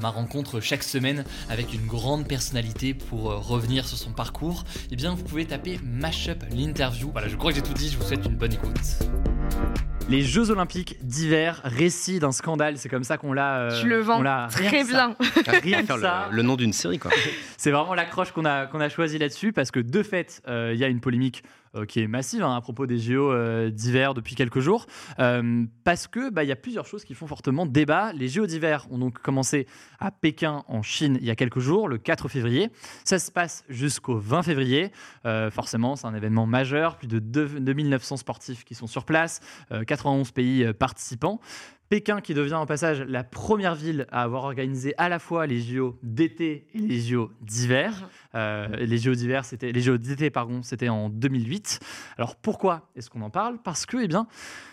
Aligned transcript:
ma 0.00 0.10
rencontre 0.10 0.60
chaque 0.60 0.82
semaine 0.82 1.24
avec 1.48 1.72
une 1.72 1.86
grande 1.86 2.26
personnalité 2.26 2.94
pour 2.94 3.30
euh, 3.30 3.36
revenir 3.36 3.86
sur 3.86 3.98
son 3.98 4.12
parcours, 4.12 4.64
eh 4.90 4.96
bien 4.96 5.14
vous 5.14 5.24
pouvez 5.24 5.44
taper 5.44 5.78
Mashup 5.84 6.44
l'interview. 6.50 7.10
Voilà, 7.12 7.28
je 7.28 7.36
crois 7.36 7.50
que 7.50 7.56
j'ai 7.56 7.62
tout 7.62 7.74
dit, 7.74 7.88
je 7.88 7.96
vous 7.96 8.04
souhaite 8.04 8.24
une 8.26 8.36
bonne 8.36 8.52
écoute. 8.52 8.74
Les 10.08 10.22
Jeux 10.22 10.50
Olympiques 10.50 10.96
d'hiver, 11.02 11.60
récit 11.62 12.18
d'un 12.18 12.32
scandale, 12.32 12.78
c'est 12.78 12.88
comme 12.88 13.04
ça 13.04 13.16
qu'on 13.16 13.32
l'a. 13.32 13.58
euh, 13.58 13.80
tu 13.80 13.88
le 13.88 14.00
vends 14.00 14.20
très 14.48 14.82
bien. 14.82 15.14
Rien 15.46 15.82
que 15.84 16.00
ça. 16.00 16.28
Le, 16.32 16.42
nom 16.42 16.56
d'une 16.56 16.72
série, 16.72 16.98
quoi. 16.98 17.12
c'est 17.56 17.70
vraiment 17.70 17.94
l'accroche 17.94 18.32
qu'on 18.32 18.44
a, 18.44 18.66
qu'on 18.66 18.80
a 18.80 18.88
choisi 18.88 19.18
là-dessus 19.18 19.52
parce 19.52 19.70
que 19.70 19.78
de 19.78 20.02
fait, 20.02 20.42
euh, 20.48 20.72
il 20.74 20.80
y 20.80 20.84
a 20.84 20.88
une 20.88 21.00
polémique 21.00 21.44
euh, 21.76 21.86
qui 21.86 22.00
est 22.00 22.08
massive 22.08 22.42
hein, 22.42 22.56
à 22.56 22.60
propos 22.60 22.86
des 22.86 22.98
JO 22.98 23.30
euh, 23.30 23.70
d'hiver 23.70 24.12
depuis 24.12 24.34
quelques 24.34 24.58
jours, 24.58 24.86
euh, 25.20 25.64
parce 25.84 26.08
que 26.08 26.28
bah, 26.28 26.42
il 26.42 26.48
y 26.48 26.52
a 26.52 26.56
plusieurs 26.56 26.84
choses 26.84 27.04
qui 27.04 27.14
font 27.14 27.28
fortement 27.28 27.64
débat. 27.64 28.12
Les 28.12 28.26
JO 28.28 28.46
d'hiver 28.46 28.88
ont 28.90 28.98
donc 28.98 29.20
commencé 29.20 29.68
à 30.00 30.10
Pékin 30.10 30.64
en 30.66 30.82
Chine 30.82 31.16
il 31.20 31.26
y 31.26 31.30
a 31.30 31.36
quelques 31.36 31.60
jours, 31.60 31.86
le 31.86 31.98
4 31.98 32.28
février. 32.28 32.70
Ça 33.04 33.20
se 33.20 33.30
passe 33.30 33.64
jusqu'au 33.68 34.18
20 34.18 34.42
février. 34.42 34.90
forcément, 35.52 35.94
c'est 35.94 36.06
un 36.06 36.14
événement 36.14 36.46
majeur. 36.46 36.96
Plus 36.96 37.06
de 37.06 37.20
2900 37.20 38.16
sportifs 38.16 38.64
qui 38.64 38.74
sont 38.74 38.86
sur 38.88 39.04
place, 39.04 39.40
91 39.86 40.32
pays 40.32 40.72
participants. 40.72 41.40
Pékin 41.90 42.20
qui 42.20 42.34
devient 42.34 42.54
en 42.54 42.66
passage 42.66 43.02
la 43.02 43.24
première 43.24 43.74
ville 43.74 44.06
à 44.12 44.22
avoir 44.22 44.44
organisé 44.44 44.94
à 44.96 45.08
la 45.08 45.18
fois 45.18 45.48
les 45.48 45.60
JO 45.60 45.98
d'été 46.04 46.68
et 46.72 46.78
les 46.78 47.00
JO 47.00 47.32
d'hiver. 47.40 48.08
Euh, 48.34 48.68
les 48.76 48.98
JO 48.98 49.14
d'hiver, 49.14 49.44
c'était 49.44 49.72
les 49.72 49.80
JO 49.80 49.98
d'été, 49.98 50.30
pardon, 50.30 50.62
c'était 50.62 50.88
en 50.88 51.08
2008. 51.08 51.80
Alors 52.16 52.36
pourquoi 52.36 52.88
est-ce 52.96 53.10
qu'on 53.10 53.22
en 53.22 53.30
parle? 53.30 53.58
Parce 53.62 53.86
que, 53.86 53.96
eh 54.02 54.08
bien, 54.08 54.26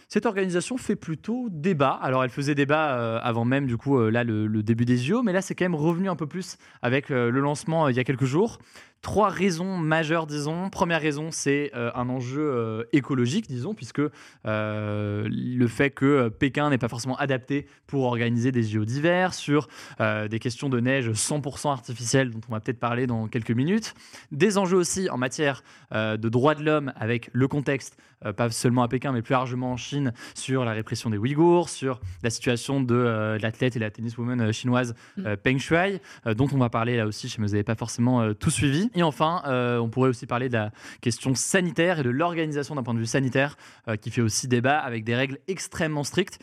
cette 0.07 0.25
organisation 0.25 0.77
fait 0.77 0.95
plutôt 0.95 1.47
débat. 1.51 1.99
Alors, 2.01 2.23
elle 2.23 2.29
faisait 2.29 2.55
débat 2.55 2.97
euh, 2.97 3.19
avant 3.21 3.43
même, 3.43 3.65
du 3.65 3.75
coup, 3.75 3.99
euh, 3.99 4.09
là, 4.09 4.23
le, 4.23 4.47
début 4.63 4.85
des 4.85 4.97
JO, 4.97 5.21
mais 5.21 5.33
là, 5.33 5.41
c'est 5.41 5.55
quand 5.55 5.65
même 5.65 5.75
revenu 5.75 6.09
un 6.09 6.15
peu 6.15 6.27
plus 6.27 6.57
avec 6.81 7.09
le 7.09 7.29
lancement 7.29 7.89
il 7.89 7.95
y 7.95 7.99
a 7.99 8.03
quelques 8.03 8.25
jours. 8.25 8.59
Trois 9.01 9.29
raisons 9.29 9.77
majeures, 9.77 10.25
disons. 10.27 10.69
Première 10.69 11.01
raison, 11.01 11.29
c'est 11.31 11.71
un 11.73 12.09
enjeu 12.09 12.87
écologique, 12.91 13.47
disons, 13.47 13.75
puisque 13.75 14.01
le 14.43 15.67
fait 15.67 15.91
que 15.91 16.29
Pékin 16.29 16.71
n'est 16.71 16.79
pas 16.79 16.87
forcément 16.87 17.15
adapté 17.17 17.67
pour 17.85 18.03
organiser 18.03 18.51
des 18.51 18.63
JO 18.63 18.85
d'hiver, 18.85 19.35
sur 19.35 19.67
des 19.99 20.39
questions 20.39 20.67
de 20.67 20.79
neige 20.79 21.11
100% 21.11 21.69
artificielle, 21.69 22.31
dont 22.31 22.41
on 22.49 22.53
va 22.53 22.59
peut-être 22.59 22.79
parler 22.79 23.05
dans 23.05 23.27
quelques 23.27 23.46
minutes. 23.51 23.93
Des 24.31 24.57
enjeux 24.57 24.77
aussi 24.77 25.09
en 25.09 25.17
matière 25.17 25.63
de 25.91 26.29
droits 26.29 26.55
de 26.55 26.63
l'homme, 26.63 26.93
avec 26.95 27.29
le 27.33 27.47
contexte, 27.47 27.97
pas 28.35 28.49
seulement 28.49 28.83
à 28.83 28.87
Pékin, 28.87 29.11
mais 29.11 29.21
plus 29.21 29.33
largement 29.33 29.71
en 29.71 29.77
Chine 29.77 30.13
sur 30.33 30.65
la 30.65 30.73
répression 30.73 31.09
des 31.09 31.17
Ouïghours, 31.17 31.69
sur 31.69 31.99
la 32.23 32.29
situation 32.29 32.81
de 32.81 32.95
euh, 32.95 33.37
l'athlète 33.39 33.75
et 33.75 33.79
la 33.79 33.91
tenniswoman 33.91 34.41
euh, 34.41 34.51
chinoise 34.51 34.95
mm. 35.17 35.25
euh, 35.25 35.35
Peng 35.35 35.57
Shuai, 35.57 36.01
dont 36.35 36.47
on 36.53 36.57
va 36.57 36.69
parler 36.69 36.97
là 36.97 37.05
aussi, 37.05 37.27
je 37.27 37.39
ne 37.39 37.45
vous 37.45 37.53
avais 37.53 37.63
pas 37.63 37.75
forcément 37.75 38.33
tout 38.33 38.49
suivi. 38.49 38.89
Et 38.95 39.03
enfin, 39.03 39.41
on 39.79 39.89
pourrait 39.89 40.09
aussi 40.09 40.25
parler 40.25 40.49
de 40.49 40.53
la 40.53 40.71
question 41.01 41.35
sanitaire 41.35 41.99
et 41.99 42.03
de 42.03 42.09
l'organisation 42.09 42.75
d'un 42.75 42.83
point 42.83 42.93
de 42.93 42.99
vue 42.99 43.05
sanitaire, 43.05 43.57
qui 44.01 44.11
fait 44.11 44.21
aussi 44.21 44.47
débat 44.47 44.77
avec 44.79 45.03
des 45.03 45.15
règles 45.15 45.39
extrêmement 45.47 46.03
strictes 46.03 46.39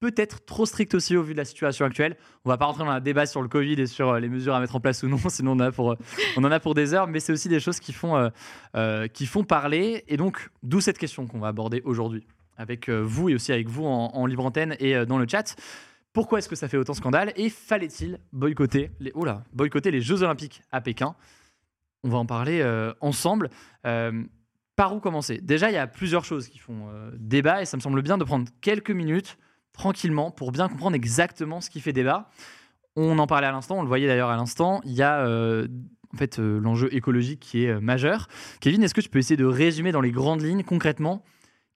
peut-être 0.00 0.44
trop 0.44 0.66
strictes 0.66 0.94
aussi 0.94 1.16
au 1.16 1.22
vu 1.22 1.32
de 1.32 1.38
la 1.38 1.44
situation 1.44 1.84
actuelle. 1.84 2.16
On 2.44 2.50
va 2.50 2.58
pas 2.58 2.66
rentrer 2.66 2.84
dans 2.84 2.90
un 2.90 3.00
débat 3.00 3.26
sur 3.26 3.42
le 3.42 3.48
Covid 3.48 3.80
et 3.80 3.86
sur 3.86 4.14
les 4.14 4.28
mesures 4.28 4.54
à 4.54 4.60
mettre 4.60 4.76
en 4.76 4.80
place 4.80 5.02
ou 5.02 5.08
non, 5.08 5.18
sinon 5.28 5.56
pour, 5.72 5.96
on 6.36 6.44
en 6.44 6.50
a 6.50 6.60
pour 6.60 6.74
des 6.74 6.94
heures, 6.94 7.06
mais 7.06 7.20
c'est 7.20 7.32
aussi 7.32 7.48
des 7.48 7.60
choses 7.60 7.80
qui 7.80 7.92
font, 7.92 8.30
qui 9.12 9.26
font 9.26 9.44
parler. 9.44 10.04
Et 10.08 10.16
donc, 10.16 10.50
d'où 10.62 10.80
cette 10.80 10.98
question 10.98 11.26
qu'on 11.26 11.38
va 11.38 11.48
aborder 11.48 11.82
aujourd'hui 11.84 12.26
avec 12.56 12.88
euh, 12.88 13.00
vous 13.00 13.28
et 13.28 13.34
aussi 13.34 13.52
avec 13.52 13.68
vous 13.68 13.84
en, 13.84 14.26
libre 14.26 14.44
antenne 14.44 14.76
et 14.80 14.96
euh, 14.96 15.04
dans 15.04 15.18
le 15.18 15.26
chat. 15.28 15.56
Pourquoi 16.12 16.38
est-ce 16.38 16.48
que 16.48 16.56
ça 16.56 16.68
fait 16.68 16.78
autant 16.78 16.94
scandale 16.94 17.32
et 17.36 17.50
fallait-il 17.50 18.18
boycotter 18.32 18.90
les, 19.00 19.12
oh 19.14 19.26
boycotter 19.52 19.90
les 19.90 20.00
Jeux 20.00 20.22
Olympiques 20.22 20.62
à 20.72 20.80
Pékin? 20.80 21.14
On 22.02 22.08
va 22.08 22.18
en 22.18 22.26
parler 22.26 22.60
euh, 22.62 22.92
ensemble. 23.00 23.50
par 23.82 24.94
où 24.94 25.00
commencer? 25.00 25.38
Déjà, 25.42 25.70
il 25.70 25.74
y 25.74 25.78
a 25.78 25.86
plusieurs 25.86 26.24
choses 26.24 26.48
qui 26.48 26.58
font 26.58 26.88
débat 27.14 27.62
et 27.62 27.64
ça 27.64 27.76
me 27.76 27.82
semble 27.82 28.02
bien 28.02 28.18
de 28.18 28.24
prendre 28.24 28.48
quelques 28.60 28.90
minutes 28.90 29.38
tranquillement 29.76 30.30
pour 30.30 30.52
bien 30.52 30.68
comprendre 30.68 30.96
exactement 30.96 31.60
ce 31.60 31.70
qui 31.70 31.80
fait 31.80 31.92
débat. 31.92 32.30
On 32.96 33.18
en 33.18 33.26
parlait 33.26 33.46
à 33.46 33.52
l'instant, 33.52 33.78
on 33.78 33.82
le 33.82 33.88
voyait 33.88 34.06
d'ailleurs 34.06 34.30
à 34.30 34.36
l'instant. 34.36 34.80
Il 34.84 34.92
y 34.92 35.02
a 35.02 35.22
en 35.26 36.16
fait 36.16 36.38
l'enjeu 36.38 36.94
écologique 36.94 37.40
qui 37.40 37.64
est 37.64 37.78
majeur. 37.80 38.28
Kevin, 38.60 38.82
est-ce 38.82 38.94
que 38.94 39.02
tu 39.02 39.10
peux 39.10 39.18
essayer 39.18 39.36
de 39.36 39.44
résumer 39.44 39.92
dans 39.92 40.00
les 40.00 40.12
grandes 40.12 40.42
lignes 40.42 40.62
concrètement 40.62 41.22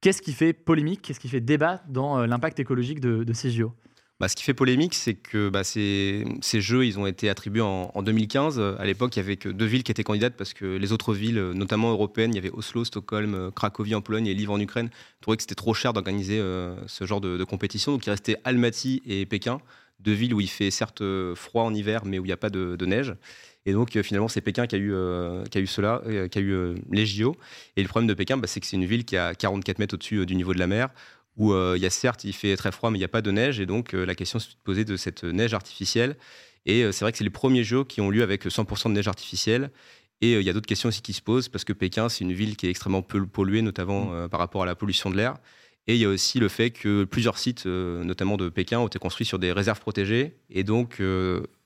Qu'est-ce 0.01 0.23
qui 0.23 0.33
fait 0.33 0.55
polémique, 0.55 1.03
qu'est-ce 1.03 1.21
qui 1.21 1.29
fait 1.29 1.43
débat 1.43 1.83
dans 1.89 2.19
euh, 2.19 2.27
l'impact 2.27 2.59
écologique 2.59 3.01
de, 3.01 3.33
ces 3.35 3.51
JO 3.51 3.75
bah, 4.21 4.29
ce 4.29 4.37
qui 4.37 4.45
fait 4.45 4.55
polémique, 4.55 4.95
c'est 4.95 5.15
que 5.15 5.49
bah, 5.49 5.65
ces, 5.65 6.25
jeux, 6.43 6.85
ils 6.85 6.99
ont 6.99 7.07
été 7.07 7.31
attribués 7.31 7.63
en, 7.63 8.03
2015. 8.03 8.61
À 8.79 8.85
l'époque, 8.85 9.17
il 9.17 9.21
n'y 9.21 9.25
avait 9.25 9.37
que 9.37 9.49
deux 9.49 9.65
villes 9.65 9.83
qui 9.83 9.91
étaient 9.91 10.05
candidates 10.05 10.37
parce 10.37 10.53
que 10.53 10.67
les 10.77 10.93
autres 10.93 11.15
villes, 11.15 11.41
notamment 11.55 11.91
européennes, 11.91 12.33
il 12.33 12.37
y 12.37 12.39
avait 12.39 12.51
Oslo, 12.51 12.85
Stockholm, 12.85 13.35
euh, 13.35 13.51
Cracovie 13.51 13.95
en 13.95 14.03
Pologne 14.03 14.27
et 14.27 14.35
Lviv 14.35 14.51
en 14.51 14.61
Ukraine, 14.61 14.91
trouvaient 15.23 15.39
que 15.39 15.43
c'était 15.43 15.55
trop 15.55 15.73
cher 15.73 15.95
d'organiser 15.95 16.39
euh, 16.39 16.77
ce 16.87 17.07
genre 17.07 17.23
de, 17.23 17.43
compétition. 17.45 17.93
Donc 17.93 18.07
il 18.07 18.11
restait 18.11 18.37
Almaty 18.45 19.03
et 19.07 19.25
Pékin, 19.25 19.59
deux 20.01 20.13
villes 20.13 20.35
où 20.35 20.41
il 20.41 20.51
fait 20.51 20.71
certes 20.71 21.03
froid 21.35 21.65
en 21.65 21.75
hiver, 21.75 22.03
mais 22.05 22.19
où 22.19 22.25
il 22.25 22.29
n'y 22.29 22.33
a 22.33 22.37
pas 22.37 22.51
de 22.51 22.85
neige. 22.85 23.15
Et 23.67 23.73
donc, 23.73 23.95
euh, 23.97 24.03
finalement, 24.03 24.29
c'est 24.29 24.41
Pékin 24.41 24.67
qui 24.67 24.77
a 24.77 24.79
eu, 24.79 24.93
euh, 24.93 25.45
cela, 25.67 26.01
euh, 26.07 26.29
qui 26.29 26.39
a 26.39 26.41
eu 26.41 26.75
les 26.91 27.07
JO. 27.07 27.37
Et 27.77 27.83
le 27.83 27.89
problème 27.89 28.09
de 28.09 28.15
Pékin, 28.15 28.37
bah, 28.37 28.47
c'est 28.47 28.61
que 28.61 28.67
c'est 28.67 28.77
une 28.77 28.87
ville 28.87 29.05
qui 29.05 29.17
a 29.17 29.35
44 29.35 29.79
mètres 29.79 29.95
au-dessus 29.95 30.25
du 30.25 30.35
niveau 30.35 30.55
de 30.55 30.59
la 30.59 30.67
mer, 30.67 30.89
où 31.41 31.53
il 31.75 31.83
y 31.83 31.87
a 31.87 31.91
certes, 31.91 32.23
il 32.23 32.33
fait 32.33 32.55
très 32.57 32.71
froid, 32.71 32.91
mais 32.91 32.99
il 32.99 33.01
n'y 33.01 33.05
a 33.05 33.09
pas 33.09 33.23
de 33.23 33.31
neige. 33.33 33.59
Et 33.59 33.67
donc, 33.67 33.93
la 33.95 34.15
question 34.15 34.39
se 34.39 34.51
posait 34.63 34.85
de 34.85 34.97
cette 34.97 35.25
neige 35.25 35.55
artificielle. 35.55 36.17
Et 36.67 36.83
c'est 36.93 37.05
vrai 37.05 37.11
que 37.11 37.19
c'est 37.19 37.25
les 37.25 37.31
premiers 37.31 37.65
Jeux 37.65 37.83
qui 37.83 38.01
ont 38.01 38.11
lieu 38.11 38.23
avec 38.23 38.45
100% 38.47 38.89
de 38.89 38.93
neige 38.93 39.09
artificielle. 39.09 39.71
Et 40.21 40.35
il 40.35 40.43
y 40.43 40.51
a 40.51 40.53
d'autres 40.53 40.67
questions 40.67 40.91
aussi 40.91 41.01
qui 41.01 41.15
se 41.15 41.23
posent, 41.23 41.49
parce 41.49 41.65
que 41.65 41.73
Pékin, 41.73 42.11
c'est 42.11 42.25
une 42.25 42.35
ville 42.35 42.57
qui 42.57 42.67
est 42.67 42.71
extrêmement 42.71 43.01
peu 43.01 43.27
polluée, 43.27 43.63
notamment 43.63 44.05
mmh. 44.05 44.29
par 44.29 44.39
rapport 44.39 44.63
à 44.63 44.67
la 44.67 44.75
pollution 44.75 45.09
de 45.09 45.17
l'air. 45.17 45.37
Et 45.87 45.95
il 45.95 46.01
y 46.01 46.05
a 46.05 46.09
aussi 46.09 46.39
le 46.39 46.49
fait 46.49 46.71
que 46.71 47.05
plusieurs 47.05 47.39
sites, 47.39 47.65
notamment 47.65 48.37
de 48.37 48.51
Pékin, 48.51 48.79
ont 48.79 48.87
été 48.87 48.99
construits 48.99 49.27
sur 49.27 49.39
des 49.39 49.51
réserves 49.51 49.81
protégées. 49.81 50.37
Et 50.51 50.63
donc, 50.63 51.01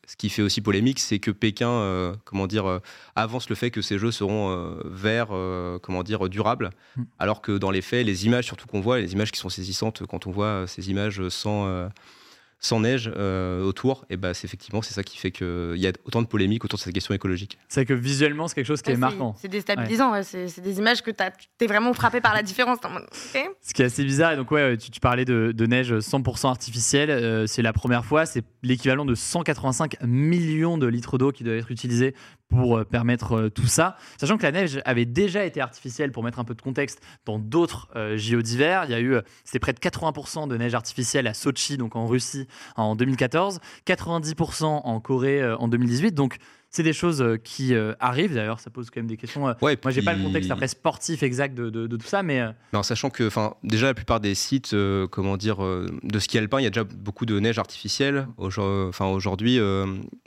ce 0.07 0.17
qui 0.17 0.29
fait 0.29 0.43
aussi 0.43 0.61
polémique, 0.61 1.01
c'est 1.01 1.19
que 1.19 1.31
Pékin, 1.31 1.69
euh, 1.69 2.15
comment 2.25 2.47
dire, 2.47 2.67
euh, 2.67 2.79
avance 3.17 3.49
le 3.49 3.55
fait 3.55 3.71
que 3.71 3.83
ces 3.83 3.99
jeux 3.99 4.11
seront 4.11 4.51
euh, 4.51 4.81
verts, 4.85 5.33
comment 5.83 6.03
dire, 6.03 6.29
durables, 6.29 6.71
hmm. 6.97 7.05
alors 7.19 7.43
que 7.43 7.57
dans 7.57 7.71
les 7.71 7.83
faits, 7.83 8.07
les 8.07 8.27
images, 8.27 8.47
surtout 8.47 8.67
qu'on 8.67 8.81
voit, 8.81 9.01
les 9.01 9.13
images 9.13 9.33
qui 9.33 9.39
sont 9.39 9.49
saisissantes 9.49 10.07
quand 10.07 10.27
on 10.27 10.31
voit 10.31 10.67
ces 10.67 10.91
images 10.91 11.29
sans 11.29 11.89
sans 12.65 12.81
neige 12.81 13.11
euh, 13.15 13.63
autour, 13.63 14.07
et 14.09 14.17
bah, 14.17 14.33
c'est 14.33 14.47
effectivement 14.47 14.81
c'est 14.81 14.95
ça 14.95 15.03
qui 15.03 15.19
fait 15.19 15.31
qu'il 15.31 15.77
y 15.77 15.87
a 15.87 15.93
autant 16.07 16.23
de 16.23 16.27
polémiques 16.27 16.65
autour 16.65 16.79
de 16.79 16.83
cette 16.83 16.95
question 16.95 17.15
écologique. 17.15 17.59
C'est 17.69 17.85
que 17.85 17.93
visuellement 17.93 18.49
c'est 18.49 18.55
quelque 18.55 18.67
chose 18.67 18.81
qui 18.81 18.91
est, 18.91 18.97
marquant. 18.97 19.35
C'est 19.39 19.49
déstabilisant, 19.49 20.23
c'est 20.23 20.61
des 20.63 20.79
images 20.79 21.03
que 21.03 21.11
tu 21.11 21.25
es 21.61 21.67
vraiment 21.67 21.93
frappé 21.93 22.23
par 22.23 22.33
la 22.33 22.43
différence. 22.43 22.79
Ce 23.61 23.75
qui 23.75 23.83
est 23.83 23.85
assez 23.85 24.03
bizarre, 24.03 24.33
et 24.33 24.37
donc 24.37 24.51
ouais, 24.51 24.79
tu, 24.79 24.99
parlais 24.99 25.27
de, 25.27 25.67
neige 25.67 25.93
100% 25.93 26.49
artificielle, 26.49 27.11
euh, 27.11 27.47
c'est 27.47 27.63
la 27.63 27.75
première 27.75 28.05
fois, 28.05 28.25
c'est 28.25 28.45
l'équivalent 28.63 29.05
de 29.05 29.15
185 29.15 30.03
millions 30.03 30.79
de 30.79 30.87
litres 30.87 31.19
d'eau 31.19 31.33
qui 31.33 31.45
doivent 31.45 31.59
être 31.59 31.71
utilisés 31.71 32.15
pour 32.55 32.79
euh, 32.79 32.85
permettre 32.85 33.37
euh, 33.37 33.51
tout 33.51 33.67
ça. 33.67 33.97
Sachant 34.19 34.37
que 34.37 34.43
la 34.43 34.53
neige 34.53 34.81
avait 34.85 35.05
déjà 35.05 35.45
été 35.45 35.61
artificielle, 35.61 36.13
pour 36.13 36.23
mettre 36.23 36.39
un 36.39 36.45
peu 36.45 36.55
de 36.55 36.63
contexte, 36.63 37.01
dans 37.25 37.39
d'autres 37.39 37.89
euh, 37.97 38.17
JO 38.17 38.43
d'hiver. 38.43 38.85
Il 38.87 38.91
y 38.91 38.95
a 38.95 39.01
eu, 39.01 39.17
c'était 39.45 39.59
près 39.59 39.73
de 39.73 39.79
80% 39.79 40.49
de 40.49 40.57
neige 40.57 40.75
artificielle 40.75 41.27
à 41.27 41.35
Sochi, 41.35 41.77
donc 41.77 41.97
en 41.97 42.07
Russie, 42.07 42.47
en 42.77 42.97
2014, 42.97 43.61
90% 43.87 44.65
en 44.65 45.01
Corée 45.01 45.45
en 45.55 45.69
2018. 45.69 46.13
Donc 46.13 46.39
c'est 46.77 46.83
des 46.83 46.93
choses 46.93 47.23
euh, 47.23 47.37
qui 47.37 47.73
euh, 47.73 47.95
arrivent. 48.01 48.35
D'ailleurs, 48.35 48.59
ça 48.59 48.69
pose 48.69 48.91
quand 48.91 48.99
même 48.99 49.07
des 49.07 49.17
questions. 49.17 49.47
euh, 49.47 49.53
Ouais, 49.63 49.79
moi, 49.85 49.93
j'ai 49.93 50.03
pas 50.03 50.13
le 50.13 50.23
contexte 50.25 50.51
après 50.51 50.67
sportif 50.67 51.23
exact 51.23 51.55
de, 51.55 51.71
de- 51.71 51.87
de 51.87 51.97
tout 51.97 52.07
ça, 52.07 52.25
mais 52.25 52.43
en 52.73 52.83
sachant 52.83 53.11
que, 53.11 53.25
enfin, 53.27 53.55
déjà 53.63 53.87
la 53.87 53.95
plupart 53.95 54.19
des 54.19 54.35
sites, 54.35 54.75
comment 55.13 55.37
dire, 55.37 55.59
de 55.61 56.19
ski 56.19 56.37
alpin, 56.39 56.59
il 56.61 56.65
y 56.65 56.67
a 56.67 56.71
déjà 56.71 56.83
beaucoup 56.85 57.27
de 57.27 57.39
neige 57.39 57.61
artificielle. 57.61 58.27
Enfin, 58.39 59.07
aujourd'hui, 59.07 59.61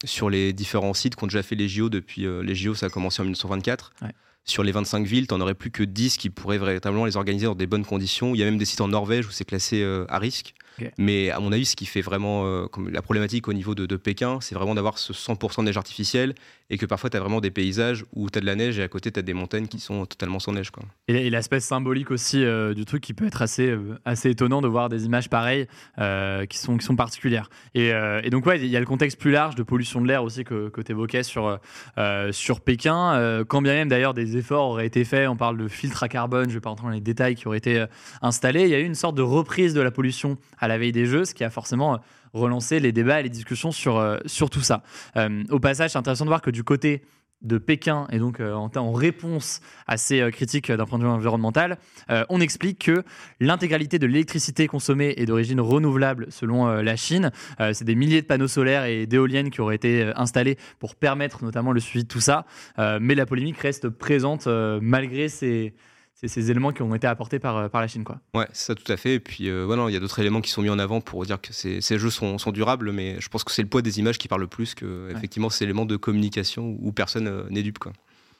sur 0.05 0.29
les 0.29 0.53
différents 0.53 0.93
sites 0.93 1.15
qui 1.17 1.23
ont 1.25 1.27
déjà 1.27 1.43
fait 1.43 1.55
les 1.55 1.67
JO 1.67 1.89
depuis 1.89 2.25
les 2.43 2.55
JO, 2.55 2.73
ça 2.75 2.85
a 2.85 2.89
commencé 2.89 3.21
en 3.21 3.25
1924. 3.25 3.91
Ouais. 4.01 4.09
Sur 4.45 4.63
les 4.63 4.71
25 4.71 5.05
villes, 5.05 5.27
t'en 5.27 5.41
aurais 5.41 5.55
plus 5.55 5.71
que 5.71 5.83
10 5.83 6.15
qui 6.15 6.29
pourraient 6.29 6.57
véritablement 6.57 7.03
les 7.05 7.17
organiser 7.17 7.47
dans 7.47 7.55
des 7.55 7.67
bonnes 7.67 7.83
conditions. 7.83 8.33
Il 8.33 8.37
y 8.37 8.43
a 8.43 8.45
même 8.45 8.57
des 8.57 8.63
sites 8.63 8.79
en 8.79 8.87
Norvège 8.87 9.27
où 9.27 9.31
c'est 9.31 9.43
classé 9.43 9.81
euh, 9.83 10.05
à 10.07 10.19
risque. 10.19 10.53
Mais 10.97 11.29
à 11.29 11.39
mon 11.39 11.51
avis, 11.51 11.65
ce 11.65 11.75
qui 11.75 11.85
fait 11.85 12.01
vraiment 12.01 12.45
euh, 12.45 12.67
comme 12.67 12.89
la 12.89 13.01
problématique 13.01 13.47
au 13.47 13.53
niveau 13.53 13.75
de, 13.75 13.85
de 13.85 13.95
Pékin, 13.95 14.39
c'est 14.41 14.55
vraiment 14.55 14.75
d'avoir 14.75 14.97
ce 14.97 15.13
100% 15.13 15.59
de 15.59 15.63
neige 15.63 15.77
artificielle 15.77 16.35
et 16.69 16.77
que 16.77 16.85
parfois 16.85 17.09
tu 17.09 17.17
as 17.17 17.19
vraiment 17.19 17.39
des 17.39 17.51
paysages 17.51 18.03
où 18.13 18.29
tu 18.29 18.37
as 18.37 18.41
de 18.41 18.45
la 18.45 18.55
neige 18.55 18.77
et 18.77 18.83
à 18.83 18.87
côté 18.87 19.11
tu 19.11 19.19
as 19.19 19.23
des 19.23 19.33
montagnes 19.33 19.67
qui 19.67 19.79
sont 19.79 20.05
totalement 20.05 20.39
sans 20.39 20.51
neige. 20.51 20.71
Quoi. 20.71 20.83
Et, 21.07 21.27
et 21.27 21.29
l'aspect 21.29 21.59
symbolique 21.59 22.11
aussi 22.11 22.43
euh, 22.43 22.73
du 22.73 22.85
truc 22.85 23.01
qui 23.01 23.13
peut 23.13 23.25
être 23.25 23.41
assez, 23.41 23.67
euh, 23.67 23.99
assez 24.05 24.29
étonnant 24.29 24.61
de 24.61 24.67
voir 24.67 24.89
des 24.89 25.05
images 25.05 25.29
pareilles 25.29 25.67
qui, 26.49 26.57
sont, 26.57 26.77
qui 26.77 26.85
sont 26.85 26.95
particulières. 26.95 27.49
Et, 27.73 27.89
et 28.23 28.29
donc, 28.29 28.45
ouais, 28.45 28.59
il 28.59 28.67
y 28.67 28.77
a 28.77 28.79
le 28.79 28.85
contexte 28.85 29.19
plus 29.19 29.31
large 29.31 29.55
de 29.55 29.63
pollution 29.63 30.01
de 30.01 30.07
l'air 30.07 30.23
aussi 30.23 30.43
que, 30.43 30.69
que 30.69 30.81
tu 30.81 30.91
évoquais 30.91 31.23
sur, 31.23 31.59
sur 32.31 32.61
Pékin. 32.61 33.43
Quand 33.47 33.61
bien 33.61 33.73
même 33.73 33.89
d'ailleurs 33.89 34.13
des 34.13 34.37
efforts 34.37 34.69
auraient 34.69 34.87
été 34.87 35.03
faits, 35.03 35.27
on 35.27 35.35
parle 35.35 35.57
de 35.57 35.67
filtres 35.67 36.03
à 36.03 36.09
carbone, 36.09 36.45
je 36.45 36.49
ne 36.49 36.53
vais 36.55 36.61
pas 36.61 36.69
rentrer 36.69 36.87
dans 36.87 36.93
les 36.93 37.01
détails 37.01 37.35
qui 37.35 37.47
auraient 37.47 37.57
été 37.57 37.85
installés. 38.21 38.63
Il 38.63 38.69
y 38.69 38.75
a 38.75 38.79
eu 38.79 38.85
une 38.85 38.95
sorte 38.95 39.15
de 39.15 39.21
reprise 39.21 39.73
de 39.73 39.81
la 39.81 39.91
pollution 39.91 40.37
à 40.59 40.66
la 40.67 40.77
veille 40.77 40.91
des 40.91 41.05
Jeux, 41.05 41.25
ce 41.25 41.33
qui 41.33 41.43
a 41.43 41.49
forcément 41.49 41.95
euh, 41.95 41.97
relancé 42.33 42.79
les 42.79 42.91
débats 42.91 43.19
et 43.19 43.23
les 43.23 43.29
discussions 43.29 43.71
sur, 43.71 43.97
euh, 43.97 44.17
sur 44.25 44.49
tout 44.49 44.61
ça. 44.61 44.83
Euh, 45.15 45.43
au 45.49 45.59
passage, 45.59 45.91
c'est 45.91 45.97
intéressant 45.97 46.25
de 46.25 46.29
voir 46.29 46.41
que 46.41 46.51
du 46.51 46.63
côté 46.63 47.03
de 47.43 47.59
Pékin 47.59 48.07
et 48.11 48.17
donc 48.17 48.39
en, 48.39 48.91
réponse 48.91 49.61
à 49.85 49.97
ces 49.97 50.27
critiques 50.31 50.71
d'un 50.71 50.85
point 50.85 50.97
de 50.97 51.03
vue 51.03 51.09
environnemental, 51.09 51.77
on 52.29 52.41
explique 52.41 52.85
que 52.85 53.03
l'intégralité 53.39 53.99
de 53.99 54.07
l'électricité 54.07 54.65
consommée 54.65 55.13
est 55.17 55.27
d'origine 55.27 55.61
renouvelable 55.61 56.25
selon 56.31 56.65
la 56.65 56.95
Chine. 56.95 57.31
C'est 57.59 57.83
des 57.83 57.93
milliers 57.93 58.23
de 58.23 58.25
panneaux 58.25 58.47
solaires 58.47 58.85
et 58.85 59.05
d'éoliennes 59.05 59.51
qui 59.51 59.61
auraient 59.61 59.75
été 59.75 60.11
installés 60.15 60.57
pour 60.79 60.95
permettre 60.95 61.43
notamment 61.43 61.73
le 61.73 61.79
suivi 61.79 62.05
de 62.05 62.09
tout 62.09 62.21
ça. 62.21 62.47
Mais 62.79 63.13
la 63.13 63.27
polémique 63.27 63.59
reste 63.59 63.87
présente 63.89 64.47
malgré 64.81 65.29
ces, 65.29 65.75
ces, 66.19 66.27
ces 66.27 66.49
éléments 66.51 66.71
qui 66.73 66.81
ont 66.81 66.93
été 66.95 67.05
apportés 67.07 67.37
par, 67.39 67.57
euh, 67.57 67.69
par 67.69 67.79
la 67.81 67.87
Chine. 67.87 68.03
Quoi. 68.03 68.19
Ouais, 68.33 68.47
c'est 68.51 68.65
ça 68.67 68.75
tout 68.75 68.91
à 68.91 68.97
fait. 68.97 69.13
Et 69.15 69.19
puis, 69.19 69.47
euh, 69.49 69.65
ouais, 69.65 69.75
non, 69.75 69.87
il 69.87 69.93
y 69.93 69.95
a 69.95 69.99
d'autres 69.99 70.19
éléments 70.19 70.41
qui 70.41 70.49
sont 70.51 70.61
mis 70.63 70.69
en 70.69 70.79
avant 70.79 70.99
pour 70.99 71.23
dire 71.25 71.39
que 71.39 71.53
ces, 71.53 71.79
ces 71.81 71.99
jeux 71.99 72.09
sont, 72.09 72.37
sont 72.37 72.51
durables, 72.51 72.91
mais 72.91 73.17
je 73.21 73.29
pense 73.29 73.43
que 73.43 73.51
c'est 73.51 73.61
le 73.61 73.67
poids 73.69 73.81
des 73.83 73.99
images 73.99 74.17
qui 74.17 74.27
parle 74.27 74.41
le 74.41 74.47
plus 74.47 74.73
que, 74.75 75.09
effectivement, 75.11 75.49
ces 75.49 75.63
éléments 75.63 75.85
de 75.85 75.95
communication 75.95 76.75
où 76.81 76.91
personne 76.91 77.27
euh, 77.27 77.43
n'est 77.49 77.61
dupe. 77.63 77.77
Quoi. 77.79 77.93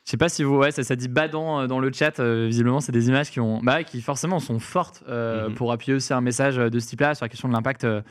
Je 0.05 0.11
sais 0.11 0.17
pas 0.17 0.29
si 0.29 0.41
vous, 0.43 0.55
ouais, 0.55 0.71
ça, 0.71 0.83
ça 0.83 0.95
dit 0.95 1.09
badant 1.09 1.59
euh, 1.61 1.67
dans 1.67 1.79
le 1.79 1.91
chat. 1.93 2.19
euh, 2.19 2.47
visiblement, 2.47 2.79
c'est 2.79 2.93
des 2.93 3.09
images 3.09 3.29
qui 3.29 3.39
ont, 3.41 3.59
bah, 3.61 3.83
qui 3.83 4.01
forcément 4.01 4.39
sont 4.39 4.57
fortes 4.59 5.03
euh, 5.07 5.49
Mhm. 5.49 5.55
pour 5.55 5.71
appuyer 5.71 5.93
aussi 5.95 6.13
un 6.13 6.21
message 6.21 6.55
de 6.55 6.79
ce 6.79 6.87
type-là 6.87 7.13
sur 7.13 7.25
la 7.25 7.29
question 7.29 7.47
de 7.49 7.53
l'impact 7.53 7.83
euh, 7.83 8.01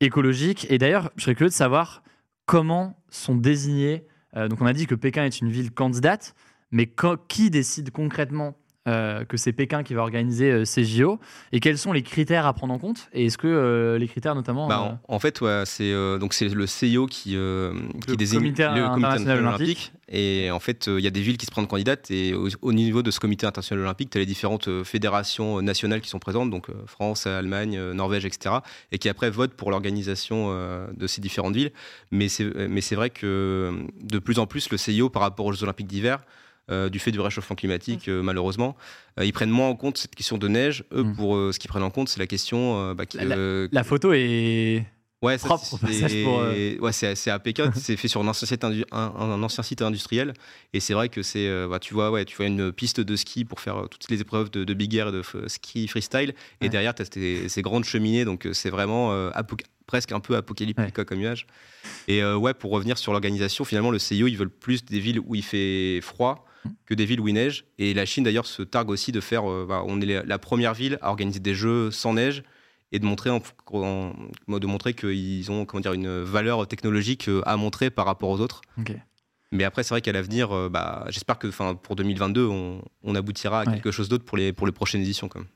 écologique. 0.00 0.66
Et 0.70 0.78
d'ailleurs, 0.78 1.10
je 1.16 1.24
serais 1.24 1.34
curieux 1.34 1.50
de 1.50 1.54
savoir 1.54 2.02
comment 2.46 2.96
sont 3.08 3.34
désignés. 3.36 4.04
euh, 4.36 4.48
donc, 4.48 4.60
on 4.62 4.66
a 4.66 4.72
dit 4.72 4.86
que 4.86 4.94
Pékin 4.94 5.24
est 5.24 5.40
une 5.40 5.50
ville 5.50 5.70
candidate, 5.72 6.34
mais 6.70 6.86
quand- 6.86 7.18
qui 7.28 7.50
décide 7.50 7.90
concrètement 7.90 8.56
euh, 8.88 9.24
que 9.24 9.36
c'est 9.36 9.52
Pékin 9.52 9.84
qui 9.84 9.94
va 9.94 10.02
organiser 10.02 10.50
euh, 10.50 10.64
ces 10.64 10.84
JO 10.84 11.20
et 11.52 11.60
quels 11.60 11.78
sont 11.78 11.92
les 11.92 12.02
critères 12.02 12.46
à 12.46 12.52
prendre 12.52 12.74
en 12.74 12.78
compte? 12.78 13.08
Et 13.12 13.26
est-ce 13.26 13.38
que 13.38 13.46
euh, 13.46 13.96
les 13.96 14.08
critères, 14.08 14.34
notamment, 14.34 14.66
Bah, 14.66 14.80
en, 14.80 15.14
en 15.14 15.18
fait, 15.20 15.40
ouais, 15.40 15.62
c'est 15.66 15.92
donc 16.18 16.34
c'est 16.34 16.48
le 16.48 16.66
CIO 16.66 17.06
qui, 17.06 17.36
euh, 17.36 17.72
qui 18.04 18.10
Le 18.10 18.16
désigne 18.16 18.40
Comité 18.40 18.64
international 18.64 19.38
olympique. 19.38 19.92
Et 20.08 20.50
en 20.50 20.58
fait, 20.58 20.88
il 20.88 21.00
y 21.00 21.06
a 21.06 21.10
des 21.10 21.22
villes 21.22 21.38
qui 21.38 21.46
se 21.46 21.50
prennent 21.50 21.66
candidates. 21.66 22.10
Et 22.10 22.34
au, 22.34 22.48
au 22.60 22.72
niveau 22.72 23.02
de 23.02 23.10
ce 23.10 23.20
Comité 23.20 23.46
international 23.46 23.84
olympique, 23.84 24.10
tu 24.10 24.18
as 24.18 24.20
les 24.20 24.26
différentes 24.26 24.82
fédérations 24.82 25.62
nationales 25.62 26.00
qui 26.00 26.08
sont 26.10 26.18
présentes, 26.18 26.50
donc 26.50 26.66
France, 26.86 27.26
Allemagne, 27.26 27.80
Norvège, 27.92 28.26
etc. 28.26 28.56
Et 28.90 28.98
qui 28.98 29.08
après 29.08 29.30
votent 29.30 29.54
pour 29.54 29.70
l'organisation 29.70 30.52
de 30.94 31.06
ces 31.06 31.20
différentes 31.20 31.54
villes. 31.54 31.70
Mais 32.10 32.28
c'est 32.28 32.44
mais 32.68 32.80
c'est 32.80 32.96
vrai 32.96 33.10
que 33.10 33.72
de 34.02 34.18
plus 34.18 34.38
en 34.38 34.46
plus, 34.46 34.70
le 34.70 34.76
CIO, 34.76 35.08
par 35.08 35.22
rapport 35.22 35.46
aux 35.46 35.52
Jeux 35.52 35.62
olympiques 35.62 35.86
d'hiver, 35.86 36.18
euh, 36.70 36.88
du 36.88 36.98
fait 36.98 37.10
du 37.10 37.20
réchauffement 37.20 37.56
climatique, 37.56 38.08
euh, 38.08 38.22
malheureusement, 38.22 38.76
euh, 39.18 39.24
ils 39.24 39.32
prennent 39.32 39.50
moins 39.50 39.68
en 39.68 39.74
compte 39.76 39.98
cette 39.98 40.14
question 40.14 40.38
de 40.38 40.48
neige. 40.48 40.84
Eux, 40.92 41.02
Mm. 41.02 41.16
pour 41.16 41.36
euh, 41.36 41.52
ce 41.52 41.58
qu'ils 41.58 41.68
prennent 41.68 41.82
en 41.82 41.90
compte, 41.90 42.08
c'est 42.08 42.20
la 42.20 42.26
question 42.26 42.78
euh, 42.78 42.94
bah, 42.94 43.04
qui, 43.06 43.18
La- 43.18 43.84
photo 43.84 44.12
est. 44.12 44.84
Ouais, 45.22 45.38
propre, 45.38 45.64
c'est- 45.64 45.86
passage, 45.86 46.22
pour, 46.24 46.40
euh, 46.40 46.76
ouais, 46.80 46.92
c'est 46.92 47.14
c'est 47.14 47.30
à 47.30 47.38
Pékin, 47.38 47.70
c'est 47.76 47.96
fait 47.96 48.08
sur 48.08 48.20
un 48.20 48.26
ancien 48.26 48.46
site, 48.48 48.62
indu- 48.64 48.84
un, 48.90 49.12
un 49.16 49.42
ancien 49.44 49.62
site 49.62 49.80
industriel. 49.82 50.34
Et 50.72 50.80
c'est 50.80 50.94
vrai 50.94 51.08
que 51.08 51.22
c'est, 51.22 51.46
euh, 51.46 51.68
bah, 51.68 51.78
tu 51.78 51.94
vois, 51.94 52.10
ouais, 52.10 52.24
tu 52.24 52.36
vois 52.36 52.46
une 52.46 52.72
piste 52.72 53.00
de 53.00 53.14
ski 53.16 53.44
pour 53.44 53.60
faire 53.60 53.88
toutes 53.88 54.08
les 54.10 54.20
épreuves 54.20 54.50
de, 54.50 54.64
de 54.64 54.74
big 54.74 54.92
air 54.96 55.08
et 55.08 55.12
de 55.12 55.22
ski 55.46 55.86
freestyle. 55.86 56.30
Et 56.60 56.64
Ouais. 56.64 56.68
derrière, 56.70 56.92
tu 56.94 57.02
as 57.02 57.06
ces, 57.12 57.48
ces 57.48 57.62
grandes 57.62 57.84
cheminées, 57.84 58.24
donc 58.24 58.48
c'est 58.52 58.70
vraiment 58.70 59.12
euh, 59.12 59.30
presque 59.86 60.10
un 60.12 60.20
peu 60.20 60.34
apocalyptique 60.36 60.96
Ouais. 60.98 61.04
comme 61.04 61.20
image. 61.20 61.46
Et 62.08 62.22
euh, 62.22 62.36
ouais, 62.36 62.54
pour 62.54 62.70
revenir 62.72 62.98
sur 62.98 63.12
l'organisation, 63.12 63.64
finalement, 63.64 63.90
le 63.92 63.98
CIO, 64.00 64.26
ils 64.26 64.36
veulent 64.36 64.50
plus 64.50 64.84
des 64.84 64.98
villes 64.98 65.20
où 65.20 65.34
il 65.36 65.44
fait 65.44 66.00
froid 66.02 66.46
que 66.86 66.94
des 66.94 67.04
villes 67.04 67.20
où 67.20 67.28
il 67.28 67.34
neige. 67.34 67.64
Et 67.78 67.94
la 67.94 68.04
Chine, 68.06 68.24
d'ailleurs, 68.24 68.46
se 68.46 68.62
targue 68.62 68.90
aussi 68.90 69.12
de 69.12 69.20
faire, 69.20 69.50
euh, 69.50 69.66
bah, 69.68 69.82
on 69.86 70.00
est 70.00 70.24
la- 70.24 70.38
première 70.38 70.74
ville 70.74 70.98
à 71.02 71.10
organiser 71.10 71.40
des 71.40 71.54
jeux 71.54 71.90
sans 71.90 72.14
neige 72.14 72.42
et 72.92 72.98
de 72.98 73.06
montrer, 73.06 73.30
en, 73.30 73.40
en- 73.72 74.12
de 74.58 74.66
montrer 74.66 74.92
qu'ils 74.94 75.50
ont 75.50 75.64
comment 75.64 75.80
dire, 75.80 75.92
une 75.94 76.22
valeur 76.22 76.66
technologique 76.68 77.28
euh, 77.28 77.40
à 77.46 77.56
montrer 77.56 77.90
par 77.90 78.04
rapport 78.06 78.28
aux 78.30 78.40
autres. 78.40 78.60
Mais 79.54 79.64
après, 79.64 79.82
c'est 79.82 79.90
vrai 79.90 80.00
qu'à 80.00 80.12
l'avenir, 80.12 80.50
euh, 80.52 80.68
bah, 80.70 81.04
j'espère 81.10 81.38
que 81.38 81.46
pour 81.74 81.94
2022, 81.96 82.46
on, 82.46 82.82
on 83.02 83.14
aboutira 83.14 83.60
à 83.60 83.64
Ouais. 83.66 83.72
quelque 83.74 83.90
chose 83.90 84.08
d'autre 84.08 84.24
pour 84.24 84.38
les, 84.38 84.52
pour 84.52 84.66
les 84.66 84.72
prochaines 84.72 85.02
éditions. 85.02 85.28
Quand 85.28 85.40
même. 85.40 85.48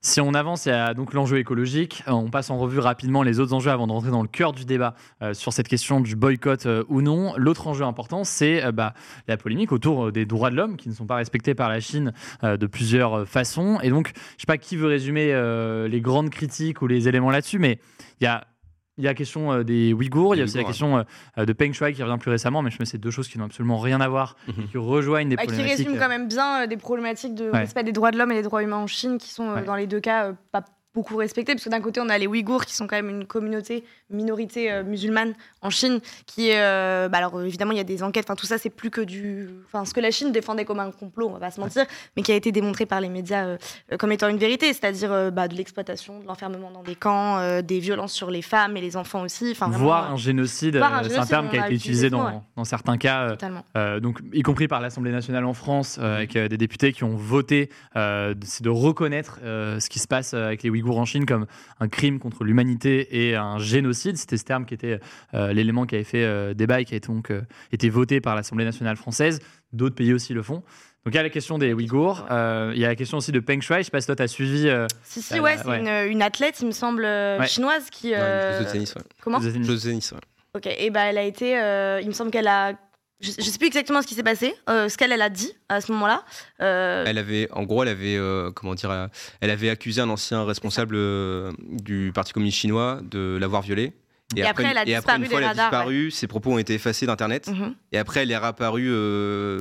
Si 0.00 0.20
on 0.20 0.32
avance, 0.34 0.66
il 0.66 0.68
y 0.68 0.72
a 0.72 0.94
donc 0.94 1.12
l'enjeu 1.12 1.38
écologique. 1.38 2.04
Euh, 2.06 2.12
On 2.12 2.30
passe 2.30 2.50
en 2.50 2.58
revue 2.58 2.78
rapidement 2.78 3.24
les 3.24 3.40
autres 3.40 3.52
enjeux 3.52 3.72
avant 3.72 3.88
de 3.88 3.92
rentrer 3.92 4.10
dans 4.10 4.22
le 4.22 4.28
cœur 4.28 4.52
du 4.52 4.64
débat 4.64 4.94
euh, 5.22 5.34
sur 5.34 5.52
cette 5.52 5.66
question 5.66 6.00
du 6.00 6.14
boycott 6.14 6.66
euh, 6.66 6.84
ou 6.88 7.02
non. 7.02 7.34
L'autre 7.36 7.66
enjeu 7.66 7.84
important, 7.84 8.22
c'est 8.22 8.70
bah, 8.72 8.94
la 9.26 9.36
polémique 9.36 9.72
autour 9.72 10.12
des 10.12 10.24
droits 10.24 10.50
de 10.50 10.56
l'homme 10.56 10.76
qui 10.76 10.88
ne 10.88 10.94
sont 10.94 11.06
pas 11.06 11.16
respectés 11.16 11.54
par 11.54 11.68
la 11.68 11.80
Chine 11.80 12.12
de 12.42 12.66
plusieurs 12.66 13.26
façons. 13.26 13.80
Et 13.82 13.90
donc, 13.90 14.12
je 14.14 14.20
ne 14.20 14.38
sais 14.38 14.46
pas 14.46 14.58
qui 14.58 14.76
veut 14.76 14.86
résumer 14.86 15.32
les 15.88 16.00
grandes 16.00 16.30
critiques 16.30 16.82
ou 16.82 16.86
les 16.86 17.08
éléments 17.08 17.30
là-dessus, 17.30 17.58
mais 17.58 17.78
il 18.20 18.24
y 18.24 18.26
a. 18.26 18.46
Il 18.98 19.04
y 19.04 19.06
a 19.06 19.10
la 19.10 19.14
question 19.14 19.52
euh, 19.52 19.62
des 19.62 19.92
Ouïghours, 19.92 20.34
il 20.34 20.38
y 20.38 20.40
a 20.40 20.44
aussi 20.44 20.56
la 20.56 20.64
question 20.64 21.04
euh, 21.38 21.44
de 21.44 21.52
Peng 21.52 21.72
Shuai 21.72 21.92
qui 21.94 22.02
revient 22.02 22.18
plus 22.18 22.30
récemment, 22.30 22.62
mais 22.62 22.70
je 22.70 22.76
me 22.80 22.84
c'est 22.84 22.98
deux 22.98 23.10
choses 23.12 23.28
qui 23.28 23.38
n'ont 23.38 23.44
absolument 23.46 23.78
rien 23.78 24.00
à 24.00 24.08
voir 24.08 24.36
et 24.48 24.52
Mhm. 24.52 24.68
qui 24.68 24.76
rejoignent 24.78 25.28
des 25.28 25.36
Bah, 25.36 25.42
qui 25.42 25.48
problématiques. 25.52 25.86
résume 25.86 25.98
quand 26.00 26.08
même 26.08 26.28
bien 26.28 26.62
euh, 26.62 26.66
des 26.66 26.76
problématiques 26.76 27.34
de 27.34 27.50
Ouais. 27.50 27.60
respect 27.60 27.84
des 27.84 27.92
droits 27.92 28.10
de 28.10 28.18
l'homme 28.18 28.32
et 28.32 28.34
des 28.34 28.42
droits 28.42 28.62
humains 28.62 28.76
en 28.78 28.86
Chine 28.86 29.18
qui 29.18 29.30
sont 29.30 29.48
euh, 29.50 29.54
Ouais. 29.56 29.62
dans 29.64 29.76
les 29.76 29.86
deux 29.86 30.00
cas 30.00 30.26
euh, 30.28 30.32
pas 30.52 30.62
beaucoup 30.98 31.16
respectés 31.16 31.54
parce 31.54 31.64
que 31.64 31.70
d'un 31.70 31.80
côté 31.80 32.00
on 32.00 32.08
a 32.08 32.18
les 32.18 32.26
Ouïghours 32.26 32.64
qui 32.64 32.74
sont 32.74 32.88
quand 32.88 32.96
même 32.96 33.08
une 33.08 33.24
communauté 33.24 33.84
minorité 34.10 34.72
euh, 34.72 34.82
musulmane 34.82 35.34
en 35.62 35.70
Chine 35.70 36.00
qui 36.26 36.48
est 36.48 36.60
euh, 36.60 37.08
bah, 37.08 37.18
alors 37.18 37.36
euh, 37.36 37.44
évidemment 37.44 37.70
il 37.70 37.78
y 37.78 37.80
a 37.80 37.84
des 37.84 38.02
enquêtes 38.02 38.24
enfin 38.26 38.34
tout 38.34 38.46
ça 38.46 38.58
c'est 38.58 38.70
plus 38.70 38.90
que 38.90 39.00
du 39.00 39.48
enfin 39.66 39.84
ce 39.84 39.94
que 39.94 40.00
la 40.00 40.10
Chine 40.10 40.32
défendait 40.32 40.64
comme 40.64 40.80
un 40.80 40.90
complot 40.90 41.28
on 41.28 41.32
va 41.34 41.38
pas 41.38 41.52
se 41.52 41.60
mentir 41.60 41.84
mais 42.16 42.24
qui 42.24 42.32
a 42.32 42.34
été 42.34 42.50
démontré 42.50 42.84
par 42.84 43.00
les 43.00 43.08
médias 43.08 43.44
euh, 43.46 43.56
comme 43.96 44.10
étant 44.10 44.26
une 44.26 44.38
vérité 44.38 44.72
c'est-à-dire 44.72 45.30
bah, 45.30 45.46
de 45.46 45.54
l'exploitation 45.54 46.18
de 46.18 46.26
l'enfermement 46.26 46.72
dans 46.72 46.82
des 46.82 46.96
camps 46.96 47.60
des 47.62 47.78
violences 47.78 48.12
sur 48.12 48.32
les 48.32 48.42
femmes 48.42 48.76
et 48.76 48.80
les 48.80 48.96
enfants 48.96 49.22
aussi 49.22 49.52
enfin 49.52 49.70
euh, 49.72 49.88
un 49.88 50.16
génocide, 50.16 50.82
c'est 51.04 51.16
un 51.16 51.26
terme 51.26 51.48
qui 51.48 51.58
a 51.58 51.66
été 51.66 51.76
utilisé 51.76 52.10
dans, 52.10 52.26
ouais. 52.26 52.40
dans 52.56 52.64
certains 52.64 52.96
cas. 52.96 53.36
donc, 54.00 54.18
y 54.32 54.42
compris 54.42 54.66
par 54.66 54.80
l'Assemblée 54.80 55.12
nationale 55.12 55.44
en 55.44 55.54
France, 55.54 55.98
avec 55.98 56.36
des 56.36 56.56
députés 56.56 56.92
qui 56.92 57.04
ont 57.04 57.16
voté, 57.16 57.70
c'est 57.94 58.62
de 58.62 58.70
reconnaître 58.70 59.38
ce 59.42 59.88
qui 59.88 59.98
se 59.98 60.08
passe 60.08 60.34
avec 60.34 60.62
les 60.62 60.70
Ouïghours 60.70 60.87
en 60.96 61.04
Chine 61.04 61.26
comme 61.26 61.44
un 61.80 61.88
crime 61.88 62.18
contre 62.18 62.44
l'humanité 62.44 63.26
et 63.28 63.36
un 63.36 63.58
génocide. 63.58 64.16
C'était 64.16 64.38
ce 64.38 64.44
terme 64.44 64.64
qui 64.64 64.72
était 64.72 64.98
euh, 65.34 65.52
l'élément 65.52 65.84
qui 65.84 65.96
avait 65.96 66.04
fait 66.04 66.24
euh, 66.24 66.54
débat 66.54 66.80
et 66.80 66.86
qui 66.86 66.94
a 66.94 67.00
donc 67.00 67.30
euh, 67.30 67.42
été 67.72 67.90
voté 67.90 68.22
par 68.22 68.34
l'Assemblée 68.34 68.64
nationale 68.64 68.96
française. 68.96 69.40
D'autres 69.74 69.94
pays 69.96 70.14
aussi 70.14 70.32
le 70.32 70.42
font. 70.42 70.62
Donc 71.04 71.14
il 71.14 71.16
y 71.16 71.18
a 71.18 71.22
la 71.22 71.30
question 71.30 71.58
des 71.58 71.72
Ouïghours, 71.72 72.26
euh, 72.30 72.72
il 72.74 72.80
y 72.80 72.84
a 72.84 72.88
la 72.88 72.96
question 72.96 73.18
aussi 73.18 73.32
de 73.32 73.40
Peng 73.40 73.60
Shuai. 73.60 73.78
Je 73.78 73.82
sais 73.84 73.90
pas 73.90 74.00
si 74.00 74.06
toi 74.06 74.16
tu 74.16 74.22
as 74.22 74.28
suivi. 74.28 74.68
euh, 74.68 74.86
si 75.02 75.20
si 75.22 75.38
ouais 75.40 75.56
c'est 75.58 75.66
ouais. 75.66 75.78
une, 76.06 76.10
une 76.12 76.22
athlète 76.22 76.60
il 76.60 76.66
me 76.66 76.72
semble 76.72 77.02
Ouais. 77.04 77.46
chinoise 77.46 77.88
qui 77.90 78.12
Ouais, 78.12 78.16
une 78.18 78.56
joueuse 78.56 78.66
de 78.66 78.72
tennis. 78.72 78.94
ouais. 78.94 79.02
comment. 79.22 79.40
Joueuse 79.40 79.84
de 79.84 79.88
tennis, 79.90 80.12
ouais. 80.12 80.18
Ok, 80.56 80.66
et 80.66 80.90
bah 80.90 81.02
elle 81.02 81.18
a 81.18 81.22
été, 81.22 81.58
euh, 81.58 82.00
il 82.02 82.08
me 82.08 82.12
semble 82.12 82.30
qu'elle 82.30 82.48
a, 82.48 82.72
je, 83.20 83.32
je 83.38 83.42
sais 83.42 83.58
plus 83.58 83.66
exactement 83.66 84.00
ce 84.02 84.06
qui 84.06 84.14
s'est 84.14 84.22
passé, 84.22 84.54
euh, 84.68 84.88
ce 84.88 84.96
qu'elle 84.96 85.12
elle 85.12 85.22
a 85.22 85.28
dit 85.30 85.52
à 85.68 85.80
ce 85.80 85.90
moment-là. 85.92 86.24
Euh, 86.60 87.04
Elle 87.06 87.18
avait, 87.18 87.48
en 87.52 87.64
gros, 87.64 87.82
elle 87.82 87.88
avait, 87.88 88.16
euh, 88.16 88.50
comment 88.52 88.74
dire, 88.74 89.08
elle 89.40 89.50
avait 89.50 89.70
accusé 89.70 90.00
un 90.00 90.08
ancien 90.08 90.44
responsable 90.44 90.96
du 91.68 92.12
Parti 92.14 92.32
communiste 92.32 92.58
chinois 92.58 93.00
de 93.02 93.36
l'avoir 93.40 93.62
violée. 93.62 93.92
Et 94.36 94.42
après, 94.42 94.64
elle 94.64 94.76
a 94.76 94.86
et 94.86 94.94
après, 94.94 95.16
une 95.16 95.24
fois 95.24 95.38
elle 95.38 95.44
a 95.44 95.48
radars, 95.48 95.70
disparu, 95.70 96.10
ses 96.10 96.26
propos 96.26 96.52
ont 96.52 96.58
été 96.58 96.74
effacés 96.74 97.06
d'Internet. 97.06 97.48
Mhm. 97.48 97.74
Et 97.92 97.98
après, 97.98 98.20
elle 98.22 98.30
est 98.30 98.36
réapparue 98.36 98.88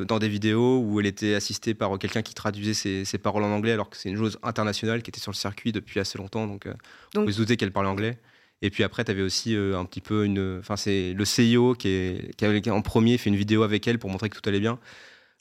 dans 0.05 0.19
des 0.19 0.27
vidéos 0.27 0.79
où 0.79 0.99
elle 0.99 1.05
était 1.05 1.35
assistée 1.35 1.73
par 1.73 1.97
quelqu'un 1.97 2.21
qui 2.21 2.33
traduisait 2.33 2.73
ses, 2.73 3.05
ses 3.05 3.17
paroles 3.17 3.43
en 3.43 3.51
anglais, 3.51 3.71
alors 3.71 3.89
que 3.89 3.95
c'est 3.95 4.09
une 4.09 4.17
joueuse 4.17 4.37
internationale 4.43 5.01
qui 5.03 5.09
était 5.09 5.21
sur 5.21 5.31
le 5.31 5.37
circuit 5.37 5.71
depuis 5.71 5.99
assez 6.01 6.17
longtemps. 6.17 6.47
Donc, 6.47 6.67
Donc- 6.67 6.75
on 7.15 7.25
peut 7.25 7.31
se 7.31 7.37
douter 7.37 7.55
qu'elle 7.55 7.71
parlait 7.71 7.89
anglais. 7.89 8.17
Et 8.61 8.69
puis 8.71 8.83
après, 8.83 9.03
tu 9.03 9.11
avais 9.11 9.21
aussi 9.21 9.55
euh, 9.55 9.77
un 9.77 9.85
petit 9.85 10.01
peu 10.01 10.25
une. 10.25 10.57
Enfin, 10.59 10.75
c'est 10.77 11.13
le 11.13 11.25
CIO 11.25 11.75
qui, 11.75 11.89
est, 11.89 12.35
qui 12.37 12.45
avait 12.45 12.67
en 12.69 12.81
premier 12.81 13.17
fait 13.17 13.29
une 13.29 13.35
vidéo 13.35 13.63
avec 13.63 13.87
elle 13.87 13.99
pour 13.99 14.09
montrer 14.09 14.29
que 14.29 14.39
tout 14.39 14.47
allait 14.49 14.59
bien. 14.59 14.79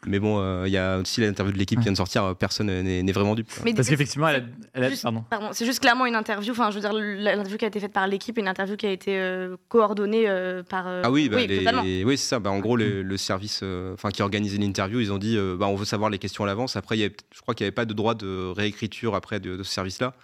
Mais 0.07 0.19
bon, 0.19 0.39
euh, 0.39 0.65
il 0.67 0.73
y 0.73 0.77
a 0.77 0.99
aussi 0.99 1.23
l'interview 1.23 1.53
de 1.55 1.59
l'équipe 1.59 1.79
qui 1.79 1.85
vient 1.85 1.93
de 1.93 1.97
sortir, 1.97 2.23
euh, 2.23 2.35
personne 2.35 2.67
n'est 2.67 3.13
vraiment 3.13 3.35
dupe. 3.35 3.49
Mais 3.65 3.73
Parce 3.73 3.89
qu'effectivement, 3.89 4.29
elle 4.29 4.37
a, 4.37 4.45
elle 4.75 4.85
a- 4.85 4.91
juste- 4.91 5.03
pardon. 5.03 5.25
Pardon, 5.31 5.49
c'est 5.53 5.65
juste 5.65 5.81
clairement 5.81 6.05
une 6.05 6.15
interview. 6.15 6.53
Enfin, 6.53 6.71
je 6.71 6.75
veux 6.77 6.81
dire, 6.83 6.93
l'interview 6.93 7.57
qui 7.57 7.65
a 7.65 7.69
été 7.69 7.81
faite 7.81 7.95
par 7.95 8.07
l'équipe, 8.07 8.37
une 8.37 8.47
interview 8.47 8.77
qui 8.77 8.87
a 8.87 8.91
été 8.93 9.19
euh, 9.19 9.57
coordonnée 9.71 10.29
euh, 10.29 10.63
par. 10.63 10.87
euh, 10.87 11.01
Ah 11.03 11.11
oui, 11.11 11.31
bah, 11.31 11.39
les- 11.83 12.05
oui 12.05 12.19
c'est 12.19 12.29
ça. 12.29 12.39
Bah, 12.39 12.51
en 12.51 12.59
gros, 12.59 12.77
le, 12.77 13.03
le 13.03 13.17
service 13.17 13.61
euh, 13.63 13.95
enfin, 13.95 14.11
qui 14.11 14.21
a 14.21 14.27
organisé 14.27 14.59
l'interview, 14.59 15.01
ils 15.01 15.11
ont 15.13 15.19
dit 15.19 15.39
euh, 15.39 15.57
bah, 15.59 15.67
on 15.67 15.75
veut 15.77 15.87
savoir 15.87 16.11
les 16.11 16.19
questions 16.19 16.45
à 16.45 16.47
l'avance. 16.47 16.77
Après, 16.77 16.99
il 16.99 17.01
y 17.01 17.05
avait 17.05 17.17
je 17.35 17.41
crois 17.41 17.55
qu'il 17.55 17.65
n'y 17.65 17.69
avait 17.69 17.75
pas 17.75 17.87
de 17.87 17.95
droit 17.95 18.15
de 18.15 18.53
réécriture 18.55 19.15
après 19.15 19.41
de, 19.41 19.57
de 19.57 19.63
ce 19.63 19.73
service-là. 19.73 20.15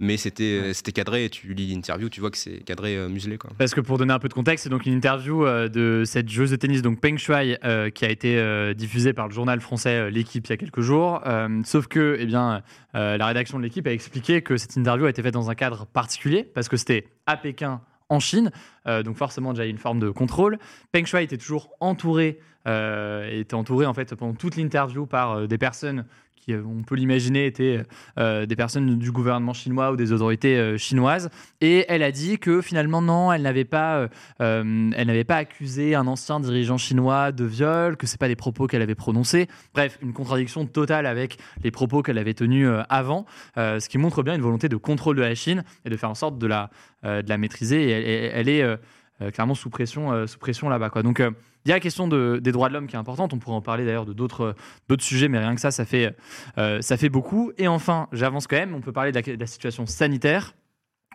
Mais 0.00 0.16
c'était 0.16 0.72
c'était 0.74 0.90
cadré 0.90 1.26
et 1.26 1.30
tu 1.30 1.54
lis 1.54 1.72
l'interview, 1.72 2.08
tu 2.08 2.20
vois 2.20 2.30
que 2.30 2.36
c'est 2.36 2.64
cadré 2.64 2.96
euh, 2.96 3.08
muselé. 3.08 3.38
Quoi. 3.38 3.50
Parce 3.56 3.74
que 3.74 3.80
pour 3.80 3.96
donner 3.96 4.12
un 4.12 4.18
peu 4.18 4.28
de 4.28 4.34
contexte, 4.34 4.64
c'est 4.64 4.70
donc 4.70 4.86
une 4.86 4.92
interview 4.92 5.46
euh, 5.46 5.68
de 5.68 6.02
cette 6.04 6.28
joueuse 6.28 6.50
de 6.50 6.56
tennis, 6.56 6.82
donc 6.82 7.00
Peng 7.00 7.16
Shuai, 7.16 7.58
euh, 7.64 7.90
qui 7.90 8.04
a 8.04 8.10
été 8.10 8.36
euh, 8.36 8.74
diffusée 8.74 9.12
par 9.12 9.28
le 9.28 9.34
journal 9.34 9.60
français 9.60 9.94
euh, 9.94 10.10
L'équipe 10.10 10.44
il 10.46 10.50
y 10.50 10.52
a 10.52 10.56
quelques 10.56 10.80
jours. 10.80 11.20
Euh, 11.26 11.60
sauf 11.64 11.86
que, 11.86 12.16
eh 12.18 12.26
bien, 12.26 12.62
euh, 12.96 13.16
la 13.16 13.26
rédaction 13.26 13.56
de 13.58 13.62
l'équipe 13.62 13.86
a 13.86 13.92
expliqué 13.92 14.42
que 14.42 14.56
cette 14.56 14.74
interview 14.74 15.06
a 15.06 15.10
été 15.10 15.22
faite 15.22 15.34
dans 15.34 15.48
un 15.48 15.54
cadre 15.54 15.86
particulier, 15.86 16.42
parce 16.42 16.68
que 16.68 16.76
c'était 16.76 17.06
à 17.26 17.36
Pékin, 17.36 17.80
en 18.08 18.20
Chine, 18.20 18.50
euh, 18.86 19.02
donc 19.02 19.16
forcément 19.16 19.52
déjà 19.52 19.64
une 19.64 19.78
forme 19.78 20.00
de 20.00 20.10
contrôle. 20.10 20.58
Peng 20.92 21.04
Shuai 21.04 21.24
était 21.24 21.38
toujours 21.38 21.70
entouré, 21.80 22.38
euh, 22.66 23.28
était 23.30 23.54
entouré 23.54 23.86
en 23.86 23.94
fait 23.94 24.14
pendant 24.14 24.34
toute 24.34 24.56
l'interview 24.56 25.06
par 25.06 25.32
euh, 25.32 25.46
des 25.46 25.58
personnes 25.58 26.04
qui, 26.44 26.52
euh, 26.52 26.62
on 26.66 26.82
peut 26.82 26.94
l'imaginer, 26.94 27.46
étaient 27.46 27.82
euh, 28.18 28.46
des 28.46 28.56
personnes 28.56 28.98
du 28.98 29.10
gouvernement 29.12 29.54
chinois 29.54 29.92
ou 29.92 29.96
des 29.96 30.12
autorités 30.12 30.56
euh, 30.58 30.76
chinoises. 30.76 31.30
Et 31.60 31.84
elle 31.88 32.02
a 32.02 32.10
dit 32.12 32.38
que 32.38 32.60
finalement, 32.60 33.02
non, 33.02 33.32
elle 33.32 33.42
n'avait 33.42 33.64
pas, 33.64 33.96
euh, 33.96 34.08
euh, 34.40 34.90
elle 34.94 35.06
n'avait 35.06 35.24
pas 35.24 35.36
accusé 35.36 35.94
un 35.94 36.06
ancien 36.06 36.40
dirigeant 36.40 36.76
chinois 36.78 37.32
de 37.32 37.44
viol, 37.44 37.96
que 37.96 38.06
c'est 38.06 38.20
pas 38.20 38.28
des 38.28 38.36
propos 38.36 38.66
qu'elle 38.66 38.82
avait 38.82 38.94
prononcés. 38.94 39.48
Bref, 39.74 39.98
une 40.02 40.12
contradiction 40.12 40.66
totale 40.66 41.06
avec 41.06 41.38
les 41.62 41.70
propos 41.70 42.02
qu'elle 42.02 42.18
avait 42.18 42.34
tenus 42.34 42.66
euh, 42.68 42.82
avant, 42.88 43.24
euh, 43.56 43.80
ce 43.80 43.88
qui 43.88 43.98
montre 43.98 44.22
bien 44.22 44.34
une 44.34 44.42
volonté 44.42 44.68
de 44.68 44.76
contrôle 44.76 45.16
de 45.16 45.22
la 45.22 45.34
Chine 45.34 45.64
et 45.84 45.90
de 45.90 45.96
faire 45.96 46.10
en 46.10 46.14
sorte 46.14 46.38
de 46.38 46.46
la, 46.46 46.70
euh, 47.04 47.22
de 47.22 47.28
la 47.28 47.38
maîtriser. 47.38 47.82
Et 47.84 47.90
elle, 47.90 48.30
elle- 48.34 48.48
est 48.48 48.62
euh, 48.62 48.76
euh, 49.22 49.30
clairement 49.30 49.54
sous 49.54 49.70
pression, 49.70 50.12
euh, 50.12 50.26
sous 50.26 50.38
pression 50.38 50.68
là-bas. 50.68 50.90
Quoi. 50.90 51.02
Donc, 51.02 51.20
euh, 51.20 51.30
il 51.64 51.70
y 51.70 51.72
a 51.72 51.76
la 51.76 51.80
question 51.80 52.08
de- 52.08 52.38
des 52.42 52.52
droits 52.52 52.68
de 52.68 52.74
l'homme 52.74 52.86
qui 52.86 52.94
est 52.96 52.98
importante. 52.98 53.32
On 53.32 53.38
pourrait 53.38 53.56
en 53.56 53.62
parler 53.62 53.84
d'ailleurs 53.84 54.06
de 54.06 54.12
d'autres 54.12 54.54
d'autres 54.88 55.02
sujets, 55.04 55.28
mais 55.28 55.38
rien 55.38 55.54
que 55.54 55.60
ça, 55.60 55.70
ça 55.70 55.84
fait, 55.84 56.14
euh, 56.58 56.80
ça 56.82 56.96
fait 56.96 57.08
beaucoup. 57.08 57.52
Et 57.58 57.68
enfin, 57.68 58.08
j'avance 58.12 58.46
quand 58.46 58.56
même. 58.56 58.74
On 58.74 58.80
peut 58.80 58.92
parler 58.92 59.12
de 59.12 59.36
la 59.40 59.46
situation 59.46 59.86
sanitaire. 59.86 60.54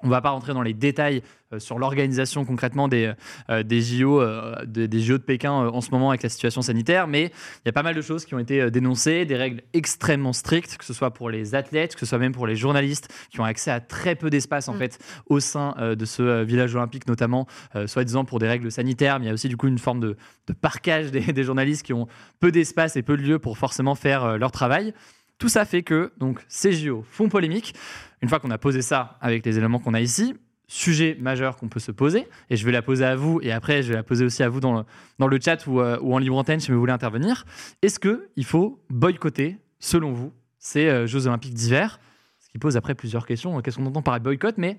On 0.03 0.07
ne 0.07 0.11
va 0.11 0.21
pas 0.21 0.29
rentrer 0.29 0.53
dans 0.53 0.61
les 0.61 0.73
détails 0.73 1.21
euh, 1.51 1.59
sur 1.59 1.79
l'organisation 1.79 2.45
concrètement 2.45 2.87
des, 2.87 3.11
euh, 3.49 3.63
des, 3.63 3.81
JO, 3.81 4.21
euh, 4.21 4.55
de- 4.65 4.85
des 4.85 4.99
JO 5.01 5.17
de 5.17 5.23
Pékin 5.23 5.51
en 5.51 5.81
ce 5.81 5.91
moment 5.91 6.09
avec 6.09 6.23
la 6.23 6.29
situation 6.29 6.61
sanitaire, 6.61 7.07
mais 7.07 7.25
il 7.25 7.61
y 7.65 7.69
a 7.69 7.71
pas 7.73 7.83
mal 7.83 7.95
de 7.95 8.01
choses 8.01 8.23
qui 8.25 8.35
ont 8.35 8.39
été 8.39 8.69
dénoncées, 8.71 9.25
des 9.25 9.35
règles 9.35 9.61
extrêmement 9.73 10.31
strictes, 10.33 10.77
que 10.77 10.85
ce 10.85 10.93
soit 10.93 11.11
pour 11.11 11.29
les 11.29 11.55
athlètes, 11.55 11.95
que 11.95 11.99
ce 12.01 12.05
soit 12.05 12.17
même 12.19 12.31
pour 12.33 12.47
les 12.47 12.55
journalistes, 12.55 13.09
qui 13.31 13.39
ont 13.41 13.43
accès 13.45 13.71
à 13.71 13.79
très 13.79 14.15
peu 14.15 14.29
d'espace 14.29 14.67
en 14.69 14.73
Mm. 14.75 14.77
fait 14.79 14.99
au 15.27 15.39
sein 15.39 15.75
de 15.79 16.05
ce 16.05 16.43
village 16.43 16.75
olympique, 16.75 17.07
notamment, 17.07 17.47
soi-disant 17.87 18.25
pour 18.25 18.39
des 18.39 18.47
règles 18.47 18.71
sanitaires, 18.71 19.19
mais 19.19 19.25
il 19.25 19.27
y 19.29 19.31
a 19.31 19.33
aussi 19.33 19.49
du 19.49 19.57
coup 19.57 19.67
une 19.67 19.79
forme 19.79 19.99
de, 19.99 20.15
de 20.47 20.53
parquage 20.53 21.11
des, 21.11 21.19
des 21.33 21.43
journalistes 21.43 21.83
qui 21.85 21.93
ont 21.93 22.07
peu 22.39 22.51
d'espace 22.51 22.95
et 22.95 23.01
peu 23.01 23.17
de 23.17 23.21
lieu 23.23 23.39
pour 23.39 23.57
forcément 23.57 23.95
faire 23.95 24.37
leur 24.37 24.51
travail. 24.51 24.93
Tout 25.39 25.49
ça 25.49 25.65
fait 25.65 25.83
que 25.83 26.11
donc 26.17 26.45
ces 26.47 26.73
JO 26.73 27.05
font 27.09 27.29
polémique. 27.29 27.73
Une 28.21 28.29
fois 28.29 28.39
qu'on 28.39 28.51
a 28.51 28.57
posé 28.57 28.81
ça 28.81 29.17
avec 29.21 29.45
les 29.45 29.57
éléments 29.57 29.79
qu'on 29.79 29.93
a 29.93 30.01
ici, 30.01 30.35
sujet 30.67 31.17
majeur 31.19 31.55
qu'on 31.55 31.69
peut 31.69 31.79
se 31.79 31.91
poser, 31.91 32.27
et 32.49 32.57
je 32.57 32.65
vais 32.65 32.73
la 32.73 32.81
poser 32.81 33.05
à 33.05 33.15
vous, 33.15 33.39
et 33.41 33.51
après 33.51 33.81
je 33.81 33.89
vais 33.89 33.95
la 33.95 34.03
poser 34.03 34.25
aussi 34.25 34.43
à 34.43 34.49
vous 34.49 34.59
dans 34.59 34.79
le, 34.79 34.83
dans 35.17 35.27
le 35.27 35.39
chat 35.41 35.65
ou, 35.65 35.79
euh, 35.79 35.97
en 35.99 36.17
libre 36.19 36.37
antenne 36.37 36.59
si 36.59 36.71
vous 36.71 36.79
voulez 36.79 36.91
intervenir. 36.91 37.45
Est-ce 37.81 37.99
qu'il 37.99 38.45
faut 38.45 38.79
boycotter, 38.89 39.57
selon 39.79 40.11
vous, 40.11 40.33
ces 40.59 40.87
euh, 40.87 41.07
Jeux 41.07 41.25
Olympiques 41.25 41.53
d'hiver? 41.53 41.99
Ce 42.39 42.49
qui 42.49 42.59
pose 42.59 42.75
après 42.75 42.93
plusieurs 42.93 43.25
questions. 43.25 43.61
Qu'est-ce 43.61 43.77
qu'on 43.77 43.85
entend 43.85 44.01
par 44.01 44.19
boycott? 44.19 44.55
Mais 44.57 44.77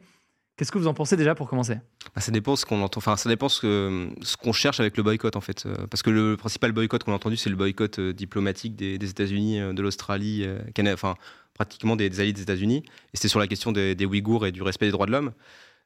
qu'est-ce 0.61 0.73
que 0.73 0.77
vous 0.77 0.89
en 0.89 0.93
pensez 0.95 1.17
déjà 1.17 1.35
pour 1.35 1.49
commencer? 1.49 1.77
Bah, 2.15 2.21
ça 2.21 2.31
dépend 2.31 2.55
ce 2.55 2.67
qu'on 2.67 2.83
entend. 2.83 2.99
Enfin, 2.99 3.17
ça 3.17 3.31
dépend 3.31 3.49
ce 3.49 3.63
que- 3.63 4.11
qu'on 4.43 4.53
cherche 4.53 4.79
avec 4.79 4.95
le 4.99 5.03
boycott 5.03 5.35
en 5.35 5.41
fait. 5.41 5.65
Euh, 5.65 5.87
Parce 5.89 6.03
que 6.03 6.11
le 6.11 6.37
principal 6.37 6.73
boycott 6.73 7.03
qu'on 7.03 7.13
a 7.13 7.15
entendu, 7.15 7.39
c'est 7.39 7.49
le 7.49 7.57
boycott 7.57 7.99
euh, 7.99 8.13
diplomatique 8.13 8.77
des, 8.77 8.97
États-Unis, 8.97 9.59
euh, 9.59 9.73
de 9.73 9.81
l'Australie, 9.81 10.47
enfin 10.93 11.15
pratiquement 11.55 11.97
des, 11.97 12.21
alliés 12.21 12.35
des 12.35 12.43
États-Unis. 12.43 12.83
Et 12.87 13.17
c'était 13.17 13.29
sur 13.29 13.41
la 13.41 13.47
question 13.47 13.73
des, 13.73 13.95
des 13.95 14.05
Ouïghours 14.05 14.45
et 14.47 14.53
du 14.53 14.61
respect 14.61 14.85
des 14.85 14.93
droits 14.93 15.07
de 15.07 15.13
l'homme. 15.13 15.33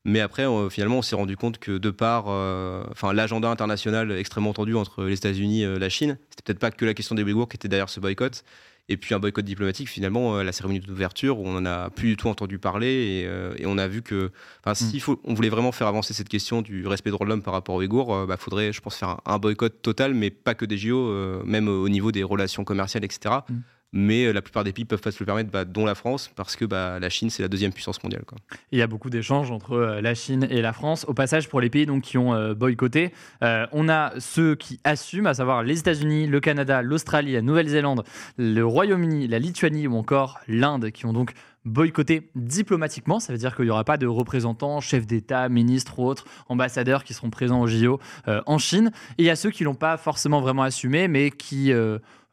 Mais 0.04 0.18
après, 0.18 0.44
euh, 0.44 0.68
finalement, 0.70 0.98
on 0.98 1.02
s'est 1.02 1.14
rendu 1.14 1.36
compte 1.36 1.58
que 1.58 1.78
de 1.78 1.90
par 1.90 2.26
enfin, 2.26 3.12
l'agenda 3.12 3.48
international 3.48 4.10
extrêmement 4.10 4.54
tendu 4.54 4.74
entre 4.74 5.04
les 5.04 5.14
États-Unis 5.14 5.62
et 5.62 5.78
la 5.78 5.88
Chine, 5.88 6.18
c'était 6.30 6.42
peut-être 6.42 6.58
pas 6.58 6.72
que 6.72 6.84
la 6.84 6.94
question 6.94 7.14
des 7.14 7.22
Ouïghours 7.22 7.48
qui 7.48 7.56
était 7.56 7.68
derrière 7.68 7.88
ce 7.88 8.00
boycott. 8.00 8.42
Et 8.90 8.98
puis 8.98 9.14
un 9.14 9.18
boycott 9.18 9.44
diplomatique, 9.44 9.88
finalement, 9.88 10.36
euh, 10.36 10.42
la 10.42 10.52
cérémonie 10.52 10.80
d'ouverture, 10.80 11.38
on 11.40 11.56
en 11.56 11.64
a 11.64 11.88
plus 11.88 12.08
du 12.08 12.16
tout 12.18 12.28
entendu 12.28 12.58
parler 12.58 13.22
et, 13.22 13.26
euh, 13.26 13.54
et 13.56 13.64
on 13.64 13.78
a 13.78 13.88
vu 13.88 14.02
que, 14.02 14.30
enfin, 14.62 14.74
s'il 14.74 15.00
faut, 15.00 15.18
on 15.24 15.32
voulait 15.32 15.48
vraiment 15.48 15.72
faire 15.72 15.86
avancer 15.86 16.12
cette 16.12 16.28
question 16.28 16.60
du 16.60 16.86
respect 16.86 17.08
des 17.08 17.12
droits 17.12 17.24
de 17.24 17.30
l'homme 17.30 17.42
par 17.42 17.54
rapport 17.54 17.76
aux 17.76 17.78
Ouïghours, 17.78 18.26
il 18.28 18.36
faudrait, 18.36 18.74
je 18.74 18.82
pense, 18.82 18.96
faire 18.96 19.08
un, 19.08 19.20
un 19.24 19.38
boycott 19.38 19.80
total, 19.80 20.12
mais 20.12 20.28
pas 20.28 20.54
que 20.54 20.66
des 20.66 20.76
JO, 20.76 20.98
euh, 20.98 21.42
même 21.46 21.66
au 21.66 21.88
niveau 21.88 22.12
des 22.12 22.22
relations 22.22 22.64
commerciales, 22.64 23.04
etc. 23.04 23.36
Mm. 23.48 23.54
Mais 23.96 24.26
euh, 24.26 24.32
la 24.32 24.42
plupart 24.42 24.64
des 24.64 24.72
pays 24.72 24.84
peuvent 24.84 25.00
pas 25.00 25.12
se 25.12 25.20
le 25.20 25.24
permettre, 25.24 25.50
bah, 25.52 25.64
dont 25.64 25.86
la 25.86 25.94
France, 25.94 26.28
parce 26.34 26.56
que 26.56 26.64
bah, 26.64 26.98
la 26.98 27.08
Chine, 27.08 27.30
c'est 27.30 27.42
la 27.44 27.48
deuxième 27.48 27.72
puissance 27.72 28.02
mondiale. 28.02 28.24
Il 28.72 28.78
y 28.78 28.82
a 28.82 28.88
beaucoup 28.88 29.08
d'échanges 29.08 29.52
entre 29.52 29.74
euh, 29.74 30.00
la 30.00 30.16
Chine 30.16 30.48
et 30.50 30.60
la 30.62 30.72
France. 30.72 31.04
Au 31.06 31.14
passage, 31.14 31.48
pour 31.48 31.60
les 31.60 31.70
pays 31.70 31.86
donc, 31.86 32.02
qui 32.02 32.18
ont 32.18 32.34
euh, 32.34 32.54
boycotté, 32.54 33.12
on 33.40 33.88
a 33.88 34.12
ceux 34.18 34.56
qui 34.56 34.80
assument, 34.82 35.26
à 35.26 35.34
savoir 35.34 35.62
les 35.62 35.78
États-Unis, 35.78 36.26
le 36.26 36.40
Canada, 36.40 36.82
l'Australie, 36.82 37.32
la 37.32 37.42
Nouvelle-Zélande, 37.42 38.02
le 38.36 38.62
Royaume-Uni, 38.62 39.28
la 39.28 39.38
Lituanie 39.38 39.86
ou 39.86 39.94
encore 39.94 40.40
l'Inde, 40.48 40.90
qui 40.90 41.06
ont 41.06 41.12
donc 41.12 41.32
boycotté 41.64 42.30
diplomatiquement. 42.34 43.20
Ça 43.20 43.32
veut 43.32 43.38
dire 43.38 43.54
qu'il 43.54 43.66
n'y 43.66 43.70
aura 43.70 43.84
pas 43.84 43.96
de 43.96 44.06
représentants, 44.06 44.80
chefs 44.80 45.06
d'État, 45.06 45.48
ministres 45.48 46.00
ou 46.00 46.06
autres 46.06 46.24
ambassadeurs 46.48 47.04
qui 47.04 47.14
seront 47.14 47.30
présents 47.30 47.60
au 47.60 47.66
JO 47.68 48.00
en 48.26 48.58
Chine. 48.58 48.90
Et 49.18 49.22
il 49.22 49.26
y 49.26 49.30
a 49.30 49.36
ceux 49.36 49.50
qui 49.50 49.62
l'ont 49.62 49.74
pas 49.74 49.96
forcément 49.96 50.40
vraiment 50.40 50.62
assumé, 50.62 51.06
mais 51.06 51.30
qui 51.30 51.72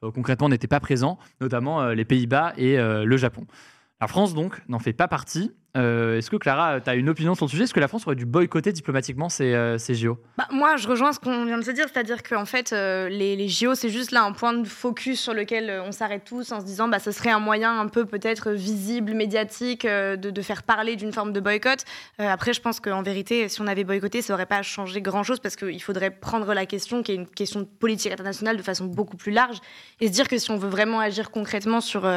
concrètement 0.10 0.50
n'étaient 0.50 0.67
pas 0.67 0.79
présents, 0.79 1.20
notamment 1.39 1.81
euh, 1.81 1.93
les 1.93 2.05
Pays-Bas 2.05 2.53
et 2.58 2.79
euh, 2.79 3.05
le 3.05 3.17
Japon. 3.17 3.46
La 4.00 4.08
France, 4.08 4.34
donc, 4.34 4.67
n'en 4.67 4.79
fait 4.79 4.93
pas 4.93 5.08
partie. 5.08 5.51
Euh, 5.78 6.18
Est-ce 6.18 6.30
que 6.30 6.36
Clara, 6.36 6.82
tu 6.82 6.90
as 6.90 6.96
une 6.96 7.08
opinion 7.10 7.34
sur 7.34 7.46
le 7.46 7.50
sujet? 7.50 7.63
Est-ce 7.63 7.74
que 7.74 7.80
la 7.80 7.88
France 7.88 8.06
aurait 8.06 8.16
dû 8.16 8.25
boycotter 8.25 8.74
diplomatiquement 8.74 9.30
ces, 9.30 9.54
euh, 9.54 9.78
ces 9.78 9.96
JO 9.96 10.18
Bah, 10.38 10.48
moi, 10.51 10.75
je 10.75 10.88
rejoins 10.88 11.13
ce 11.13 11.20
qu'on 11.20 11.46
vient 11.46 11.58
de 11.58 11.63
se 11.63 11.72
dire, 11.72 11.86
c'est-à-dire 11.92 12.24
qu'en 12.24 12.46
fait, 12.46 12.74
euh, 12.74 13.08
les, 13.08 13.38
les 13.38 13.48
JO, 13.48 13.74
c'est 13.75 13.90
juste 13.90 14.12
là 14.12 14.24
un 14.24 14.34
point 14.34 14.54
de 14.54 14.68
focus 14.68 15.20
sur 15.22 15.34
lequel 15.34 15.70
euh, 15.70 15.84
on 15.84 15.94
s'arrête 15.94 16.24
tous 16.25 16.51
en 16.51 16.60
se 16.60 16.66
disant, 16.66 16.90
bah, 16.90 17.00
ce 17.00 17.12
serait 17.12 17.30
un 17.30 17.40
moyen 17.40 17.80
un 17.80 17.88
peu 17.88 18.06
peut-être 18.06 18.51
visible, 18.51 19.13
médiatique, 19.13 19.86
de, 19.86 20.16
de 20.16 20.42
faire 20.42 20.63
parler 20.63 20.96
d'une 20.98 21.13
forme 21.13 21.32
de 21.32 21.40
boycott. 21.40 21.86
Après, 22.20 22.54
je 22.54 22.62
pense 22.62 22.80
qu'en 22.80 23.01
vérité, 23.01 23.48
si 23.48 23.62
on 23.62 23.68
avait 23.68 23.84
boycotté, 23.84 24.22
ça 24.22 24.34
n'aurait 24.34 24.46
pas 24.46 24.62
changé 24.62 25.01
grand-chose 25.01 25.40
parce 25.40 25.56
qu'il 25.56 25.82
faudrait 25.82 26.12
prendre 26.12 26.54
la 26.54 26.66
question, 26.66 27.01
qui 27.04 27.13
est 27.13 27.16
une 27.16 27.28
question 27.28 27.62
de 27.62 27.66
politique 27.66 28.12
internationale, 28.12 28.58
de 28.58 28.62
façon 28.62 28.86
beaucoup 28.86 29.18
plus 29.18 29.32
large, 29.32 29.58
et 30.00 30.08
se 30.08 30.12
dire 30.12 30.28
que 30.28 30.38
si 30.38 30.51
on 30.51 30.58
veut 30.58 30.70
vraiment 30.70 31.00
agir 31.00 31.32
concrètement 31.32 31.82
sur 31.82 32.10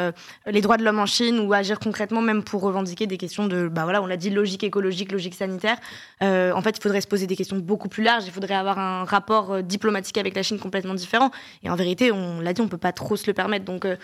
les 0.47 0.61
droits 0.61 0.77
de 0.77 0.85
l'homme 0.85 0.99
en 0.99 1.07
Chine 1.07 1.39
ou 1.41 1.53
agir 1.53 1.79
concrètement 1.79 2.21
même 2.21 2.43
pour 2.43 2.63
revendiquer 2.63 3.07
des 3.07 3.17
questions 3.17 3.44
de, 3.47 3.69
bah 3.69 3.85
voilà, 3.85 4.03
on 4.03 4.07
l'a 4.07 4.17
dit, 4.17 4.31
logique 4.31 4.65
écologique, 4.65 5.13
logique 5.13 5.35
sanitaire, 5.35 5.79
euh, 6.23 6.53
en 6.53 6.63
fait, 6.63 6.77
il 6.77 6.83
faudrait 6.83 7.01
se 7.01 7.07
poser 7.07 7.27
des 7.27 7.37
questions 7.37 7.57
beaucoup 7.59 7.89
plus 7.89 8.03
larges. 8.03 8.25
Il 8.27 8.33
faudrait 8.33 8.55
avoir 8.55 8.79
un 8.79 9.05
rapport 9.05 9.53
euh, 9.53 9.63
diplomatique 9.63 10.19
avec 10.19 10.35
la 10.35 10.43
Chine 10.43 10.59
complètement 10.59 10.95
différent. 10.95 11.31
Et 11.63 11.71
en 11.71 11.77
vérité, 11.77 12.13
on 12.13 12.41
l'a 12.41 12.53
dit, 12.53 12.61
on 12.61 12.69
peut 12.69 12.79
pas 12.79 12.93
trop 12.93 13.17
se 13.17 13.27
le 13.27 13.35
permettre. 13.35 13.65
Donc, 13.65 13.85
euh, 13.85 13.97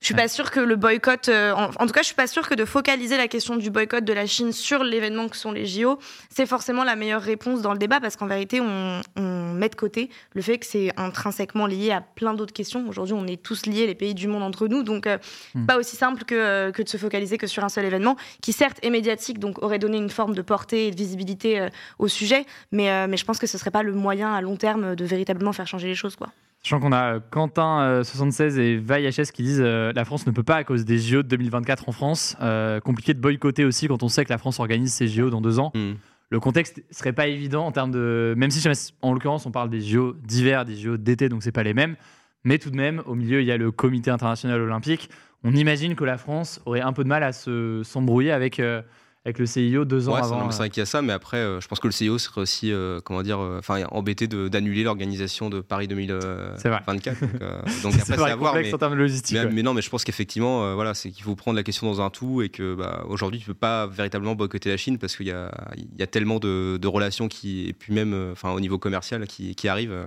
je 0.00 0.06
suis 0.06 0.14
pas 0.14 0.28
sûre 0.28 0.50
que 0.50 0.60
le 0.60 0.76
boycott, 0.76 1.28
euh, 1.28 1.52
en, 1.52 1.70
en 1.78 1.86
tout 1.86 1.92
cas, 1.92 2.02
je 2.02 2.06
suis 2.06 2.14
pas 2.14 2.26
sûre 2.26 2.48
que 2.48 2.54
de 2.54 2.64
focaliser 2.64 3.16
la 3.16 3.28
question 3.28 3.56
du 3.56 3.70
boycott 3.70 4.04
de 4.04 4.12
la 4.12 4.26
Chine 4.26 4.52
sur 4.52 4.84
l'événement 4.84 5.28
que 5.28 5.36
sont 5.36 5.52
les 5.52 5.66
JO, 5.66 5.98
c'est 6.28 6.46
forcément 6.46 6.84
la 6.84 6.96
meilleure 6.96 7.22
réponse 7.22 7.62
dans 7.62 7.72
le 7.72 7.78
débat 7.78 7.98
parce 8.00 8.16
qu'en 8.16 8.26
vérité, 8.26 8.60
on, 8.60 9.00
on 9.16 9.52
met 9.54 9.68
de 9.68 9.74
côté 9.74 10.10
le 10.34 10.42
fait 10.42 10.58
que 10.58 10.66
c'est 10.66 10.92
intrinsèquement 10.96 11.66
lié 11.66 11.92
à 11.92 12.00
plein 12.00 12.34
d'autres 12.34 12.52
questions. 12.52 12.86
Aujourd'hui, 12.88 13.14
on 13.14 13.26
est 13.26 13.42
tous 13.42 13.66
liés, 13.66 13.86
les 13.86 13.94
pays 13.94 14.14
du 14.14 14.28
monde 14.28 14.42
entre 14.42 14.68
nous, 14.68 14.82
donc 14.82 15.06
euh, 15.06 15.18
Hmm. 15.54 15.66
pas 15.66 15.76
aussi 15.78 15.96
simple 15.96 16.24
que, 16.24 16.34
euh, 16.34 16.72
que 16.72 16.82
de 16.82 16.88
se 16.88 16.96
focaliser 16.96 17.38
que 17.38 17.46
sur 17.46 17.64
un 17.64 17.68
seul 17.68 17.84
événement 17.84 18.16
qui 18.42 18.52
certes 18.52 18.78
est 18.82 18.90
médiatique, 18.90 19.38
donc 19.38 19.62
aurait 19.62 19.78
donné 19.78 19.96
une 19.96 20.10
forme 20.10 20.34
de 20.34 20.42
portée 20.42 20.88
et 20.88 20.90
de 20.90 20.96
visibilité 20.96 21.60
euh, 21.60 21.68
au 21.98 22.08
sujet, 22.08 22.46
mais, 22.72 23.06
mais 23.08 23.16
je 23.16 23.24
pense 23.24 23.38
que 23.38 23.46
ce 23.46 23.58
serait 23.58 23.70
pas 23.70 23.82
le 23.82 23.92
moyen 23.92 24.34
à 24.34 24.40
long 24.40 24.56
terme 24.56 24.96
de 24.96 25.04
véritablement 25.04 25.52
faire 25.52 25.66
changer 25.66 25.88
les 25.88 25.94
choses. 25.94 26.16
Quoi. 26.16 26.28
Sachant 26.66 26.80
qu'on 26.80 26.90
a 26.90 27.14
euh, 27.14 27.20
Quentin76 27.30 28.58
et 28.58 28.76
VaillHS 28.76 29.30
qui 29.32 29.44
disent 29.44 29.62
euh, 29.62 29.92
la 29.94 30.04
France 30.04 30.26
ne 30.26 30.32
peut 30.32 30.42
pas 30.42 30.56
à 30.56 30.64
cause 30.64 30.84
des 30.84 30.98
JO 30.98 31.22
de 31.22 31.28
2024 31.28 31.88
en 31.88 31.92
France. 31.92 32.36
Euh, 32.42 32.80
compliqué 32.80 33.14
de 33.14 33.20
boycotter 33.20 33.64
aussi 33.64 33.86
quand 33.86 34.02
on 34.02 34.08
sait 34.08 34.24
que 34.24 34.30
la 34.30 34.38
France 34.38 34.58
organise 34.58 34.92
ses 34.92 35.06
JO 35.06 35.30
dans 35.30 35.40
deux 35.40 35.60
ans. 35.60 35.70
Mm. 35.76 35.92
le 36.30 36.40
contexte 36.40 36.82
serait 36.90 37.12
pas 37.12 37.28
évident 37.28 37.66
en 37.66 37.70
termes 37.70 37.92
de. 37.92 38.34
Même 38.36 38.50
si, 38.50 38.68
en 39.00 39.12
l'occurrence, 39.12 39.46
on 39.46 39.52
parle 39.52 39.70
des 39.70 39.80
JO 39.80 40.16
d'hiver, 40.24 40.64
des 40.64 40.74
JO 40.74 40.96
d'été, 40.96 41.28
donc 41.28 41.44
c'est 41.44 41.52
pas 41.52 41.62
les 41.62 41.72
mêmes. 41.72 41.94
Mais 42.42 42.58
tout 42.58 42.70
de 42.70 42.76
même, 42.76 43.00
au 43.06 43.14
milieu, 43.14 43.42
il 43.42 43.46
y 43.46 43.52
a 43.52 43.56
le 43.58 43.70
Comité 43.70 44.10
international 44.10 44.60
olympique. 44.60 45.08
On 45.44 45.54
imagine 45.54 45.94
que 45.94 46.02
la 46.04 46.18
France 46.18 46.60
aurait 46.66 46.80
un 46.80 46.92
peu 46.92 47.04
de 47.04 47.08
mal 47.08 47.22
à 47.22 47.32
se 47.32 47.82
s'embrouiller 47.84 48.32
avec. 48.32 48.58
Euh, 48.58 48.82
avec 49.26 49.40
le 49.40 49.46
CIO 49.46 49.84
deux 49.84 50.08
ans 50.08 50.14
avant. 50.14 50.50
C'est 50.52 50.58
vrai 50.58 50.70
qu'il 50.70 50.80
y 50.80 50.82
a 50.82 50.86
ça, 50.86 51.02
mais 51.02 51.12
après, 51.12 51.38
euh, 51.38 51.60
je 51.60 51.66
pense 51.66 51.80
que 51.80 51.88
le 51.88 51.92
CIO 51.92 52.16
serait 52.16 52.40
aussi, 52.40 52.72
euh, 52.72 53.00
comment 53.04 53.22
dire, 53.22 53.40
enfin, 53.40 53.82
embêté 53.90 54.28
d'annuler 54.28 54.84
l'organisation 54.84 55.50
de 55.50 55.60
Paris 55.60 55.88
2024. 55.88 56.86
donc, 56.86 57.06
après, 58.00 58.04
c'est 58.04 58.12
à 58.12 58.36
voir. 58.36 58.54
Mais, 58.54 58.72
en 58.72 58.78
termes 58.78 58.92
de 58.92 58.98
logistique, 58.98 59.36
mais, 59.50 59.62
non, 59.62 59.74
mais 59.74 59.82
je 59.82 59.90
pense 59.90 60.04
qu'effectivement, 60.04 60.74
voilà, 60.74 60.94
c'est 60.94 61.10
qu'il 61.10 61.24
faut 61.24 61.34
prendre 61.34 61.56
la 61.56 61.64
question 61.64 61.88
dans 61.88 62.00
un 62.00 62.08
tout 62.08 62.40
et 62.40 62.48
que 62.48 62.74
bah, 62.74 63.04
aujourd'hui, 63.08 63.40
tu 63.40 63.46
peux 63.46 63.54
pas 63.54 63.86
véritablement 63.88 64.36
boycotter 64.36 64.70
la 64.70 64.76
Chine 64.76 64.98
parce 64.98 65.16
qu'il 65.16 65.26
y 65.26 65.32
a, 65.32 65.50
y 65.98 66.02
a 66.02 66.06
tellement 66.06 66.38
de, 66.38 66.78
de, 66.80 66.88
relations 66.88 67.26
qui, 67.26 67.68
et 67.68 67.72
puis 67.72 67.92
même, 67.92 68.30
enfin, 68.30 68.52
au 68.52 68.60
niveau 68.60 68.78
commercial, 68.78 69.26
qui, 69.26 69.56
qui 69.56 69.66
arrivent. 69.66 70.06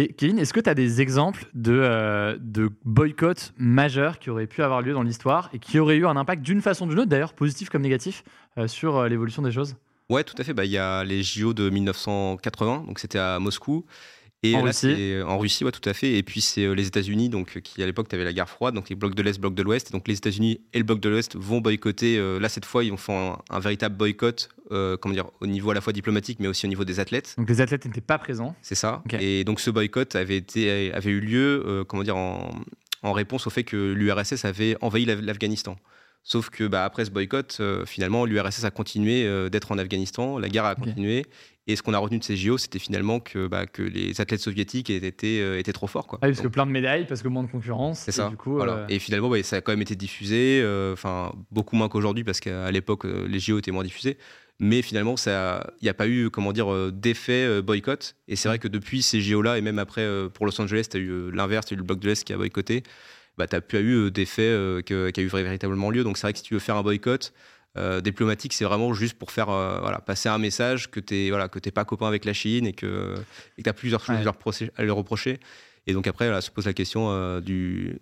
Et 0.00 0.12
Kevin, 0.12 0.38
est-ce 0.38 0.52
que 0.52 0.60
tu 0.60 0.70
as 0.70 0.74
des 0.74 1.00
exemples 1.00 1.46
de, 1.54 1.72
euh, 1.72 2.38
de 2.40 2.70
boycotts 2.84 3.52
majeurs 3.58 4.20
qui 4.20 4.30
auraient 4.30 4.46
pu 4.46 4.62
avoir 4.62 4.80
lieu 4.80 4.92
dans 4.92 5.02
l'histoire 5.02 5.50
et 5.52 5.58
qui 5.58 5.80
auraient 5.80 5.96
eu 5.96 6.06
un 6.06 6.16
impact 6.16 6.42
d'une 6.42 6.62
façon 6.62 6.86
ou 6.86 6.90
d'une 6.90 7.00
autre, 7.00 7.08
d'ailleurs 7.08 7.32
positif 7.32 7.68
comme 7.68 7.82
négatif, 7.82 8.22
euh, 8.58 8.68
sur 8.68 8.96
euh, 8.96 9.08
l'évolution 9.08 9.42
des 9.42 9.50
choses? 9.50 9.74
Ouais, 10.08 10.22
tout 10.22 10.36
à 10.38 10.44
fait. 10.44 10.54
Bah, 10.54 10.64
il 10.64 10.70
y 10.70 10.78
a 10.78 11.02
les 11.02 11.24
JO 11.24 11.52
de 11.52 11.68
1980, 11.68 12.84
donc 12.86 13.00
c'était 13.00 13.18
à 13.18 13.40
Moscou. 13.40 13.86
Et 14.44 14.54
en 14.54 14.62
Russie 14.62 15.14
En 15.26 15.38
Russie, 15.38 15.64
ouais, 15.64 15.72
tout 15.72 15.86
à 15.88 15.94
fait. 15.94 16.16
Et 16.16 16.22
puis, 16.22 16.40
c'est 16.40 16.64
euh, 16.64 16.72
les 16.72 16.86
États-Unis, 16.86 17.28
donc, 17.28 17.56
euh, 17.56 17.60
qui 17.60 17.82
à 17.82 17.86
l'époque, 17.86 18.08
tu 18.08 18.14
avais 18.14 18.24
la 18.24 18.32
guerre 18.32 18.48
froide, 18.48 18.74
donc 18.74 18.88
les 18.88 18.94
blocs 18.94 19.14
de 19.14 19.22
l'Est, 19.22 19.40
blocs 19.40 19.54
de 19.54 19.62
l'Ouest. 19.62 19.90
Donc, 19.90 20.06
les 20.06 20.14
États-Unis 20.14 20.60
et 20.72 20.78
le 20.78 20.84
bloc 20.84 21.00
de 21.00 21.08
l'Ouest 21.08 21.36
vont 21.36 21.60
boycotter. 21.60 22.18
Euh, 22.18 22.38
là, 22.38 22.48
cette 22.48 22.64
fois, 22.64 22.84
ils 22.84 22.90
vont 22.90 22.96
faire 22.96 23.38
un, 23.50 23.60
véritable 23.60 23.96
boycott, 23.96 24.48
comment 24.70 25.14
dire, 25.14 25.30
au 25.40 25.46
niveau 25.46 25.70
à 25.70 25.74
la 25.74 25.80
fois 25.80 25.92
diplomatique, 25.92 26.38
mais 26.40 26.46
aussi 26.46 26.66
au 26.66 26.68
niveau 26.68 26.84
des 26.84 27.00
athlètes. 27.00 27.34
Donc, 27.36 27.48
les 27.48 27.60
athlètes 27.60 27.84
n'étaient 27.84 28.00
pas 28.00 28.18
présents. 28.18 28.54
C'est 28.62 28.74
ça. 28.76 29.02
Et 29.18 29.42
donc, 29.44 29.60
ce 29.60 29.70
boycott 29.70 30.14
avait, 30.14 30.36
été, 30.36 30.92
avait 30.92 31.10
eu 31.10 31.20
lieu, 31.20 31.84
comment 31.88 32.04
dire, 32.04 32.16
en, 32.16 32.54
en, 33.02 33.12
réponse 33.12 33.46
au 33.46 33.50
fait 33.50 33.64
que 33.64 33.92
l'URSS 33.92 34.44
avait 34.44 34.76
envahi 34.80 35.04
l'Afghanistan. 35.04 35.76
Sauf 36.22 36.50
que 36.50 36.64
bah, 36.64 36.84
après 36.84 37.04
ce 37.04 37.10
boycott, 37.10 37.60
finalement, 37.86 38.26
l'URSS 38.26 38.64
a 38.64 38.70
continué 38.70 39.48
d'être 39.50 39.72
en 39.72 39.78
Afghanistan, 39.78 40.38
la 40.38 40.48
guerre 40.48 40.66
a 40.66 40.74
continué, 40.74 41.24
et 41.68 41.76
ce 41.76 41.82
qu'on 41.82 41.92
a 41.92 41.98
retenu 41.98 42.18
de 42.18 42.24
ces 42.24 42.34
JO, 42.34 42.56
c'était 42.56 42.78
finalement 42.78 43.20
que, 43.20 43.46
bah, 43.46 43.66
que 43.66 43.82
les 43.82 44.22
athlètes 44.22 44.40
soviétiques 44.40 44.88
étaient, 44.88 45.40
euh, 45.40 45.58
étaient 45.58 45.74
trop 45.74 45.86
forts. 45.86 46.06
Quoi. 46.06 46.18
Ah 46.22 46.26
parce 46.26 46.40
que 46.40 46.48
plein 46.48 46.64
de 46.64 46.70
médailles, 46.70 47.06
parce 47.06 47.20
que 47.20 47.28
moins 47.28 47.42
de 47.42 47.50
concurrence. 47.50 48.00
C'est 48.00 48.12
ça. 48.12 48.30
Du 48.30 48.38
coup, 48.38 48.58
euh, 48.58 48.86
Et 48.88 48.98
finalement, 48.98 49.30
ça 49.42 49.56
a 49.56 49.60
quand 49.60 49.72
même 49.72 49.82
été 49.82 49.94
diffusé, 49.94 50.62
euh, 50.62 50.94
enfin 50.94 51.34
beaucoup 51.50 51.76
moins 51.76 51.90
qu'aujourd'hui, 51.90 52.24
parce 52.24 52.40
qu'à 52.40 52.70
l'époque, 52.70 53.04
les 53.04 53.38
JO 53.38 53.58
étaient 53.58 53.70
moins 53.70 53.84
diffusés. 53.84 54.16
Mais 54.60 54.80
finalement, 54.80 55.14
il 55.26 55.82
n'y 55.82 55.88
a 55.90 55.94
pas 55.94 56.08
eu 56.08 56.30
comment 56.30 56.52
dire, 56.52 56.90
d'effet 56.90 57.62
boycott. 57.62 58.16
Et 58.26 58.34
c'est 58.34 58.48
vrai 58.48 58.58
que 58.58 58.66
depuis 58.66 59.02
ces 59.02 59.20
JO-là, 59.20 59.58
et 59.58 59.60
même 59.60 59.78
après 59.78 60.04
pour 60.32 60.46
Los 60.46 60.60
Angeles, 60.60 60.88
tu 60.90 60.96
as 60.96 61.00
eu 61.00 61.30
l'inverse, 61.30 61.66
tu 61.66 61.74
as 61.74 61.76
eu 61.76 61.78
le 61.78 61.84
bloc 61.84 62.00
de 62.00 62.08
l'Est 62.08 62.24
qui 62.24 62.32
a 62.32 62.36
boycotté. 62.36 62.82
Bah, 63.38 63.46
tu 63.46 63.56
n'as 63.56 63.60
plus 63.60 63.78
eu 63.78 64.10
d'effet 64.10 64.82
qui 64.84 64.92
a 64.92 65.22
eu 65.22 65.28
véritablement 65.28 65.90
lieu. 65.90 66.04
Donc 66.04 66.18
c'est 66.18 66.26
vrai 66.26 66.32
que 66.32 66.38
si 66.38 66.44
tu 66.44 66.54
veux 66.54 66.60
faire 66.60 66.76
un 66.76 66.82
boycott, 66.82 67.32
euh, 67.78 68.00
diplomatique, 68.00 68.54
c'est 68.54 68.64
vraiment 68.64 68.92
juste 68.92 69.16
pour 69.18 69.30
faire 69.30 69.50
euh, 69.50 69.78
voilà, 69.80 69.98
passer 69.98 70.28
un 70.28 70.38
message 70.38 70.90
que 70.90 70.98
tu 71.00 71.14
n'es 71.14 71.30
voilà, 71.30 71.48
que 71.48 71.60
pas 71.70 71.84
copain 71.84 72.08
avec 72.08 72.24
la 72.24 72.32
Chine 72.32 72.66
et 72.66 72.72
que 72.72 73.14
tu 73.62 73.68
as 73.68 73.72
plusieurs 73.72 74.04
choses 74.04 74.16
à, 74.16 74.82
leur 74.82 74.96
reprocher. 74.96 75.38
Et 75.86 75.92
donc 75.92 76.06
après, 76.06 76.28
là, 76.28 76.40
se 76.40 76.50
pose 76.50 76.66
la 76.66 76.72
question 76.72 77.08
euh, 77.10 77.40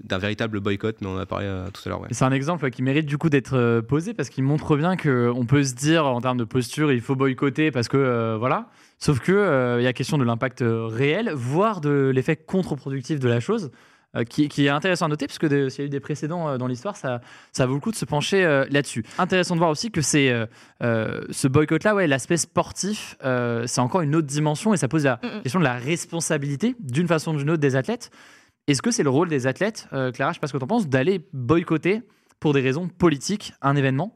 d'un 0.03 0.19
véritable 0.19 0.61
boycott, 0.61 0.97
mais 1.01 1.09
on 1.09 1.17
en 1.17 1.19
a 1.19 1.27
parlé 1.27 1.47
tout 1.75 1.83
à 1.85 1.89
l'heure. 1.89 2.01
C'est 2.11 2.25
un 2.25 2.33
exemple 2.33 2.71
qui 2.71 2.83
mérite 2.83 3.07
du 3.07 3.19
coup 3.19 3.29
d'être 3.29 3.81
posé 3.83 4.15
parce 4.15 4.31
qu'il 4.31 4.45
montre 4.45 4.77
bien 4.77 4.97
qu'on 4.97 5.45
peut 5.47 5.63
se 5.63 5.75
dire 5.75 6.07
en 6.07 6.21
termes 6.21 6.39
de 6.39 6.45
posture, 6.45 6.91
il 6.91 7.01
faut 7.01 7.15
boycotter 7.15 7.71
parce 7.71 7.89
que 7.89 8.37
voilà. 8.39 8.71
Sauf 8.99 9.21
que 9.21 9.79
il 9.79 9.85
y 9.85 9.87
a 9.87 9.93
question 9.93 10.17
de 10.17 10.25
l'impact 10.25 10.65
réel, 10.67 11.33
voire 11.35 11.81
de 11.81 12.11
l'effet 12.15 12.37
contre-productif 12.37 13.21
de 13.21 13.29
la 13.29 13.41
chose. 13.41 13.71
Euh, 14.17 14.25
qui, 14.25 14.67
est 14.67 14.69
intéressant 14.69 15.07
à 15.07 15.09
noter, 15.09 15.27
parce 15.27 15.39
que 15.39 15.69
s'il 15.69 15.81
y 15.81 15.85
a 15.85 15.87
eu 15.87 15.91
des 15.91 16.01
précédents 16.01 16.49
euh, 16.49 16.59
dans 16.59 16.67
l'histoire, 16.67 16.97
ça, 16.97 17.21
ça 17.53 17.67
vaut 17.67 17.75
le 17.75 17.81
coup 17.81 17.91
de 17.91 17.97
se 17.97 18.05
pencher 18.05 18.45
euh, 18.45 18.65
là-dessus. 18.71 19.05
Intéressant 19.19 19.55
de 19.55 19.59
voir 19.61 19.71
aussi 19.71 19.91
que 19.91 20.01
c'est 20.01 20.33
ce 20.81 21.49
boycott-là, 21.49 21.95
ouais, 21.95 22.07
l'aspect 22.07 22.37
sportif, 22.37 23.17
c'est 23.21 23.81
encore 23.81 24.01
une 24.01 24.15
autre 24.15 24.27
dimension 24.27 24.75
et 24.75 24.77
ça 24.77 24.89
pose 24.89 25.05
la 25.05 25.21
question 25.43 25.61
de 25.61 25.65
la 25.65 25.77
responsabilité, 25.77 26.75
d'une 26.81 27.07
façon 27.07 27.35
ou 27.35 27.39
d'une 27.39 27.51
autre, 27.51 27.61
des 27.61 27.77
athlètes. 27.77 28.11
Est-ce 28.67 28.83
que 28.83 28.91
c'est 28.91 29.03
le 29.03 29.11
rôle 29.11 29.29
des 29.29 29.47
athlètes, 29.47 29.87
Clara, 29.91 30.11
je 30.19 30.29
ne 30.29 30.33
sais 30.35 30.41
pas 30.41 30.47
ce 30.47 30.53
que 30.53 30.59
tu 30.59 30.65
en 30.65 30.69
penses, 30.69 30.89
d'aller 30.89 31.25
boycotter 31.33 32.03
pour 32.41 32.53
des 32.53 32.61
raisons 32.61 32.89
politiques 32.89 33.53
un 33.63 33.77
événement? 33.77 34.15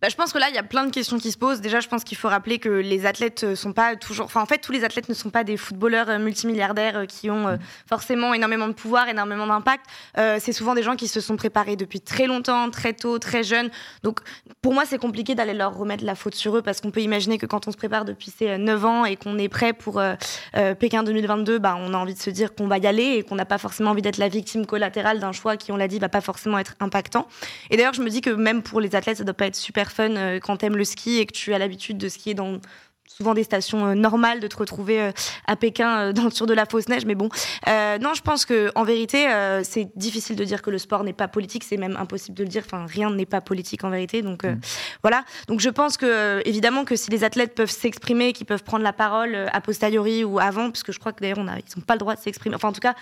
Bah, 0.00 0.08
je 0.08 0.16
pense 0.16 0.32
que 0.32 0.38
là, 0.38 0.48
il 0.48 0.54
y 0.54 0.58
a 0.58 0.62
plein 0.62 0.84
de 0.84 0.90
questions 0.90 1.18
qui 1.18 1.32
se 1.32 1.38
posent. 1.38 1.60
Déjà, 1.60 1.80
je 1.80 1.88
pense 1.88 2.04
qu'il 2.04 2.16
faut 2.16 2.28
rappeler 2.28 2.58
que 2.58 2.68
les 2.68 3.06
athlètes 3.06 3.44
euh, 3.44 3.56
sont 3.56 3.72
pas 3.72 3.96
toujours. 3.96 4.26
Enfin, 4.26 4.42
en 4.42 4.46
fait, 4.46 4.58
tous 4.58 4.72
les 4.72 4.84
athlètes 4.84 5.08
ne 5.08 5.14
sont 5.14 5.30
pas 5.30 5.44
des 5.44 5.56
footballeurs 5.56 6.08
euh, 6.08 6.18
multimilliardaires 6.18 6.98
euh, 6.98 7.06
qui 7.06 7.30
ont 7.30 7.52
mm. 7.52 7.58
forcément 7.88 8.34
énormément 8.34 8.68
de 8.68 8.74
pouvoir, 8.74 9.08
énormément 9.08 9.46
d'impact. 9.46 9.84
c'est 10.16 10.52
souvent 10.52 10.74
des 10.74 10.82
gens 10.82 10.96
qui 10.96 11.08
se 11.08 11.20
sont 11.20 11.36
préparés 11.36 11.76
depuis 11.76 12.00
très 12.00 12.26
longtemps, 12.26 12.70
très 12.70 12.92
tôt, 12.92 13.18
très 13.18 13.42
jeunes. 13.42 13.70
Donc, 14.02 14.20
pour 14.62 14.74
moi, 14.74 14.84
c'est 14.86 14.98
compliqué 14.98 15.34
d'aller 15.34 15.54
leur 15.54 15.74
remettre 15.74 16.04
la 16.04 16.14
faute 16.14 16.34
sur 16.34 16.56
eux 16.56 16.62
parce 16.62 16.80
qu'on 16.80 16.90
peut 16.90 17.00
imaginer 17.00 17.38
que 17.38 17.46
quand 17.46 17.66
on 17.66 17.72
se 17.72 17.76
prépare 17.76 18.04
depuis 18.04 18.30
ses 18.30 18.58
9 18.58 18.84
ans 18.84 19.04
et 19.04 19.16
qu'on 19.16 19.38
est 19.38 19.48
prêt 19.48 19.72
pour 19.72 20.00
Pékin 20.78 21.02
2022, 21.02 21.58
bah, 21.58 21.76
on 21.78 21.94
a 21.94 21.96
envie 21.96 22.14
de 22.14 22.18
se 22.18 22.30
dire 22.30 22.54
qu'on 22.54 22.66
va 22.66 22.78
y 22.78 22.86
aller 22.86 23.16
et 23.16 23.22
qu'on 23.22 23.36
n'a 23.36 23.44
pas 23.44 23.58
forcément 23.58 23.90
envie 23.90 24.02
d'être 24.02 24.18
la 24.18 24.28
victime 24.28 24.66
collatérale 24.66 25.20
d'un 25.20 25.32
choix 25.32 25.56
qui, 25.56 25.72
on 25.72 25.76
l'a 25.76 25.88
dit, 25.88 25.98
va 25.98 26.08
pas 26.08 26.20
forcément 26.20 26.58
être 26.58 26.74
impactant. 26.80 27.26
Et 27.70 27.76
d'ailleurs, 27.76 27.94
je 27.94 28.02
me 28.02 28.10
dis 28.10 28.20
que 28.20 28.30
même 28.30 28.62
pour 28.62 28.80
les 28.80 28.94
athlètes, 28.94 29.18
ça 29.18 29.24
doit 29.24 29.34
pas 29.34 29.46
être 29.46 29.56
super 29.56 29.77
fun 29.84 30.16
euh, 30.16 30.40
quand 30.40 30.58
t'aimes 30.58 30.76
le 30.76 30.84
ski 30.84 31.18
et 31.18 31.26
que 31.26 31.32
tu 31.32 31.54
as 31.54 31.58
l'habitude 31.58 31.98
de 31.98 32.08
skier 32.08 32.34
dans 32.34 32.58
souvent 33.06 33.34
des 33.34 33.42
stations 33.42 33.86
euh, 33.86 33.94
normales 33.94 34.38
de 34.38 34.46
te 34.46 34.56
retrouver 34.56 35.00
euh, 35.00 35.12
à 35.46 35.56
Pékin 35.56 36.12
dans, 36.12 36.30
sur 36.30 36.46
de 36.46 36.54
la 36.54 36.66
fausse 36.66 36.88
neige. 36.88 37.04
Mais 37.04 37.14
bon, 37.14 37.28
non, 37.66 38.14
je 38.14 38.22
pense 38.22 38.44
que 38.44 38.70
en 38.74 38.84
vérité, 38.84 39.26
c'est 39.64 39.90
difficile 39.96 40.36
de 40.36 40.44
dire 40.44 40.62
que 40.62 40.70
le 40.70 40.78
sport 40.78 41.04
n'est 41.04 41.12
pas 41.12 41.28
politique. 41.28 41.64
C'est 41.64 41.76
même 41.76 41.96
impossible 41.96 42.36
de 42.36 42.44
le 42.44 42.48
dire. 42.48 42.62
Enfin, 42.64 42.86
rien 42.86 43.10
n'est 43.10 43.26
pas 43.26 43.40
politique 43.40 43.82
en 43.84 43.90
vérité. 43.90 44.22
Donc 44.22 44.44
mm. 44.44 44.60
voilà. 45.02 45.24
Donc 45.48 45.60
je 45.60 45.70
pense 45.70 45.96
que 45.96 46.42
évidemment 46.44 46.84
que 46.84 46.96
si 46.96 47.10
les 47.10 47.24
athlètes 47.24 47.54
peuvent 47.54 47.70
s'exprimer, 47.70 48.32
qu'ils 48.32 48.46
peuvent 48.46 48.62
prendre 48.62 48.84
la 48.84 48.92
parole 48.92 49.48
a 49.52 49.60
posteriori 49.60 50.24
ou 50.24 50.38
avant, 50.38 50.70
parce 50.70 50.82
que 50.82 50.92
je 50.92 50.98
crois 50.98 51.12
que 51.12 51.20
d'ailleurs 51.20 51.38
on 51.38 51.48
a, 51.48 51.56
ils 51.56 51.78
n'ont 51.78 51.84
pas 51.84 51.94
le 51.94 52.00
droit 52.00 52.14
de 52.14 52.20
s'exprimer. 52.20 52.54
Enfin, 52.54 52.68
en 52.68 52.72
tout 52.72 52.80
cas, 52.80 52.94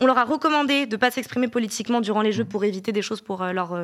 on 0.00 0.06
leur 0.06 0.18
a 0.18 0.24
recommandé 0.24 0.86
de 0.86 0.96
pas 0.96 1.10
s'exprimer 1.10 1.48
politiquement 1.48 2.00
durant 2.00 2.22
les 2.22 2.32
Jeux 2.32 2.44
pour 2.44 2.64
éviter 2.64 2.92
des 2.92 3.02
choses 3.02 3.20
pour 3.20 3.44
leur 3.44 3.74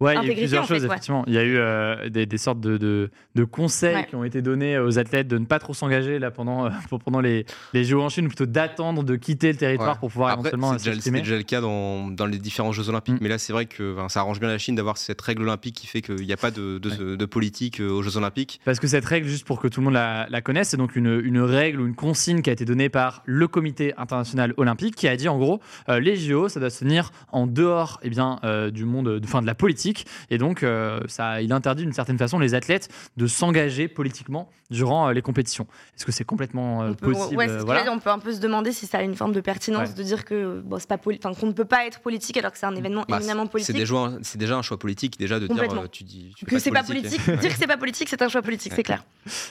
Ouais, 0.00 0.14
il 0.22 0.28
y 0.28 0.30
a 0.30 0.32
eu 0.32 0.36
plusieurs 0.36 0.64
choses, 0.64 0.84
effectivement. 0.84 1.24
Il 1.26 1.34
y 1.34 1.38
a 1.38 1.42
eu 1.42 1.56
euh, 1.56 2.08
des, 2.08 2.24
des, 2.24 2.38
sortes 2.38 2.60
de, 2.60 2.76
de, 2.76 3.10
de 3.34 3.44
conseils 3.44 4.06
qui 4.06 4.14
ont 4.14 4.22
été 4.22 4.42
donnés 4.42 4.78
aux 4.78 4.96
athlètes 4.96 5.26
de 5.26 5.38
ne 5.38 5.44
pas 5.44 5.58
trop 5.58 5.74
s'engager 5.74 6.20
là 6.20 6.30
pendant, 6.30 6.66
euh, 6.66 6.70
pendant 7.04 7.20
les, 7.20 7.46
les 7.74 7.82
Jeux 7.82 7.98
en 7.98 8.08
Chine, 8.08 8.26
ou 8.26 8.28
plutôt 8.28 8.46
d'attendre 8.46 9.02
de 9.02 9.16
quitter 9.16 9.50
le 9.50 9.58
territoire 9.58 9.98
pour 9.98 10.10
pouvoir 10.10 10.34
éventuellement 10.34 10.78
s'exprimer. 10.78 11.18
C'est 11.18 11.22
déjà 11.24 11.36
le 11.36 11.42
cas 11.42 11.60
dans, 11.60 12.08
dans, 12.12 12.26
les 12.26 12.38
différents 12.38 12.70
Jeux 12.70 12.88
Olympiques, 12.88 13.16
mm. 13.16 13.18
mais 13.22 13.28
là 13.28 13.38
c'est 13.38 13.52
vrai 13.52 13.66
que 13.66 13.96
ça 14.08 14.20
arrange 14.20 14.38
bien 14.38 14.48
la 14.48 14.58
Chine 14.58 14.76
d'avoir 14.76 14.98
cette 14.98 15.20
règle 15.20 15.42
olympique 15.42 15.74
qui 15.74 15.88
fait 15.88 16.00
qu'il 16.00 16.24
n'y 16.24 16.32
a 16.32 16.36
pas 16.36 16.52
de, 16.52 16.78
de, 16.78 17.24
politique 17.24 17.80
euh, 17.80 17.90
aux 17.90 18.02
Jeux 18.02 18.16
Olympiques. 18.16 18.60
Parce 18.64 18.78
que 18.78 18.86
cette 18.86 19.04
règle, 19.04 19.26
juste 19.26 19.46
pour 19.46 19.60
que 19.60 19.66
tout 19.66 19.80
le 19.80 19.86
monde 19.86 19.94
la, 19.94 20.28
la 20.30 20.40
connaisse, 20.42 20.68
c'est 20.68 20.76
donc 20.76 20.94
une, 20.94 21.20
une, 21.24 21.40
règle 21.40 21.80
ou 21.80 21.86
une 21.86 21.96
consigne 21.96 22.42
qui 22.42 22.50
a 22.50 22.52
été 22.52 22.64
donnée 22.64 22.88
par 22.88 23.22
le 23.26 23.48
Comité 23.48 23.94
international 23.96 24.54
olympique 24.58 24.94
qui 24.94 25.08
a 25.08 25.16
dit 25.16 25.28
en 25.28 25.38
gros, 25.38 25.60
les 25.88 26.14
JO, 26.16 26.48
ça 26.48 26.60
doit 26.60 26.70
se 26.70 26.80
tenir 26.80 27.10
en 27.32 27.46
dehors 27.46 27.98
eh 28.02 28.10
bien, 28.10 28.38
du 28.72 28.84
monde, 28.84 29.06
de, 29.06 29.18
de 29.18 29.46
la 29.46 29.54
politique. 29.54 29.87
Et 30.30 30.38
donc, 30.38 30.62
euh, 30.62 31.00
ça, 31.06 31.40
il 31.42 31.52
interdit 31.52 31.82
d'une 31.82 31.92
certaine 31.92 32.18
façon 32.18 32.38
les 32.38 32.54
athlètes 32.54 32.88
de 33.16 33.26
s'engager 33.26 33.88
politiquement 33.88 34.50
durant 34.70 35.08
euh, 35.08 35.12
les 35.12 35.22
compétitions. 35.22 35.66
Est-ce 35.96 36.04
que 36.04 36.12
c'est 36.12 36.24
complètement 36.24 36.82
euh, 36.82 36.92
possible 36.92 37.44
voilà. 37.64 37.90
On 37.92 37.98
peut 37.98 38.10
un 38.10 38.18
peu 38.18 38.32
se 38.32 38.40
demander 38.40 38.72
si 38.72 38.86
ça 38.86 38.98
a 38.98 39.02
une 39.02 39.14
forme 39.14 39.32
de 39.32 39.40
pertinence 39.40 39.94
de 39.94 40.02
dire 40.02 40.24
que 40.24 40.60
bon, 40.60 40.78
pas 40.88 40.98
qu'on 40.98 41.46
ne 41.46 41.52
peut 41.52 41.64
pas 41.64 41.86
être 41.86 42.00
politique 42.00 42.36
alors 42.36 42.52
que 42.52 42.58
c'est 42.58 42.66
un 42.66 42.76
événement 42.76 43.04
bah, 43.08 43.16
éminemment 43.18 43.46
politique. 43.46 43.74
C'est 44.22 44.38
déjà, 44.38 44.56
un 44.56 44.62
choix 44.62 44.78
politique 44.78 45.18
déjà 45.18 45.40
de 45.40 45.46
dire 45.46 45.90
tu 45.90 46.04
dis 46.04 46.34
que 46.46 46.58
c'est 46.58 46.70
pas 46.70 46.82
politique. 46.82 47.20
dire 47.30 47.50
que 47.50 47.58
c'est 47.58 47.66
pas 47.66 47.76
politique, 47.76 48.08
c'est 48.08 48.22
un 48.22 48.28
choix 48.28 48.42
politique, 48.42 48.72
c'est 48.74 48.82
clair. 48.82 49.04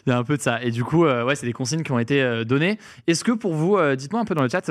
Il 0.06 0.10
y 0.10 0.14
a 0.14 0.18
un 0.18 0.24
peu 0.24 0.38
de 0.38 0.42
ça. 0.42 0.62
Et 0.64 0.72
du 0.72 0.84
coup, 0.84 1.06
ouais, 1.06 1.36
c'est 1.36 1.46
des 1.46 1.54
consignes 1.54 1.84
qui 1.84 1.92
ont 1.92 2.00
été 2.00 2.44
données. 2.46 2.78
Est-ce 3.08 3.24
que 3.24 3.32
pour 3.32 3.54
vous, 3.54 3.78
dites-moi 3.96 4.22
un 4.22 4.26
peu 4.26 4.36
dans 4.36 4.44
le 4.44 4.50
chat, 4.50 4.70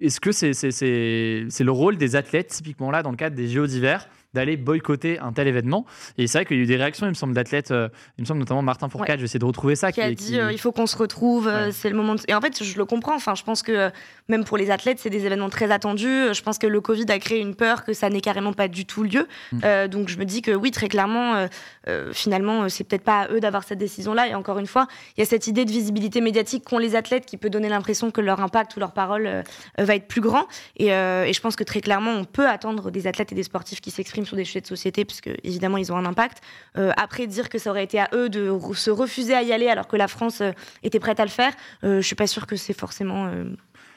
est-ce 0.00 0.20
que 0.20 0.32
c'est 0.32 0.52
c'est 0.52 1.64
le 1.64 1.72
rôle 1.72 1.96
des 1.96 2.16
athlètes 2.16 2.48
typiquement 2.48 2.90
là 2.90 3.02
dans 3.02 3.10
le 3.10 3.16
cadre 3.16 3.36
des 3.36 3.48
JO 3.48 3.66
d'hiver 3.66 4.08
d'aller 4.38 4.56
boycotter 4.56 5.18
un 5.18 5.32
tel 5.32 5.48
événement. 5.48 5.84
Et 6.16 6.28
c'est 6.28 6.38
vrai 6.38 6.44
qu'il 6.44 6.56
y 6.56 6.60
a 6.60 6.62
eu 6.62 6.66
des 6.66 6.76
réactions, 6.76 7.06
il 7.06 7.10
me 7.10 7.14
semble, 7.14 7.34
d'athlètes, 7.34 7.72
euh, 7.72 7.88
il 8.18 8.22
me 8.22 8.26
semble 8.26 8.38
notamment 8.38 8.62
Martin 8.62 8.88
Fourcade, 8.88 9.16
je 9.16 9.22
vais 9.22 9.24
essayer 9.24 9.40
de 9.40 9.44
retrouver 9.44 9.74
ça. 9.74 9.90
Qui, 9.90 10.00
a 10.00 10.12
dit 10.12 10.38
euh, 10.38 10.52
il 10.52 10.58
faut 10.58 10.70
qu'on 10.70 10.86
se 10.86 10.96
retrouve, 10.96 11.48
euh, 11.48 11.70
c'est 11.72 11.90
le 11.90 11.96
moment. 11.96 12.14
Et 12.28 12.34
en 12.34 12.40
fait, 12.40 12.62
je 12.62 12.78
le 12.78 12.84
comprends. 12.84 13.16
Enfin, 13.16 13.34
je 13.34 13.42
pense 13.42 13.62
que 13.62 13.90
même 14.28 14.44
pour 14.44 14.56
les 14.56 14.70
athlètes, 14.70 15.00
c'est 15.00 15.10
des 15.10 15.26
événements 15.26 15.50
très 15.50 15.72
attendus. 15.72 16.32
Je 16.32 16.42
pense 16.42 16.58
que 16.58 16.68
le 16.68 16.80
Covid 16.80 17.06
a 17.08 17.18
créé 17.18 17.40
une 17.40 17.56
peur 17.56 17.84
que 17.84 17.92
ça 17.92 18.10
n'ait 18.10 18.20
carrément 18.20 18.52
pas 18.52 18.68
du 18.68 18.86
tout 18.86 19.02
lieu. 19.02 19.26
Mm. 19.52 19.88
donc 19.88 20.08
je 20.08 20.18
me 20.18 20.24
dis 20.24 20.42
que 20.42 20.52
oui, 20.52 20.70
très 20.70 20.88
clairement, 20.88 21.48
finalement, 22.12 22.68
c'est 22.68 22.84
peut-être 22.84 23.02
pas 23.02 23.22
à 23.22 23.32
eux 23.32 23.40
d'avoir 23.40 23.64
cette 23.64 23.78
décision-là. 23.78 24.28
Et 24.28 24.34
encore 24.34 24.58
une 24.58 24.66
fois, 24.66 24.86
il 25.16 25.20
y 25.20 25.22
a 25.22 25.26
cette 25.26 25.46
idée 25.48 25.64
de 25.64 25.70
visibilité 25.70 26.20
médiatique 26.20 26.64
qu'ont 26.64 26.78
les 26.78 26.94
athlètes 26.94 27.26
qui 27.26 27.36
peut 27.36 27.50
donner 27.50 27.68
l'impression 27.68 28.10
que 28.10 28.20
leur 28.20 28.40
impact 28.40 28.76
ou 28.76 28.80
leur 28.80 28.92
parole 28.92 29.42
va 29.78 29.94
être 29.94 30.06
plus 30.06 30.20
grand. 30.20 30.46
Et, 30.76 30.86
et, 30.88 31.32
je 31.32 31.40
pense 31.40 31.56
que 31.56 31.64
très 31.64 31.80
clairement, 31.80 32.12
on 32.12 32.24
peut 32.24 32.48
attendre 32.48 32.90
des 32.90 33.06
athlètes 33.06 33.32
et 33.32 33.34
des 33.34 33.42
sportifs 33.42 33.80
qui 33.80 33.90
s'expriment 33.90 34.27
sur 34.28 34.36
des 34.36 34.44
sujets 34.44 34.60
de 34.60 34.66
société, 34.66 35.04
puisque 35.04 35.30
évidemment 35.42 35.78
ils 35.78 35.92
ont 35.92 35.96
un 35.96 36.04
impact. 36.04 36.42
Euh, 36.76 36.92
après, 36.96 37.26
dire 37.26 37.48
que 37.48 37.58
ça 37.58 37.70
aurait 37.70 37.84
été 37.84 37.98
à 37.98 38.08
eux 38.12 38.28
de 38.28 38.56
se 38.74 38.90
refuser 38.90 39.34
à 39.34 39.42
y 39.42 39.52
aller 39.52 39.68
alors 39.68 39.88
que 39.88 39.96
la 39.96 40.08
France 40.08 40.40
euh, 40.40 40.52
était 40.82 41.00
prête 41.00 41.18
à 41.18 41.24
le 41.24 41.30
faire, 41.30 41.52
euh, 41.84 42.00
je 42.00 42.06
suis 42.06 42.16
pas 42.16 42.26
sûre 42.26 42.46
que 42.46 42.56
c'est 42.56 42.72
forcément 42.72 43.30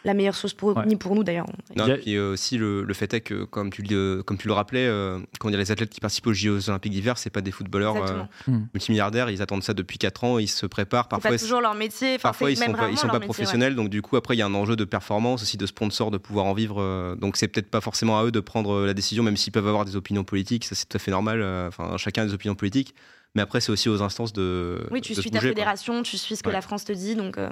la 0.04 0.14
meilleure 0.16 0.34
chose 0.34 0.54
pour 0.54 0.72
eux, 0.72 0.74
Ouais. 0.74 0.86
ni 0.88 0.96
pour 0.96 1.14
nous 1.16 1.24
d'ailleurs. 1.24 1.46
Non, 1.76 1.86
a- 1.86 1.90
et 1.96 1.98
puis 1.98 2.16
euh, 2.16 2.34
aussi 2.34 2.58
le, 2.58 2.84
le 2.84 2.94
fait 2.94 3.14
est 3.14 3.22
que, 3.22 3.44
comme 3.44 3.72
tu, 3.72 3.82
le- 3.84 4.24
comme 4.26 4.38
tu 4.38 4.48
le 4.48 4.54
rappelais, 4.54 4.86
euh, 4.88 5.20
quand 5.40 5.50
il 5.50 5.52
y 5.52 5.56
a 5.56 5.60
les 5.60 5.72
athlètes 5.72 5.90
qui 5.92 6.00
participent 6.00 6.28
aux 6.28 6.34
Jeux 6.34 6.70
Olympiques 6.70 6.92
d'hiver, 6.92 7.18
c'est 7.18 7.30
pas 7.30 7.42
des 7.42 7.52
footballeurs 7.52 7.96
euh, 7.98 8.24
Hmm. 8.48 8.66
multimilliardaires, 8.74 9.30
ils 9.30 9.42
attendent 9.42 9.64
ça 9.64 9.74
depuis 9.74 9.98
4 10.00 10.24
ans, 10.24 10.40
ils 10.40 10.48
se 10.48 10.66
préparent. 10.66 11.06
C'est 11.06 11.10
Parfois, 11.10 11.30
pas 11.32 11.38
toujours 11.38 11.62
leur 11.62 11.76
métier. 11.76 12.18
parfois 12.18 12.48
c'est 12.48 12.54
ils 12.54 12.58
sont 12.58 12.72
pas, 12.74 12.90
ils 12.90 12.98
sont 12.98 13.08
pas 13.08 13.14
métier, 13.14 13.20
ouais. 13.20 13.26
professionnels, 13.26 13.76
donc 13.76 13.90
du 13.90 14.02
coup 14.02 14.16
après 14.18 14.36
il 14.36 14.40
y 14.40 14.42
a 14.42 14.46
un 14.48 14.54
enjeu 14.56 14.76
de 14.76 14.86
performance 14.86 15.44
aussi 15.44 15.58
de 15.58 15.66
sponsors 15.66 16.10
de 16.12 16.18
pouvoir 16.18 16.46
en 16.46 16.54
vivre. 16.54 16.82
euh, 16.82 17.16
donc 17.16 17.38
c'est 17.38 17.48
peut-être 17.48 17.70
pas 17.70 17.82
forcément 17.82 18.20
à 18.20 18.24
eux 18.26 18.32
de 18.32 18.40
prendre 18.40 18.74
euh, 18.74 18.86
la 18.88 18.94
décision, 18.96 19.24
même 19.24 19.38
s'ils 19.38 19.54
peuvent 19.54 19.68
avoir 19.68 19.86
des 19.86 19.96
opinions 19.96 20.24
politiques, 20.24 20.66
ça 20.66 20.74
c'est 20.76 20.88
tout 20.90 20.96
à 20.98 21.00
fait 21.00 21.12
normal. 21.12 21.42
euh, 21.42 21.68
Enfin 21.68 21.98
chacun 21.98 22.24
a 22.24 22.26
des 22.26 22.34
opinions 22.34 22.56
politiques, 22.56 22.96
mais 23.36 23.42
après 23.42 23.62
c'est 23.62 23.72
aussi 23.72 23.88
aux 23.90 24.02
instances 24.02 24.34
de. 24.34 24.80
Oui, 24.92 25.00
tu 25.02 25.12
de 25.12 25.16
se 25.16 25.22
suis 25.22 25.30
ta 25.32 25.38
bouger, 25.38 25.50
quoi. 25.50 25.56
fédération, 25.56 26.02
tu 26.04 26.18
suis 26.18 26.36
ce 26.36 26.42
que 26.44 26.48
Ouais. 26.50 26.54
la 26.56 26.62
France 26.62 26.86
te 26.86 26.92
dit, 26.92 27.16
donc. 27.16 27.38
euh, 27.38 27.50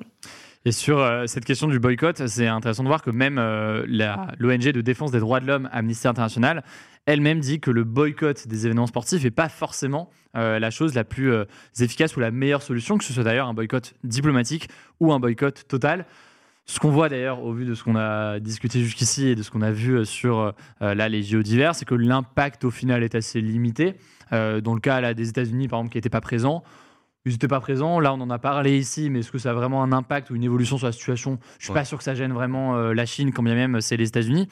Et 0.66 0.74
sur 0.74 1.00
euh, 1.00 1.26
cette 1.26 1.46
question 1.46 1.68
du 1.68 1.80
boycott, 1.80 2.28
c'est 2.28 2.48
intéressant 2.48 2.84
de 2.84 2.90
voir 2.90 3.02
que 3.02 3.12
même 3.12 3.38
euh, 3.38 3.86
l'ONG 4.40 4.72
de 4.72 4.82
défense 4.82 5.12
des 5.12 5.20
droits 5.20 5.40
de 5.40 5.48
l'homme, 5.48 5.70
Amnesty 5.72 6.08
International, 6.08 6.64
elle-même 7.06 7.40
dit 7.40 7.62
que 7.62 7.72
le 7.72 7.86
boycott 7.86 8.46
des 8.46 8.66
événements 8.66 8.88
sportifs 8.88 9.24
n'est 9.24 9.32
pas 9.32 9.48
forcément 9.48 10.10
euh, 10.36 10.60
la 10.60 10.70
chose 10.70 10.96
la 10.96 11.06
plus 11.06 11.34
efficace 11.80 12.18
ou 12.18 12.20
la 12.20 12.32
meilleure 12.32 12.62
solution, 12.62 12.98
que 12.98 13.06
ce 13.06 13.14
soit 13.14 13.24
d'ailleurs 13.24 13.48
un 13.48 13.54
boycott 13.54 13.94
diplomatique 14.04 14.68
ou 15.00 15.14
un 15.14 15.20
boycott 15.20 15.66
total. 15.68 16.06
Ce 16.66 16.80
qu'on 16.80 16.92
voit 16.92 17.08
d'ailleurs 17.08 17.42
au 17.42 17.54
vu 17.54 17.66
de 17.66 17.74
ce 17.74 17.84
qu'on 17.84 17.96
a 17.96 18.40
discuté 18.40 18.82
jusqu'ici 18.84 19.30
et 19.30 19.36
de 19.36 19.42
ce 19.42 19.50
qu'on 19.50 19.62
a 19.64 19.72
vu 19.72 20.06
sur 20.06 20.54
là, 20.82 21.10
les 21.10 21.24
JO 21.24 21.42
d'hiver, 21.42 21.74
c'est 21.74 21.86
que 21.86 21.96
l'impact 21.96 22.64
au 22.64 22.70
final 22.70 23.02
est 23.02 23.16
assez 23.16 23.42
limité. 23.42 23.96
Dans 24.30 24.76
le 24.76 24.80
cas 24.80 25.02
là, 25.02 25.16
des 25.16 25.30
États-Unis, 25.30 25.68
par 25.68 25.80
exemple, 25.80 25.94
qui 25.94 25.98
n'étaient 25.98 26.12
pas 26.12 26.22
présents, 26.22 26.64
ils 27.30 27.34
n'étaient 27.34 27.48
pas 27.48 27.60
présents. 27.60 28.00
Là, 28.00 28.14
on 28.14 28.20
en 28.22 28.30
a 28.30 28.40
parlé 28.40 28.78
ici, 28.78 29.10
mais 29.10 29.20
est-ce 29.20 29.32
que 29.32 29.38
ça 29.38 29.52
a 29.52 29.54
vraiment 29.54 29.82
un 29.84 29.92
impact 29.92 30.30
ou 30.30 30.36
une 30.36 30.44
évolution 30.44 30.78
sur 30.78 30.88
la 30.88 30.92
situation? 30.92 31.40
Je 31.58 31.66
suis 31.66 31.74
Ouais. 31.74 31.80
pas 31.80 31.86
sûr 31.86 31.98
que 31.98 32.04
ça 32.04 32.16
gêne 32.16 32.34
vraiment 32.34 32.76
euh, 32.76 32.94
la 32.94 33.06
Chine, 33.06 33.32
quand 33.32 33.44
bien 33.44 33.56
même 33.56 33.80
c'est 33.82 33.98
les 33.98 34.08
États-Unis. 34.08 34.48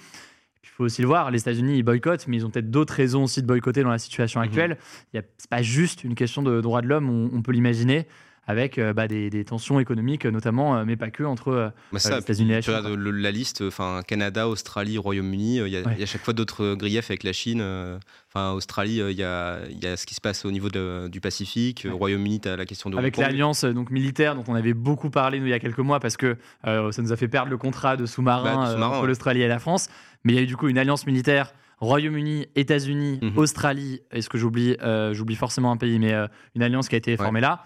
Il 0.64 0.70
faut 0.70 0.84
aussi 0.84 1.02
le 1.02 1.08
voir, 1.08 1.32
les 1.32 1.40
États-Unis 1.40 1.78
ils 1.78 1.84
boycottent, 1.84 2.28
mais 2.28 2.38
ils 2.38 2.46
ont 2.46 2.50
peut-être 2.52 2.70
d'autres 2.70 2.94
raisons 2.94 3.24
aussi 3.24 3.42
de 3.42 3.48
boycotter 3.48 3.82
dans 3.84 3.90
la 3.90 3.98
situation 3.98 4.40
Mhm. 4.40 4.46
actuelle. 4.46 4.78
Y 5.14 5.18
a- 5.18 5.24
C'est 5.38 5.50
pas 5.50 5.62
juste 5.64 6.04
une 6.04 6.14
question 6.16 6.44
de 6.44 6.62
droits 6.62 6.82
de 6.82 6.88
l'homme, 6.88 7.10
on, 7.10 7.30
on 7.36 7.42
peut 7.42 7.52
l'imaginer, 7.52 8.08
avec 8.48 8.78
euh, 8.78 8.94
bah, 8.94 9.08
des, 9.08 9.30
des 9.30 9.44
tensions 9.46 9.80
économiques, 9.80 10.26
notamment, 10.26 10.78
euh, 10.78 10.84
mais 10.86 10.96
pas 10.96 11.12
que 11.12 11.24
entre 11.24 11.50
euh, 11.50 11.68
Bah, 11.92 11.98
Euh, 11.98 12.00
ça, 12.00 12.16
les 12.16 12.22
États-Unis 12.22 12.52
et 12.52 12.56
la 12.56 12.62
Chine, 12.62 12.74
regardes 12.76 12.96
le- 12.98 13.12
la 13.12 13.32
liste, 13.32 13.62
enfin 13.62 14.02
Canada, 14.08 14.48
Australie, 14.48 14.98
Royaume-Uni, 14.98 15.60
euh, 15.60 15.68
il 15.68 15.74
y, 15.74 15.78
a- 15.78 15.82
Ouais. 15.86 16.06
chaque 16.06 16.24
fois 16.24 16.34
d'autres 16.34 16.64
euh, 16.64 16.76
griefs 16.76 17.10
avec 17.12 17.24
la 17.24 17.34
Chine. 17.34 17.60
euh, 17.62 18.00
Enfin, 18.34 18.52
Australie, 18.52 19.02
euh, 19.02 19.10
il 19.12 19.18
y, 19.18 19.24
a, 19.24 19.60
il 19.70 19.84
y 19.84 19.88
a 19.88 19.96
ce 19.98 20.06
qui 20.06 20.14
se 20.14 20.22
passe 20.22 20.46
au 20.46 20.52
niveau 20.52 20.70
de- 20.70 21.08
du 21.08 21.20
Pacifique. 21.22 21.86
euh, 21.86 21.90
Ouais. 21.90 21.96
Royaume-Uni, 21.96 22.40
tu 22.42 22.50
as 22.50 22.56
la 22.58 22.66
question 22.66 22.90
de 22.90 22.98
avec 22.98 23.18
l'alliance 23.18 23.64
euh, 23.64 23.74
donc 23.74 23.90
militaire 23.90 24.36
dont 24.36 24.44
on 24.48 24.54
avait 24.56 24.74
beaucoup 24.74 25.10
parlé 25.10 25.40
nous 25.40 25.46
il 25.48 25.50
y 25.50 25.54
a 25.54 25.60
quelques 25.60 25.80
mois 25.80 26.00
parce 26.00 26.18
que 26.18 26.38
euh, 26.68 26.92
ça 26.92 27.02
nous 27.02 27.12
a 27.12 27.16
fait 27.18 27.28
perdre 27.28 27.50
le 27.50 27.58
contrat 27.58 27.98
de 27.98 28.06
sous-marin 28.06 28.44
Bah, 28.44 28.70
euh, 28.72 28.82
entre 28.82 29.02
ouais. 29.02 29.08
l'Australie 29.08 29.42
et 29.42 29.48
la 29.48 29.60
France. 29.60 29.88
Mais 30.24 30.34
il 30.34 30.36
y 30.36 30.40
a 30.40 30.42
eu 30.42 30.46
du 30.46 30.56
coup 30.58 30.68
une 30.68 30.78
alliance 30.78 31.06
militaire 31.08 31.52
Royaume-Uni, 31.80 32.48
États-Unis, 32.56 33.20
Mhm. 33.22 33.38
Australie. 33.38 34.02
Est-ce 34.12 34.30
que 34.30 34.38
j'oublie 34.38 34.76
euh, 34.82 35.14
J'oublie 35.14 35.36
forcément 35.36 35.72
un 35.72 35.78
pays, 35.78 35.98
mais 36.00 36.14
euh, 36.14 36.28
une 36.56 36.64
alliance 36.64 36.90
qui 36.90 36.96
a 36.96 36.98
été 36.98 37.16
formée 37.18 37.40
là 37.42 37.64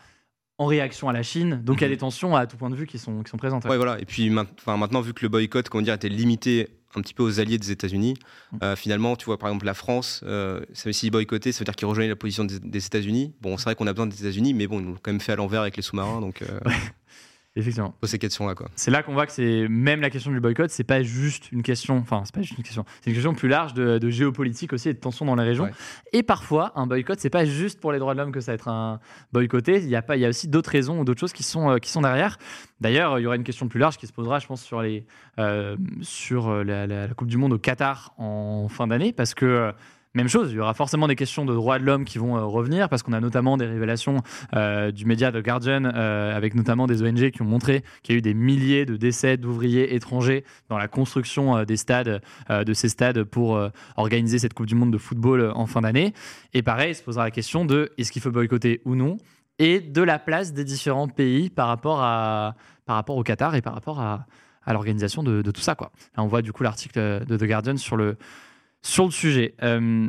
en 0.62 0.66
réaction 0.68 1.10
à 1.10 1.14
la 1.14 1.24
Chine. 1.24 1.62
Donc 1.64 1.78
il 1.78 1.82
y 1.82 1.86
a 1.86 1.88
Mhm. 1.88 1.94
des 1.94 1.98
tensions 1.98 2.36
à 2.36 2.46
tout 2.46 2.56
point 2.58 2.70
de 2.70 2.76
vue 2.76 2.86
qui 2.86 3.00
sont, 3.00 3.24
qui 3.24 3.32
sont 3.32 3.38
présentes. 3.38 3.66
Ouais, 3.66 3.78
voilà. 3.78 4.00
Et 4.00 4.06
puis 4.06 4.32
enfin, 4.60 4.78
maintenant, 4.78 5.02
vu 5.02 5.14
que 5.14 5.24
le 5.24 5.30
boycott, 5.30 5.68
comment 5.70 5.82
dire, 5.82 5.96
était 5.96 6.08
limité 6.10 6.68
un 6.94 7.02
petit 7.02 7.14
peu 7.14 7.24
aux 7.24 7.40
alliés 7.40 7.58
des 7.58 7.72
États-Unis, 7.72 8.16
Mm. 8.52 8.58
euh, 8.64 8.76
finalement, 8.76 9.16
tu 9.16 9.26
vois, 9.26 9.38
par 9.40 9.50
exemple, 9.50 9.66
la 9.66 9.74
France, 9.74 10.22
euh, 10.26 10.62
s'ils 10.74 11.10
boycottaient, 11.10 11.52
ça 11.52 11.60
veut 11.60 11.66
dire 11.66 11.76
qu'ils 11.76 11.88
rejoignaient 11.88 12.10
la 12.10 12.16
position 12.18 12.44
des, 12.44 12.60
des 12.60 12.86
États-Unis. 12.86 13.34
Bon, 13.42 13.58
c'est 13.58 13.64
vrai 13.64 13.76
qu'on 13.76 13.88
a 13.88 13.94
besoin 13.94 14.08
des 14.08 14.20
États-Unis, 14.22 14.54
mais 14.54 14.68
bon, 14.68 14.80
ils 14.82 14.86
l'ont 14.86 14.98
quand 15.02 15.12
même 15.12 15.22
fait 15.22 15.32
à 15.32 15.36
l'envers 15.38 15.62
avec 15.62 15.78
les 15.78 15.84
sous-marins, 15.84 16.20
donc 16.22 16.42
euh, 16.44 16.60
Effectivement. 17.58 17.94
pose 18.00 18.10
ces 18.10 18.18
questions-là, 18.18 18.56
quoi. 18.56 18.70
C'est 18.76 18.92
là 18.92 19.04
qu'on 19.04 19.12
voit 19.12 19.26
que 19.26 19.34
c'est 19.34 19.68
même 19.68 20.00
la 20.00 20.10
question 20.10 20.32
du 20.32 20.40
boycott, 20.40 20.70
c'est 20.70 20.86
pas 20.86 21.04
juste 21.04 21.52
une 21.52 21.64
question, 21.64 21.98
enfin 21.98 22.22
c'est 22.24 22.34
pas 22.34 22.42
juste 22.42 22.58
une 22.58 22.64
question, 22.64 22.86
c'est 23.02 23.10
une 23.10 23.14
question 23.14 23.34
plus 23.34 23.50
large 23.50 23.74
de, 23.74 23.98
de 23.98 24.10
géopolitique 24.10 24.72
aussi 24.72 24.88
et 24.88 24.94
de 24.94 25.00
tensions 25.00 25.26
dans 25.26 25.36
les 25.36 25.44
régions. 25.44 25.66
Ouais. 25.66 25.72
Et 26.14 26.24
parfois, 26.24 26.72
un 26.76 26.88
boycott, 26.88 27.20
c'est 27.20 27.30
pas 27.30 27.44
juste 27.44 27.82
pour 27.82 27.92
les 27.92 28.00
droits 28.00 28.14
de 28.14 28.20
l'homme 28.20 28.32
que 28.32 28.40
ça 28.40 28.52
va 28.52 28.56
être 28.56 28.70
un 28.70 29.02
boycotté. 29.34 29.80
Il 29.82 29.90
y 29.90 29.98
a 29.98 30.02
pas, 30.02 30.16
il 30.16 30.22
y 30.22 30.26
a 30.26 30.30
aussi 30.30 30.48
d'autres 30.48 30.70
raisons 30.72 31.00
ou 31.02 31.04
d'autres 31.04 31.20
choses 31.20 31.34
qui 31.34 31.44
sont 31.44 31.70
euh, 31.72 31.78
qui 31.78 31.90
sont 31.92 32.02
derrière. 32.02 32.38
D'ailleurs, 32.80 33.20
il 33.20 33.24
y 33.24 33.26
aura 33.26 33.36
une 33.36 33.44
question 33.44 33.68
plus 33.68 33.80
large 33.80 33.98
qui 33.98 34.08
se 34.08 34.14
posera, 34.14 34.40
je 34.40 34.48
pense, 34.48 34.62
sur 34.64 34.82
les 34.82 35.06
euh, 35.38 35.76
sur 36.02 36.48
euh, 36.50 36.64
la, 36.64 36.88
la- 36.88 37.08
la 37.08 37.14
Coupe 37.14 37.28
du 37.28 37.36
Monde 37.38 37.52
au 37.52 37.60
Qatar 37.60 38.14
en 38.18 38.70
fin 38.70 38.88
d'année, 38.88 39.12
parce 39.12 39.34
que 39.34 39.74
même 40.14 40.28
chose, 40.28 40.52
il 40.52 40.58
y 40.58 40.60
aura 40.60 40.74
forcément 40.74 41.08
des 41.08 41.16
questions 41.16 41.46
de 41.46 41.54
droits 41.54 41.80
de 41.80 41.86
l'homme 41.86 42.04
qui 42.04 42.18
vont 42.18 42.36
euh, 42.36 42.44
revenir, 42.44 42.90
parce 42.90 43.02
qu'on 43.02 43.14
a 43.14 43.22
notamment 43.22 43.56
des 43.56 43.66
révélations 43.66 44.18
euh, 44.54 44.92
du 44.92 45.06
média 45.06 45.32
The 45.32 45.38
Guardian, 45.38 45.86
euh, 45.86 46.36
avec 46.36 46.54
notamment 46.54 46.86
des 46.86 47.02
ONG 47.02 47.32
qui 47.32 47.42
ont 47.42 47.46
montré 47.46 47.84
qu'il 48.04 48.14
y 48.14 48.18
a 48.18 48.20
eu 48.20 48.22
des 48.22 48.34
milliers 48.34 48.86
de 48.86 48.98
décès 48.98 49.38
d'ouvriers 49.38 49.96
étrangers 49.96 50.44
dans 50.68 50.78
la 50.78 50.90
construction 50.90 51.64
des 51.64 51.78
stades, 51.78 52.22
de 52.50 52.74
ces 52.74 52.90
stades 52.90 53.24
pour 53.24 53.60
organiser 53.96 54.40
cette 54.40 54.54
Coupe 54.54 54.66
du 54.66 54.76
Monde 54.76 54.92
de 54.92 54.98
football 54.98 55.52
en 55.56 55.66
fin 55.66 55.82
d'année. 55.82 56.14
Et 56.54 56.62
pareil, 56.62 56.92
il 56.92 56.96
se 56.96 57.04
posera 57.04 57.24
la 57.24 57.32
question 57.32 57.66
de 57.66 57.92
est-ce 57.98 58.12
qu'il 58.12 58.22
faut 58.22 58.32
boycotter 58.32 58.82
ou 58.86 58.96
non, 58.96 59.18
et 59.60 59.80
de 59.80 60.02
la 60.02 60.20
place 60.20 60.54
des 60.54 60.64
différents 60.64 61.08
pays 61.08 61.50
par 61.50 61.68
rapport, 61.68 62.02
à, 62.02 62.56
par 62.86 62.96
rapport 62.96 63.18
au 63.18 63.24
Qatar 63.24 63.56
et 63.56 63.62
par 63.62 63.74
rapport 63.74 64.00
à, 64.00 64.26
l'organisation 64.68 65.24
de, 65.24 65.42
de 65.42 65.52
tout 65.52 65.62
ça. 65.62 65.76
Quoi. 65.76 65.92
Là, 66.16 66.24
on 66.24 66.28
voit 66.28 66.42
du 66.42 66.54
coup 66.54 66.64
l'article 66.64 67.26
de 67.26 67.38
The 67.38 67.44
Guardian 67.44 67.78
sur 67.78 67.98
le, 67.98 68.18
sur 68.82 69.06
le 69.06 69.12
sujet. 69.12 69.56
Euh, 69.64 70.08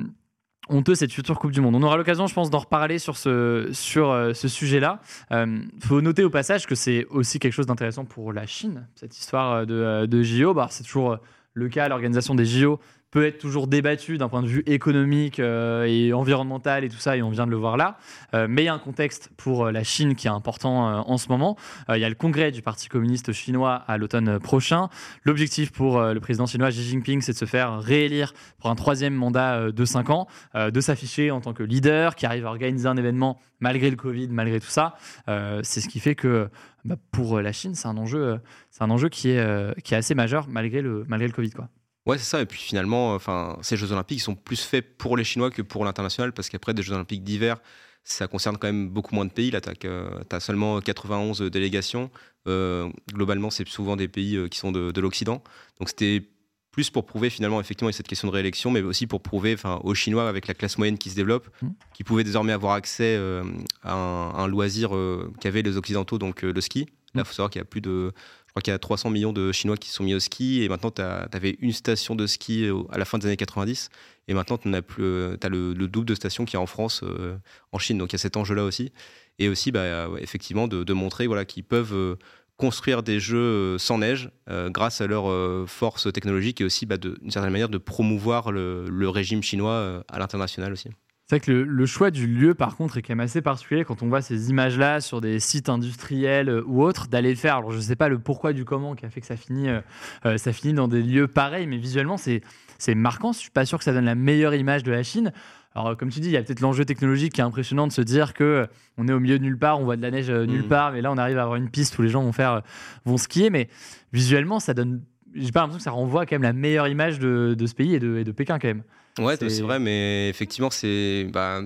honteux 0.69 0.95
cette 0.95 1.13
future 1.13 1.39
Coupe 1.39 1.53
du 1.53 1.61
Monde. 1.61 1.75
On 1.75 1.83
aura 1.83 1.97
l'occasion, 1.97 2.27
je 2.27 2.35
pense, 2.35 2.51
d'en 2.51 2.61
reparler 2.61 2.99
sur 2.99 3.17
ce, 3.17 3.69
sur, 3.73 4.11
euh, 4.11 4.33
ce 4.33 4.49
sujet-là. 4.49 5.01
Il 5.31 5.69
faut 5.81 6.01
noter 6.01 6.25
au 6.25 6.31
passage 6.31 6.67
que 6.67 6.75
c'est 6.75 7.07
aussi 7.07 7.39
quelque 7.39 7.53
chose 7.53 7.67
d'intéressant 7.67 8.05
pour 8.05 8.33
la 8.33 8.47
Chine, 8.47 8.87
cette 8.95 9.19
histoire 9.19 9.53
euh, 9.53 9.65
de, 9.65 9.75
euh, 9.75 10.07
de 10.07 10.23
JO. 10.23 10.55
Bah, 10.55 10.69
c'est 10.71 10.85
toujours 10.85 11.13
euh, 11.13 11.17
le 11.55 11.69
cas, 11.69 11.89
l'organisation 11.89 12.35
des 12.35 12.45
JO 12.45 12.81
peut 13.13 13.27
être 13.27 13.39
toujours 13.39 13.69
débattue 13.69 14.17
d'un 14.17 14.29
point 14.29 14.43
de 14.43 14.49
vue 14.49 14.63
économique 14.67 15.39
euh, 15.39 15.85
et 15.85 16.13
environnemental 16.13 16.83
et 16.83 16.89
tout 16.89 16.97
ça, 16.97 17.17
et 17.17 17.23
on 17.23 17.29
vient 17.29 17.47
de 17.47 17.51
le 17.51 17.59
voir 17.59 17.77
là. 17.77 17.99
Euh, 18.35 18.47
mais 18.49 18.63
il 18.63 18.65
y 18.65 18.69
a 18.69 18.75
un 18.75 18.79
contexte 18.79 19.31
pour 19.37 19.67
euh, 19.67 19.71
la 19.71 19.85
Chine 19.85 20.17
qui 20.17 20.27
est 20.27 20.31
important 20.31 20.73
en 20.73 21.19
ce 21.19 21.29
moment. 21.29 21.57
Il 21.91 21.99
y 21.99 22.05
a 22.05 22.09
le 22.09 22.15
congrès 22.15 22.51
du 22.51 22.63
Parti 22.63 22.89
communiste 22.89 23.33
chinois 23.33 23.75
à 23.87 23.99
l'automne 23.99 24.39
prochain. 24.39 24.89
L'objectif 25.25 25.71
pour 25.71 26.01
le 26.01 26.19
président 26.21 26.47
chinois 26.47 26.71
Xi 26.71 26.83
Jinping, 26.83 27.21
c'est 27.21 27.33
de 27.33 27.37
se 27.37 27.45
faire 27.45 27.81
réélire 27.81 28.33
pour 28.59 28.71
un 28.71 28.75
troisième 28.75 29.15
mandat 29.15 29.71
de 29.71 29.85
5 29.85 30.09
ans, 30.09 30.27
de 30.55 30.81
s'afficher 30.81 31.31
en 31.31 31.43
tant 31.43 31.53
que 31.53 31.63
leader 31.63 32.15
qui 32.15 32.25
arrive 32.25 32.47
à 32.47 32.49
organiser 32.49 32.89
un 32.89 32.97
événement 32.97 33.39
malgré 33.61 33.91
le 33.91 33.97
Covid, 33.97 34.29
malgré 34.29 34.59
tout 34.61 34.71
ça. 34.71 34.97
C'est 35.27 35.81
ce 35.81 35.89
qui 35.89 36.01
fait 36.01 36.15
que 36.15 36.49
bah, 36.87 36.97
pour 37.11 37.41
la 37.41 37.53
Chine, 37.53 37.75
c'est 37.75 37.89
un 37.89 37.99
enjeu, 37.99 38.39
c'est 38.71 38.83
un 38.83 38.91
enjeu 38.91 39.11
qui 39.11 39.31
est, 39.31 39.83
qui 39.83 39.93
est 39.93 39.99
assez 39.99 40.15
majeur 40.15 40.47
malgré 40.49 40.81
le, 40.81 41.05
malgré 41.07 41.29
le 41.29 41.35
Covid. 41.35 41.51
Quoi. 41.51 41.69
Ouais, 42.07 42.19
c'est 42.19 42.25
ça. 42.25 42.41
Et 42.41 42.47
puis 42.47 42.59
finalement, 42.59 43.15
enfin, 43.15 43.59
ces 43.63 43.77
Jeux 43.77 43.93
Olympiques 43.93 44.21
sont 44.21 44.35
plus 44.35 44.61
faits 44.61 44.97
pour 44.99 45.17
les 45.17 45.25
Chinois 45.25 45.51
que 45.51 45.63
pour 45.63 45.85
l'international, 45.85 46.33
parce 46.33 46.49
qu'après 46.49 46.75
des 46.75 46.83
Jeux 46.83 46.95
Olympiques 46.95 47.23
d'hiver, 47.23 47.59
ça 48.05 48.27
concerne 48.27 48.57
quand 48.59 48.67
même 48.67 48.89
beaucoup 48.89 49.15
moins 49.15 49.25
de 49.25 49.31
pays. 49.31 49.51
Là, 49.51 49.61
tu 49.61 49.71
as, 49.89 50.41
seulement 50.41 50.81
91 50.81 51.43
délégations. 51.43 52.11
Euh, 52.49 52.89
globalement, 53.13 53.51
c'est 53.51 53.67
souvent 53.69 53.97
des 53.97 54.09
pays 54.09 54.37
euh, 54.37 54.49
qui 54.49 54.59
sont 54.59 54.73
de, 54.73 54.91
de 54.91 55.01
l'Occident. 55.01 55.43
Donc 55.79 55.89
c'était 55.91 56.25
plus 56.73 56.91
pour 56.91 57.05
prouver 57.07 57.31
finalement 57.31 57.61
effectivement 57.61 57.93
cette 57.93 58.09
question 58.09 58.29
de 58.29 58.33
réélection, 58.33 58.71
mais 58.71 58.81
aussi 58.81 59.07
pour 59.07 59.21
prouver 59.23 59.57
aux 59.85 59.95
Chinois 59.95 60.29
avec 60.29 60.49
la 60.49 60.55
classe 60.55 60.79
moyenne 60.79 60.99
qui 60.99 61.11
se 61.11 61.15
développe, 61.15 61.49
Mmh. 61.61 61.69
qui 61.93 62.03
pouvaient 62.03 62.25
désormais 62.25 62.53
avoir 62.53 62.73
accès 62.73 63.15
euh, 63.17 63.45
à 63.83 63.95
un, 63.95 64.35
un 64.35 64.49
loisir 64.49 64.97
euh, 64.97 65.31
qu'avaient 65.41 65.63
les 65.63 65.77
Occidentaux, 65.77 66.19
donc 66.19 66.43
le 66.43 66.61
ski. 66.61 66.87
Là, 67.15 67.23
il 67.23 67.25
faut 67.27 67.35
savoir 67.35 67.51
qu'il 67.51 67.61
y 67.61 67.63
a 67.63 67.67
plus 67.67 67.83
de, 67.83 68.13
je 68.53 68.61
crois 68.61 68.63
qu'il 68.63 68.73
y 68.73 68.75
a 68.75 68.79
300 68.79 69.09
millions 69.09 69.33
de 69.33 69.51
Chinois 69.51 69.79
qui 69.79 69.89
sont 69.89 70.05
mis 70.05 70.15
au 70.15 70.21
ski, 70.21 70.63
et 70.63 70.69
maintenant 70.69 70.91
tu 70.91 71.01
avais 71.01 71.57
une 71.61 71.73
station 71.73 72.15
de 72.15 72.27
ski 72.27 72.69
au- 72.69 72.87
à 72.93 72.99
la 72.99 73.07
fin 73.07 73.17
des 73.17 73.27
années 73.27 73.39
90, 73.39 73.89
et 74.29 74.35
maintenant 74.35 74.59
tu 74.59 74.75
as, 74.75 74.83
plus, 74.83 75.03
euh, 75.05 75.37
t'as 75.39 75.49
le, 75.49 75.73
le 75.73 75.89
double 75.89 76.07
de 76.07 76.15
stations 76.15 76.45
qu'il 76.45 76.55
y 76.55 76.57
a 76.59 76.61
en 76.61 76.67
France, 76.67 77.01
euh, 77.03 77.37
en 77.73 77.79
Chine. 77.79 77.97
Donc 77.97 78.13
il 78.13 78.15
y 78.15 78.17
a 78.17 78.19
cet 78.19 78.37
enjeu-là 78.37 78.65
aussi, 78.65 78.93
et 79.39 79.49
aussi 79.49 79.73
bah, 79.73 80.07
effectivement 80.19 80.69
de, 80.69 80.93
montrer 80.93 81.27
voilà, 81.27 81.47
qu'ils 81.47 81.65
peuvent 81.65 81.95
euh, 81.95 82.17
construire 82.59 83.03
des 83.03 83.21
jeux 83.21 83.39
euh, 83.39 83.79
sans 83.79 83.99
neige 83.99 84.31
euh, 84.51 84.71
grâce 84.71 85.01
à 85.01 85.07
leur 85.07 85.31
euh, 85.31 85.65
force 85.67 86.13
technologique 86.13 86.61
et 86.61 86.65
aussi 86.65 86.87
bah, 86.87 86.99
d'une 86.99 87.31
certaine 87.31 87.53
manière 87.53 87.69
de 87.69 87.79
promouvoir 87.79 88.53
le, 88.53 89.09
régime 89.09 89.43
chinois 89.43 89.73
euh, 89.73 90.03
à 90.09 90.19
l'international 90.19 90.73
aussi. 90.73 90.91
C'est 91.33 91.37
vrai 91.39 91.47
que 91.47 91.51
le, 91.51 91.65
le 91.65 91.87
choix 91.87 92.11
du 92.11 92.27
lieu, 92.27 92.53
par 92.53 92.77
contre, 92.77 92.99
est 92.99 93.03
quand 93.03 93.13
même 93.13 93.21
assez 93.21 93.41
particulier 93.41 93.85
quand 93.87 94.03
on 94.03 94.09
voit 94.09 94.21
ces 94.21 94.51
images-là 94.51 95.01
sur 95.01 95.23
des 95.23 95.41
sites 95.41 95.71
industriels 95.71 96.51
euh, 96.51 96.63
ou 96.67 96.83
autres, 96.83 97.09
d'aller 97.09 97.31
le 97.31 97.37
faire. 97.37 97.57
Alors, 97.57 97.71
je 97.71 97.79
ne 97.79 97.81
sais 97.83 97.97
pas 97.97 98.11
le 98.11 98.19
pourquoi 98.19 98.53
du 98.53 98.67
comment 98.67 98.95
qui 98.95 99.07
a 99.07 99.09
fait 99.09 99.23
que 99.23 99.27
ça 99.27 99.37
finit, 99.39 99.71
euh, 99.71 99.81
euh, 100.27 100.37
ça 100.37 100.53
finit 100.53 100.75
dans 100.75 100.89
des 100.89 101.01
lieux 101.03 101.29
pareils, 101.29 101.67
mais 101.67 101.79
visuellement, 101.79 102.19
c'est 102.19 102.43
c'est 102.77 102.95
marquant. 102.95 103.33
Je 103.33 103.39
suis 103.39 103.51
pas 103.51 103.65
sûr 103.65 103.79
que 103.79 103.85
ça 103.85 103.95
donne 103.95 104.05
la 104.05 104.15
meilleure 104.15 104.55
image 104.55 104.83
de 104.83 104.93
la 104.93 105.03
Chine. 105.03 105.33
Alors, 105.75 105.97
comme 105.97 106.11
tu 106.11 106.21
dis, 106.21 106.29
il 106.29 106.33
y 106.33 106.37
a 106.37 106.43
peut-être 106.43 106.61
l'enjeu 106.61 106.85
technologique 106.85 107.33
qui 107.33 107.41
est 107.41 107.45
impressionnant 107.45 107.87
de 107.87 107.93
se 107.93 108.03
dire 108.03 108.35
que 108.35 108.69
on 108.99 109.09
est 109.09 109.13
au 109.15 109.21
milieu 109.21 109.39
de 109.39 109.43
nulle 109.43 109.59
part, 109.59 109.81
on 109.81 109.85
voit 109.85 109.97
de 109.97 110.03
la 110.03 110.11
neige 110.11 110.31
nulle 110.31 110.65
Mhm. 110.65 110.69
part, 110.69 110.93
mais 110.93 111.01
là, 111.01 111.11
on 111.11 111.17
arrive 111.17 111.39
à 111.39 111.45
avoir 111.45 111.57
une 111.57 111.71
piste 111.71 111.99
où 111.99 112.03
les 112.03 112.11
gens 112.11 112.23
vont 112.23 112.33
faire, 112.33 112.61
vont 113.07 113.17
skier. 113.17 113.49
Mais 113.49 113.71
visuellement, 114.13 114.61
ça 114.61 114.75
donne. 114.75 115.01
J'ai 115.35 115.51
pas 115.51 115.61
l'impression 115.61 115.79
que 115.79 115.85
ça 115.85 115.93
renvoie 115.93 116.27
quand 116.27 116.35
même 116.35 116.43
la 116.43 116.53
meilleure 116.53 116.89
image 116.89 117.19
de, 117.21 117.55
de 117.59 117.67
ce 117.67 117.75
pays 117.75 117.95
et 117.95 118.01
de, 118.01 118.19
et 118.19 118.25
de 118.25 118.33
Pékin 118.33 118.59
quand 118.59 118.69
même. 118.69 118.83
Ouais, 119.19 119.37
C'est- 119.39 119.61
vrai, 119.61 119.79
mais 119.79 120.29
effectivement, 120.31 120.71
c'est 120.71 121.27
bah, 121.31 121.61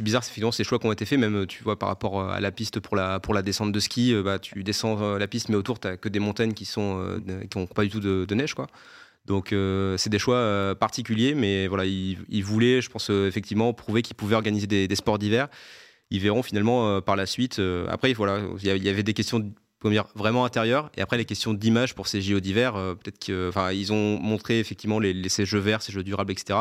bizarre, 0.00 0.22
c'est 0.22 0.30
effectivement 0.30 0.52
ces 0.52 0.62
choix 0.62 0.78
qui 0.78 0.86
ont 0.86 0.92
été 0.92 1.04
faits, 1.04 1.18
même 1.18 1.44
tu 1.46 1.64
vois 1.64 1.76
par 1.78 1.88
rapport 1.88 2.30
à 2.30 2.40
la 2.40 2.52
piste 2.52 2.78
pour 2.78 2.94
la, 2.94 3.18
pour 3.18 3.34
la 3.34 3.42
descente 3.42 3.72
de 3.72 3.80
ski, 3.80 4.14
euh, 4.14 4.22
bah, 4.22 4.38
tu 4.38 4.62
descends 4.62 5.00
euh, 5.02 5.18
la 5.18 5.26
piste, 5.26 5.48
mais 5.48 5.56
autour, 5.56 5.80
tu 5.80 5.88
que 5.98 6.08
des 6.08 6.20
montagnes 6.20 6.52
qui 6.52 6.64
sont 6.64 7.00
euh, 7.00 7.18
qui 7.50 7.58
n'ont 7.58 7.66
pas 7.66 7.82
du 7.82 7.90
tout 7.90 8.00
de, 8.00 8.24
de 8.24 8.34
neige. 8.36 8.54
Quoi. 8.54 8.68
Donc 9.26 9.52
euh, 9.52 9.96
c'est 9.96 10.10
des 10.10 10.18
choix 10.20 10.36
euh, 10.36 10.74
particuliers, 10.76 11.34
mais 11.34 11.66
voilà, 11.66 11.84
ils, 11.84 12.18
ils 12.28 12.44
voulaient, 12.44 12.80
je 12.80 12.90
pense, 12.90 13.10
euh, 13.10 13.26
effectivement, 13.26 13.72
prouver 13.72 14.02
qu'ils 14.02 14.16
pouvaient 14.16 14.36
organiser 14.36 14.66
des, 14.68 14.86
des 14.86 14.96
sports 14.96 15.18
d'hiver. 15.18 15.48
Ils 16.10 16.20
verront 16.20 16.42
finalement 16.44 16.88
euh, 16.88 17.00
par 17.00 17.16
la 17.16 17.26
suite. 17.26 17.58
euh, 17.58 17.86
après, 17.88 18.12
voilà, 18.12 18.40
il 18.62 18.84
y 18.84 18.88
avait 18.88 19.02
des 19.02 19.14
questions 19.14 19.52
dire, 19.92 20.06
vraiment 20.14 20.44
intérieures, 20.44 20.90
et 20.96 21.00
après 21.02 21.16
les 21.16 21.24
questions 21.24 21.52
d'image 21.54 21.94
pour 21.94 22.06
ces 22.08 22.22
JO 22.22 22.40
d'hiver, 22.40 22.76
euh, 22.76 22.94
peut-être 22.94 23.18
que, 23.24 23.48
enfin, 23.48 23.72
ils 23.72 23.92
ont 23.92 24.18
montré 24.20 24.58
effectivement 24.58 24.98
les, 24.98 25.12
les- 25.12 25.28
ces 25.28 25.44
jeux 25.46 25.58
verts, 25.58 25.82
ces 25.82 25.92
jeux 25.92 26.02
durables, 26.04 26.32
etc. 26.32 26.58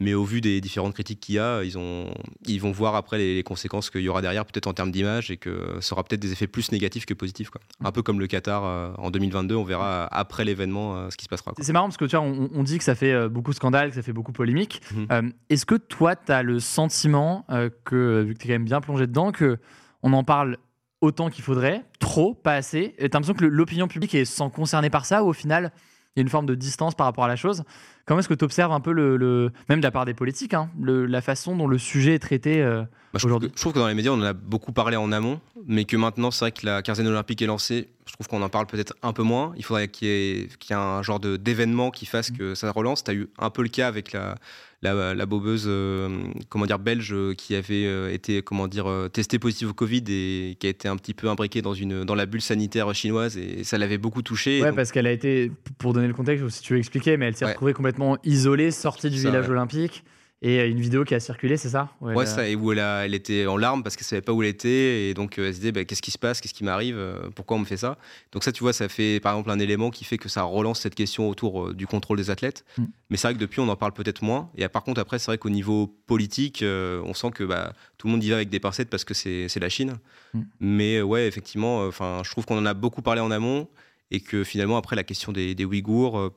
Mais 0.00 0.14
au 0.14 0.24
vu 0.24 0.40
des 0.40 0.60
différentes 0.60 0.94
critiques 0.94 1.18
qu'il 1.20 1.34
y 1.34 1.38
a, 1.40 1.64
ils, 1.64 1.76
ont, 1.76 2.14
ils 2.46 2.60
vont 2.60 2.70
voir 2.70 2.94
après 2.94 3.18
les, 3.18 3.34
les 3.34 3.42
conséquences 3.42 3.90
qu'il 3.90 4.02
y 4.02 4.08
aura 4.08 4.22
derrière, 4.22 4.46
peut-être 4.46 4.68
en 4.68 4.72
termes 4.72 4.92
d'image, 4.92 5.32
et 5.32 5.36
que 5.36 5.76
ça 5.80 5.94
aura 5.94 6.04
peut-être 6.04 6.20
des 6.20 6.30
effets 6.32 6.46
plus 6.46 6.70
négatifs 6.70 7.06
que 7.06 7.12
positifs. 7.12 7.50
Quoi. 7.50 7.60
Un 7.84 7.90
peu 7.90 8.00
comme 8.00 8.20
le 8.20 8.28
Qatar 8.28 8.64
euh, 8.64 8.92
en 8.98 9.10
2022, 9.10 9.56
on 9.56 9.64
verra 9.64 10.04
après 10.06 10.44
l'événement 10.44 10.96
euh, 10.96 11.10
ce 11.10 11.16
qui 11.16 11.24
se 11.24 11.28
passera. 11.28 11.52
C'est 11.58 11.72
marrant 11.72 11.86
parce 11.88 11.96
que 11.96 12.04
tu 12.04 12.14
vois, 12.16 12.24
on, 12.24 12.48
on 12.54 12.62
dit 12.62 12.78
que 12.78 12.84
ça 12.84 12.94
fait 12.94 13.12
euh, 13.12 13.28
beaucoup 13.28 13.52
scandale, 13.52 13.88
que 13.90 13.96
ça 13.96 14.02
fait 14.02 14.12
beaucoup 14.12 14.32
polémique. 14.32 14.80
Mhm. 14.94 15.06
Euh, 15.10 15.22
Est-ce 15.50 15.66
que 15.66 15.74
toi, 15.74 16.14
tu 16.14 16.30
as 16.30 16.44
le 16.44 16.60
sentiment 16.60 17.44
euh, 17.50 17.68
que, 17.84 18.22
vu 18.22 18.34
que 18.34 18.38
tu 18.38 18.44
es 18.46 18.48
quand 18.48 18.54
même 18.54 18.64
bien 18.64 18.80
plongé 18.80 19.08
dedans, 19.08 19.32
que 19.32 19.58
on 20.02 20.12
en 20.12 20.22
parle 20.24 20.56
autant 21.00 21.30
qu'il 21.30 21.44
faudrait, 21.44 21.84
trop, 21.98 22.34
pas 22.34 22.54
assez. 22.54 22.94
Tu 22.98 23.04
as 23.04 23.08
l'impression 23.08 23.34
que 23.34 23.44
l'opinion 23.44 23.88
publique 23.88 24.14
est 24.14 24.24
sans 24.24 24.50
concernée 24.50 24.90
par 24.90 25.06
ça 25.06 25.24
ou 25.24 25.28
au 25.28 25.32
final, 25.32 25.72
il 26.14 26.18
y 26.18 26.20
a 26.20 26.22
une 26.22 26.28
forme 26.28 26.46
de 26.46 26.54
distance 26.54 26.94
par 26.94 27.06
rapport 27.06 27.24
à 27.24 27.28
la 27.28 27.36
chose 27.36 27.64
Comment 28.10 28.18
est-ce 28.18 28.28
que 28.28 28.34
tu 28.34 28.44
observes 28.44 28.72
un 28.72 28.80
peu, 28.80 28.90
le, 28.90 29.16
le- 29.16 29.52
même 29.68 29.78
de 29.78 29.84
la 29.84 29.92
part 29.92 30.04
des 30.04 30.14
politiques, 30.14 30.52
hein, 30.52 30.68
le- 30.80 31.06
la 31.06 31.20
façon 31.20 31.54
dont 31.54 31.68
le 31.68 31.78
sujet 31.78 32.14
est 32.14 32.18
traité 32.18 32.60
euh, 32.60 32.82
Bah, 32.82 33.20
Aujourd'hui? 33.22 33.52
je 33.54 33.60
trouve 33.60 33.72
que 33.72 33.78
dans 33.78 33.86
les 33.86 33.94
médias, 33.94 34.10
on 34.10 34.14
en 34.18 34.22
a 34.22 34.32
beaucoup 34.32 34.72
parlé 34.72 34.96
en 34.96 35.12
amont, 35.12 35.40
mais 35.68 35.84
que 35.84 35.96
maintenant, 35.96 36.32
c'est 36.32 36.44
vrai 36.46 36.50
que 36.50 36.66
la 36.66 36.82
quinzaine 36.82 37.06
olympique 37.06 37.40
est 37.40 37.46
lancée. 37.46 37.86
Je 38.06 38.12
trouve 38.14 38.26
qu'on 38.26 38.42
en 38.42 38.48
parle 38.48 38.66
peut-être 38.66 38.94
un 39.04 39.12
peu 39.12 39.22
moins. 39.22 39.52
Il 39.56 39.64
faudrait 39.64 39.86
qu'il 39.86 40.08
y 40.08 40.10
ait, 40.10 40.48
qu'il 40.58 40.74
y 40.74 40.76
ait 40.76 40.82
un 40.82 41.00
genre 41.04 41.20
d'événement 41.20 41.92
qui 41.92 42.04
fasse 42.06 42.32
que 42.32 42.56
ça 42.56 42.72
relance. 42.72 43.04
Tu 43.04 43.10
as 43.12 43.14
eu 43.14 43.28
un 43.38 43.50
peu 43.50 43.62
le 43.62 43.68
cas 43.68 43.86
avec 43.86 44.10
la, 44.10 44.34
la, 44.82 45.14
la 45.14 45.26
bobeuse 45.26 45.66
euh, 45.68 46.08
comment 46.48 46.66
dire, 46.66 46.80
belge 46.80 47.12
euh, 47.12 47.34
qui 47.34 47.54
avait 47.54 47.84
euh, 47.86 48.12
été 48.12 48.42
comment 48.42 48.66
dire, 48.66 48.86
testée 49.12 49.38
positive 49.38 49.70
au 49.70 49.74
Covid 49.74 50.02
et 50.08 50.56
qui 50.58 50.66
a 50.66 50.70
été 50.70 50.88
un 50.88 50.96
petit 50.96 51.14
peu 51.14 51.28
imbriquée 51.28 51.62
dans, 51.62 51.74
une, 51.74 52.04
dans 52.04 52.16
la 52.16 52.26
bulle 52.26 52.40
sanitaire 52.40 52.92
chinoise 52.96 53.36
et 53.36 53.62
ça 53.62 53.78
l'avait 53.78 53.98
beaucoup 53.98 54.22
touché. 54.22 54.58
Et 54.58 54.62
Ouais, 54.62 54.68
donc- 54.68 54.76
parce 54.76 54.90
qu'elle 54.90 55.06
a 55.06 55.12
été, 55.12 55.52
pour 55.78 55.92
donner 55.92 56.08
le 56.08 56.14
contexte, 56.14 56.48
si 56.48 56.62
tu 56.62 56.72
veux 56.72 56.80
expliquer, 56.80 57.16
mais 57.16 57.26
elle 57.26 57.36
s'est 57.36 57.44
Ouais. 57.44 57.52
retrouvée 57.52 57.74
complètement 57.74 57.99
isolée, 58.24 58.70
sortie 58.70 59.10
du 59.10 59.18
Ça, 59.18 59.28
village 59.28 59.46
ouais. 59.46 59.52
olympique. 59.52 60.04
Et 60.42 60.58
euh, 60.58 60.70
une 60.70 60.80
vidéo 60.80 61.04
qui 61.04 61.14
a 61.14 61.20
circulé, 61.20 61.58
c'est 61.58 61.68
ça? 61.68 61.90
Elle 62.00 62.16
Ouais, 62.16 62.22
a- 62.22 62.26
ça, 62.26 62.48
et 62.48 62.54
où 62.56 62.72
elle, 62.72 62.78
a- 62.78 63.04
elle 63.04 63.12
était 63.12 63.46
en 63.46 63.58
larmes 63.58 63.82
parce 63.82 63.94
qu'elle 63.94 64.06
savait 64.06 64.22
pas 64.22 64.32
où 64.32 64.42
elle 64.42 64.48
était, 64.48 65.10
et 65.10 65.12
donc 65.12 65.38
euh, 65.38 65.48
elle 65.48 65.52
se 65.54 65.58
disait 65.58 65.70
bah, 65.72 65.84
qu'est-ce 65.84 66.00
qui 66.00 66.10
se 66.10 66.16
passe, 66.18 66.40
qu'est-ce 66.40 66.54
qui 66.54 66.64
m'arrive, 66.64 66.96
euh, 66.96 67.28
pourquoi 67.34 67.58
on 67.58 67.60
me 67.60 67.66
fait 67.66 67.76
ça? 67.76 67.98
Donc 68.32 68.42
ça, 68.42 68.50
tu 68.50 68.62
vois, 68.62 68.72
ça 68.72 68.88
fait 68.88 69.20
par 69.20 69.34
exemple 69.34 69.50
un 69.50 69.58
élément 69.58 69.90
qui 69.90 70.04
fait 70.04 70.16
que 70.16 70.30
ça 70.30 70.42
relance 70.44 70.80
cette 70.80 70.94
question 70.94 71.28
autour 71.28 71.74
du 71.74 71.86
contrôle 71.86 72.16
des 72.16 72.30
athlètes. 72.30 72.64
Mm. 72.78 72.84
Mais 73.10 73.16
c'est 73.18 73.26
vrai 73.28 73.34
que 73.34 73.38
depuis, 73.38 73.60
on 73.60 73.68
en 73.68 73.76
parle 73.76 73.92
peut-être 73.92 74.22
moins. 74.22 74.48
Et 74.56 74.64
euh, 74.64 74.68
par 74.70 74.82
contre, 74.82 74.98
après, 75.02 75.18
c'est 75.18 75.26
vrai 75.26 75.36
qu'au 75.36 75.50
niveau 75.50 75.94
politique, 76.06 76.62
euh, 76.62 77.02
on 77.04 77.12
sent 77.12 77.32
que 77.34 77.44
bah, 77.44 77.74
tout 77.98 78.06
le 78.06 78.12
monde 78.12 78.24
y 78.24 78.30
va 78.30 78.36
avec 78.36 78.48
des 78.48 78.60
pincettes 78.60 78.88
parce 78.88 79.04
que 79.04 79.12
c'est 79.12 79.46
la 79.60 79.68
Chine. 79.68 79.98
Mm. 80.32 80.40
Mais 80.60 81.02
ouais, 81.02 81.26
effectivement, 81.26 81.84
enfin, 81.86 82.22
je 82.24 82.30
trouve 82.30 82.46
qu'on 82.46 82.56
en 82.56 82.64
a 82.64 82.72
beaucoup 82.72 83.02
parlé 83.02 83.20
en 83.20 83.30
amont, 83.30 83.68
et 84.10 84.20
que 84.20 84.42
finalement, 84.42 84.78
après, 84.78 84.96
la 84.96 85.04
question 85.04 85.32
des, 85.32 85.54
des 85.54 85.66
Ouïghours. 85.66 86.32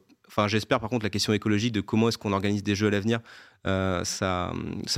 J'espère 0.48 0.80
par 0.80 0.90
contre 0.90 1.06
la 1.06 1.10
question 1.10 1.34
écologique 1.34 1.74
de 1.74 1.82
comment 1.82 2.10
est-ce 2.10 2.18
qu'on 2.18 2.34
organise 2.34 2.64
des 2.64 2.76
jeux 2.76 2.88
à 2.88 2.92
l'avenir, 2.92 3.20
euh, 3.68 4.04
ça, 4.04 4.52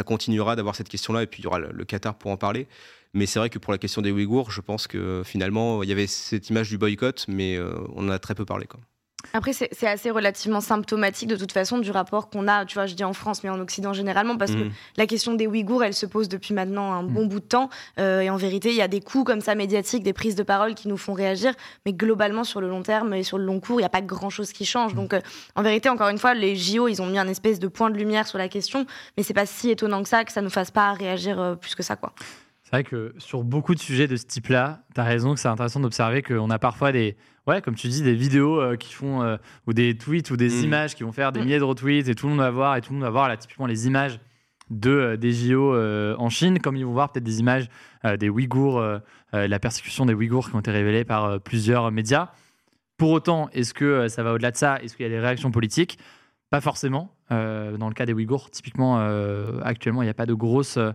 continuera 0.05 0.55
d'avoir 0.55 0.75
cette 0.75 0.89
question-là, 0.89 1.23
et 1.23 1.27
puis 1.27 1.41
il 1.41 1.45
y 1.45 1.47
aura 1.47 1.59
le, 1.59 1.69
le 1.71 1.85
Qatar 1.85 2.15
pour 2.15 2.31
en 2.31 2.37
parler. 2.37 2.67
Mais 3.13 3.25
c'est 3.25 3.39
vrai 3.39 3.49
que 3.49 3.59
pour 3.59 3.71
la 3.71 3.77
question 3.77 4.01
des 4.01 4.11
Ouïghours, 4.11 4.51
je 4.51 4.59
pense 4.59 4.87
que 4.87 5.21
finalement, 5.23 5.81
il 5.83 5.89
y 5.89 5.93
avait 5.93 6.07
cette 6.07 6.49
image 6.49 6.69
du 6.69 6.77
boycott, 6.77 7.25
mais 7.29 7.55
euh, 7.55 7.73
on 7.95 8.07
en 8.07 8.09
a 8.09 8.19
très 8.19 8.35
peu 8.35 8.43
parlé. 8.43 8.65
Quoi. 8.65 8.81
Après, 9.33 9.53
c'est 9.53 9.87
assez 9.87 10.09
relativement 10.11 10.61
symptomatique 10.61 11.27
de 11.29 11.35
toute 11.35 11.51
façon 11.51 11.77
du 11.79 11.91
rapport 11.91 12.29
qu'on 12.29 12.47
a, 12.47 12.65
tu 12.65 12.75
vois, 12.75 12.85
je 12.85 12.95
dis 12.95 13.03
en 13.03 13.13
France, 13.13 13.43
mais 13.43 13.49
en 13.49 13.59
Occident 13.59 13.93
généralement, 13.93 14.37
parce 14.37 14.51
que 14.51 14.57
Mhm. 14.65 14.71
la 14.97 15.07
question 15.07 15.33
des 15.33 15.47
Ouïghours, 15.47 15.83
elle 15.83 15.93
se 15.93 16.05
pose 16.05 16.29
depuis 16.29 16.53
maintenant 16.53 16.93
un 16.93 17.03
Mm. 17.03 17.07
bon 17.13 17.25
bout 17.25 17.39
de 17.39 17.45
temps. 17.45 17.69
euh, 17.99 18.21
et 18.21 18.29
en 18.29 18.37
vérité, 18.37 18.69
il 18.69 18.75
y 18.75 18.81
a 18.81 18.87
des 18.87 19.01
coups 19.01 19.25
comme 19.25 19.41
ça 19.41 19.55
médiatiques, 19.55 20.03
des 20.03 20.13
prises 20.13 20.35
de 20.35 20.43
parole 20.43 20.73
qui 20.75 20.87
nous 20.87 20.97
font 20.97 21.13
réagir. 21.13 21.53
Mais 21.85 21.93
globalement, 21.93 22.43
sur 22.43 22.61
le 22.61 22.67
long 22.69 22.81
terme 22.83 23.13
et 23.13 23.23
sur 23.23 23.37
le 23.37 23.45
long 23.45 23.59
cours, 23.59 23.79
il 23.79 23.83
n'y 23.83 23.85
a 23.85 23.89
pas 23.89 24.01
grand-chose 24.01 24.51
qui 24.51 24.65
change. 24.65 24.93
Mm. 24.93 24.97
Donc, 24.97 25.13
euh, 25.13 25.21
en 25.55 25.61
vérité, 25.63 25.89
encore 25.89 26.09
une 26.09 26.17
fois, 26.19 26.33
les 26.33 26.55
JO, 26.55 26.87
ils 26.87 27.01
ont 27.01 27.05
mis 27.07 27.17
un 27.19 27.27
espèce 27.27 27.59
de 27.59 27.67
point 27.67 27.89
de 27.89 27.95
lumière 27.97 28.27
sur 28.27 28.37
la 28.37 28.47
question. 28.49 28.85
Mais 29.17 29.23
c'est 29.23 29.33
pas 29.33 29.45
si 29.45 29.69
étonnant 29.69 30.03
que 30.03 30.09
ça, 30.09 30.23
que 30.23 30.31
ça 30.31 30.41
nous 30.41 30.49
fasse 30.49 30.71
pas 30.71 30.93
réagir 30.93 31.39
euh, 31.39 31.55
plus 31.55 31.75
que 31.75 31.83
ça, 31.83 31.95
quoi. 31.95 32.13
C'est 32.65 32.71
vrai 32.71 32.83
que 32.83 33.13
sur 33.19 33.43
beaucoup 33.43 33.75
de 33.75 33.79
sujets 33.79 34.07
de 34.07 34.15
ce 34.15 34.25
type-là, 34.25 34.81
tu 34.95 34.99
as 34.99 35.03
raison 35.03 35.35
que 35.35 35.39
c'est 35.39 35.47
intéressant 35.47 35.79
d'observer 35.79 36.23
qu'on 36.23 36.49
a 36.49 36.57
parfois 36.57 36.91
des, 36.91 37.15
ouais, 37.45 37.61
comme 37.61 37.75
tu 37.75 37.87
dis, 37.89 38.01
des 38.01 38.15
vidéos 38.15 38.59
euh, 38.59 38.75
qui 38.75 38.91
font, 38.91 39.21
euh, 39.21 39.37
ou 39.67 39.73
des 39.73 39.95
tweets 39.95 40.31
ou 40.31 40.35
des 40.35 40.49
Mm. 40.49 40.63
images 40.63 40.95
qui 40.95 41.03
vont 41.03 41.11
faire 41.11 41.31
des 41.31 41.39
Mm. 41.41 41.43
milliers 41.43 41.59
de 41.59 41.63
retweets 41.63 42.09
et 42.09 42.15
tout 42.15 42.25
le 42.25 42.31
monde 42.31 42.39
va 42.41 42.49
voir, 42.49 42.75
et 42.75 42.81
tout 42.81 42.91
le 42.91 42.95
monde 42.95 43.03
va 43.03 43.11
voir 43.11 43.27
là, 43.29 43.37
typiquement 43.37 43.67
les 43.67 43.85
images 43.85 44.19
de, 44.71 44.89
euh, 44.89 45.15
des 45.15 45.31
JO 45.31 45.75
euh, 45.75 46.15
en 46.17 46.29
Chine, 46.29 46.57
comme 46.59 46.75
ils 46.75 46.83
vont 46.85 46.91
voir 46.91 47.11
peut-être 47.11 47.23
des 47.23 47.39
images 47.39 47.69
euh, 48.03 48.17
des 48.17 48.29
Ouïghours, 48.29 48.79
euh, 48.79 48.97
euh, 49.35 49.47
la 49.47 49.59
persécution 49.59 50.07
des 50.07 50.15
Ouïghours 50.15 50.49
qui 50.49 50.55
ont 50.55 50.59
été 50.61 50.71
révélées 50.71 51.05
par 51.05 51.25
euh, 51.25 51.37
plusieurs 51.37 51.91
médias. 51.91 52.29
Pour 52.97 53.11
autant, 53.11 53.47
est-ce 53.53 53.75
que 53.75 53.85
euh, 53.85 54.07
ça 54.07 54.23
va 54.23 54.33
au-delà 54.33 54.49
de 54.49 54.57
ça? 54.57 54.81
Est-ce 54.81 54.95
qu'il 54.97 55.03
y 55.03 55.07
a 55.07 55.11
des 55.11 55.19
réactions 55.19 55.51
politiques? 55.51 55.99
Pas 56.49 56.61
forcément. 56.61 57.11
Euh, 57.31 57.77
dans 57.77 57.89
le 57.89 57.93
cas 57.93 58.07
des 58.07 58.13
Ouïghours, 58.13 58.49
typiquement, 58.49 58.97
euh, 58.99 59.59
actuellement, 59.63 60.01
il 60.01 60.05
n'y 60.05 60.11
a 60.11 60.15
pas 60.15 60.25
de 60.25 60.33
grosses, 60.33 60.77
euh, 60.77 60.91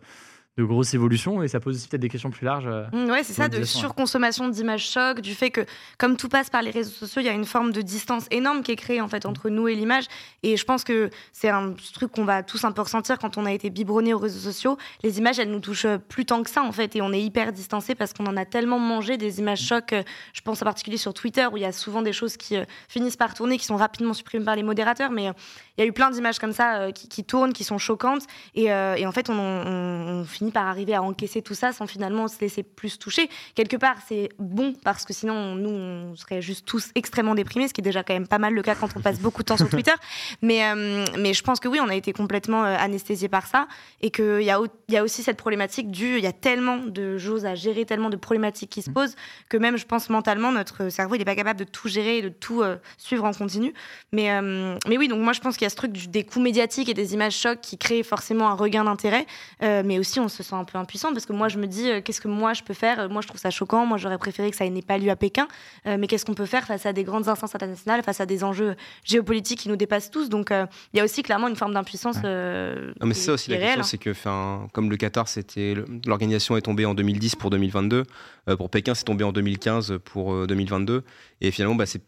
de 0.58 0.64
grosses 0.64 0.92
évolutions 0.94 1.42
et 1.42 1.48
ça 1.48 1.60
pose 1.60 1.76
aussi 1.76 1.88
peut-être 1.88 2.02
des 2.02 2.08
questions 2.08 2.30
plus 2.30 2.44
larges. 2.44 2.66
euh. 2.66 2.84
Mm, 2.92 3.10
Ouais, 3.10 3.22
c'est 3.22 3.32
ça, 3.32 3.48
de 3.48 3.58
ouais. 3.58 3.64
surconsommation 3.64 4.48
d'images 4.48 4.88
chocs, 4.90 5.20
du 5.20 5.34
fait 5.34 5.50
que, 5.50 5.62
comme 5.96 6.16
tout 6.16 6.28
passe 6.28 6.50
par 6.50 6.60
les 6.60 6.70
réseaux 6.70 6.90
sociaux, 6.90 7.22
il 7.22 7.26
y 7.26 7.28
a 7.28 7.32
une 7.32 7.44
forme 7.46 7.72
de 7.72 7.80
distance 7.82 8.26
énorme 8.30 8.62
qui 8.62 8.72
est 8.72 8.76
créée 8.76 9.00
en 9.00 9.08
fait 9.08 9.26
entre 9.26 9.48
nous 9.48 9.68
et 9.68 9.74
l'image. 9.74 10.04
Et 10.42 10.56
je 10.56 10.64
pense 10.64 10.84
que 10.84 11.08
c'est 11.32 11.48
un 11.48 11.74
truc 11.94 12.10
qu'on 12.12 12.24
va 12.24 12.42
tous 12.42 12.64
un 12.64 12.72
peu 12.72 12.82
ressentir 12.82 13.18
quand 13.18 13.38
on 13.38 13.46
a 13.46 13.52
été 13.52 13.70
biberonné 13.70 14.12
aux 14.12 14.18
réseaux 14.18 14.40
sociaux. 14.40 14.76
Les 15.02 15.18
images, 15.18 15.38
elles 15.38 15.50
nous 15.50 15.60
touchent 15.60 15.86
plus 16.08 16.26
tant 16.26 16.42
que 16.42 16.50
ça 16.50 16.62
en 16.62 16.72
fait, 16.72 16.94
et 16.96 17.00
on 17.00 17.12
est 17.12 17.22
hyper 17.22 17.52
distancé 17.52 17.94
parce 17.94 18.12
qu'on 18.12 18.26
en 18.26 18.36
a 18.36 18.44
tellement 18.44 18.78
mangé 18.80 19.16
des 19.16 19.38
images 19.38 19.62
chocs. 19.62 19.92
euh, 19.92 20.02
Je 20.34 20.40
pense 20.42 20.60
en 20.62 20.64
particulier 20.64 20.96
sur 20.98 21.14
Twitter 21.14 21.46
où 21.50 21.56
il 21.56 21.62
y 21.62 21.66
a 21.66 21.72
souvent 21.72 22.02
des 22.02 22.12
choses 22.12 22.36
qui 22.36 22.56
euh, 22.56 22.64
finissent 22.88 23.16
par 23.16 23.34
tourner, 23.34 23.56
qui 23.56 23.66
sont 23.66 23.76
rapidement 23.76 24.14
supprimées 24.14 24.44
par 24.44 24.56
les 24.56 24.62
modérateurs, 24.64 25.10
mais 25.10 25.28
euh, 25.28 25.32
il 25.78 25.82
y 25.82 25.84
a 25.84 25.86
eu 25.86 25.92
plein 25.92 26.10
d'images 26.10 26.38
comme 26.38 26.52
ça 26.52 26.80
euh, 26.80 26.90
qui, 26.92 27.08
qui 27.08 27.24
tournent, 27.24 27.52
qui 27.52 27.64
sont 27.64 27.78
choquantes, 27.78 28.24
et, 28.54 28.70
euh, 28.72 28.96
et 28.96 29.06
en 29.06 29.12
fait, 29.12 29.30
on, 29.30 29.34
on- 29.38 30.20
on 30.20 30.24
finit 30.40 30.50
par 30.52 30.66
arriver 30.66 30.94
à 30.94 31.02
encaisser 31.02 31.42
tout 31.42 31.52
ça 31.54 31.70
sans 31.74 31.86
finalement 31.86 32.26
se 32.26 32.40
laisser 32.40 32.62
plus 32.62 32.98
toucher. 32.98 33.28
Quelque 33.54 33.76
part, 33.76 33.96
c'est 34.08 34.30
bon 34.38 34.72
parce 34.84 35.04
que 35.04 35.12
sinon, 35.12 35.54
nous, 35.54 35.68
on 35.68 36.16
serait 36.16 36.40
juste 36.40 36.64
tous 36.64 36.88
extrêmement 36.94 37.34
déprimés, 37.34 37.68
ce 37.68 37.74
qui 37.74 37.82
est 37.82 37.84
déjà 37.84 38.02
quand 38.02 38.14
même 38.14 38.26
pas 38.26 38.38
mal 38.38 38.54
le 38.54 38.62
cas 38.62 38.74
quand 38.74 38.88
on 38.96 39.00
passe 39.00 39.20
beaucoup 39.20 39.42
de 39.42 39.48
temps 39.48 39.58
sur 39.58 39.68
Twitter. 39.68 39.92
Mais, 40.42 40.64
euh, 40.64 41.04
mais 41.18 41.34
je 41.34 41.42
pense 41.42 41.60
que 41.60 41.68
oui, 41.68 41.78
on 41.82 41.88
a 41.90 41.94
été 41.94 42.14
complètement 42.14 42.64
euh, 42.64 42.74
anesthésiés 42.78 43.28
par 43.28 43.46
ça 43.46 43.68
et 44.00 44.10
qu'il 44.10 44.40
y, 44.42 44.50
a 44.50 44.58
y 44.88 44.96
a 44.96 45.02
aussi 45.04 45.22
cette 45.22 45.36
problématique 45.36 45.90
du. 45.90 46.16
Il 46.16 46.24
y 46.24 46.26
a 46.26 46.32
tellement 46.32 46.78
de 46.78 47.18
choses 47.18 47.44
à 47.44 47.54
gérer, 47.54 47.84
tellement 47.84 48.08
de 48.08 48.16
problématiques 48.16 48.70
qui 48.70 48.80
se 48.80 48.88
posent 48.90 49.16
que 49.50 49.58
même, 49.58 49.76
je 49.76 49.84
pense, 49.84 50.08
mentalement, 50.08 50.52
notre 50.52 50.88
cerveau, 50.88 51.16
il 51.16 51.18
n'est 51.18 51.24
pas 51.26 51.36
capable 51.36 51.58
de 51.58 51.64
tout 51.64 51.88
gérer 51.88 52.18
et 52.18 52.22
de 52.22 52.30
tout 52.30 52.62
euh, 52.62 52.76
suivre 52.96 53.24
en 53.24 53.32
continu. 53.32 53.74
Mais, 54.12 54.30
euh, 54.32 54.76
mais 54.88 54.96
oui, 54.96 55.08
donc 55.08 55.20
moi, 55.20 55.34
je 55.34 55.40
pense 55.40 55.56
qu'il 55.58 55.64
y 55.64 55.66
a 55.66 55.70
ce 55.70 55.76
truc 55.76 55.92
du- 55.92 56.08
des 56.08 56.24
coups 56.24 56.42
médiatiques 56.42 56.88
et 56.88 56.94
des 56.94 57.12
images 57.12 57.36
chocs 57.36 57.60
qui 57.60 57.76
créent 57.76 58.02
forcément 58.02 58.48
un 58.48 58.54
regain 58.54 58.84
d'intérêt. 58.84 59.26
Mais 59.60 59.98
aussi, 59.98 60.18
on 60.20 60.28
se 60.30 60.42
sent 60.42 60.54
un 60.54 60.64
peu 60.64 60.78
impuissant 60.78 61.12
parce 61.12 61.26
que 61.26 61.32
moi, 61.32 61.48
je 61.48 61.58
me 61.58 61.66
dis, 61.66 61.90
euh, 61.90 62.00
qu'est-ce 62.00 62.20
que 62.20 62.28
moi, 62.28 62.54
je 62.54 62.62
peux 62.62 62.74
faire? 62.74 63.00
Euh, 63.00 63.08
Moi, 63.08 63.20
je 63.20 63.28
trouve 63.28 63.40
ça 63.40 63.50
choquant. 63.50 63.84
Moi, 63.84 63.98
j'aurais 63.98 64.18
préféré 64.18 64.50
que 64.50 64.56
ça 64.56 64.68
n'ait 64.68 64.82
pas 64.82 64.98
lieu 64.98 65.10
à 65.10 65.16
Pékin. 65.16 65.48
Euh, 65.86 65.96
mais 65.98 66.06
qu'est-ce 66.06 66.24
qu'on 66.24 66.34
peut 66.34 66.46
faire 66.46 66.64
face 66.66 66.86
à 66.86 66.92
des 66.92 67.04
grandes 67.04 67.28
instances 67.28 67.54
internationales, 67.54 68.02
face 68.02 68.20
à 68.20 68.26
des 68.26 68.44
enjeux 68.44 68.76
géopolitiques 69.04 69.60
qui 69.60 69.68
nous 69.68 69.76
dépassent 69.76 70.10
tous? 70.10 70.28
Donc, 70.28 70.50
il 70.50 70.96
y 70.96 71.00
a 71.00 71.04
aussi 71.04 71.22
clairement 71.22 71.48
une 71.48 71.56
forme 71.56 71.74
d'impuissance. 71.74 72.16
Non, 72.22 73.06
mais 73.06 73.14
c'est 73.14 73.26
ça 73.26 73.32
aussi 73.32 73.50
la 73.50 73.56
question, 73.56 73.68
réelle, 73.68 73.80
hein. 73.80 73.82
c'est 73.82 73.98
que, 73.98 74.10
enfin, 74.10 74.68
comme 74.72 74.90
le 74.90 74.96
Qatar, 74.96 75.28
c'était 75.28 75.74
l'organisation 76.06 76.56
est 76.56 76.62
tombée 76.62 76.86
en 76.86 76.94
2010 76.94 77.36
pour 77.36 77.50
2022, 77.50 78.04
euh, 78.48 78.56
pour 78.56 78.70
Pékin, 78.70 78.94
c'est 78.94 79.04
tombé 79.04 79.24
en 79.24 79.32
2015 79.32 79.98
pour 80.04 80.32
euh, 80.32 80.46
2022, 80.46 81.04
et 81.40 81.50
finalement, 81.50 81.74
bah, 81.74 81.86
c'est 81.86 82.02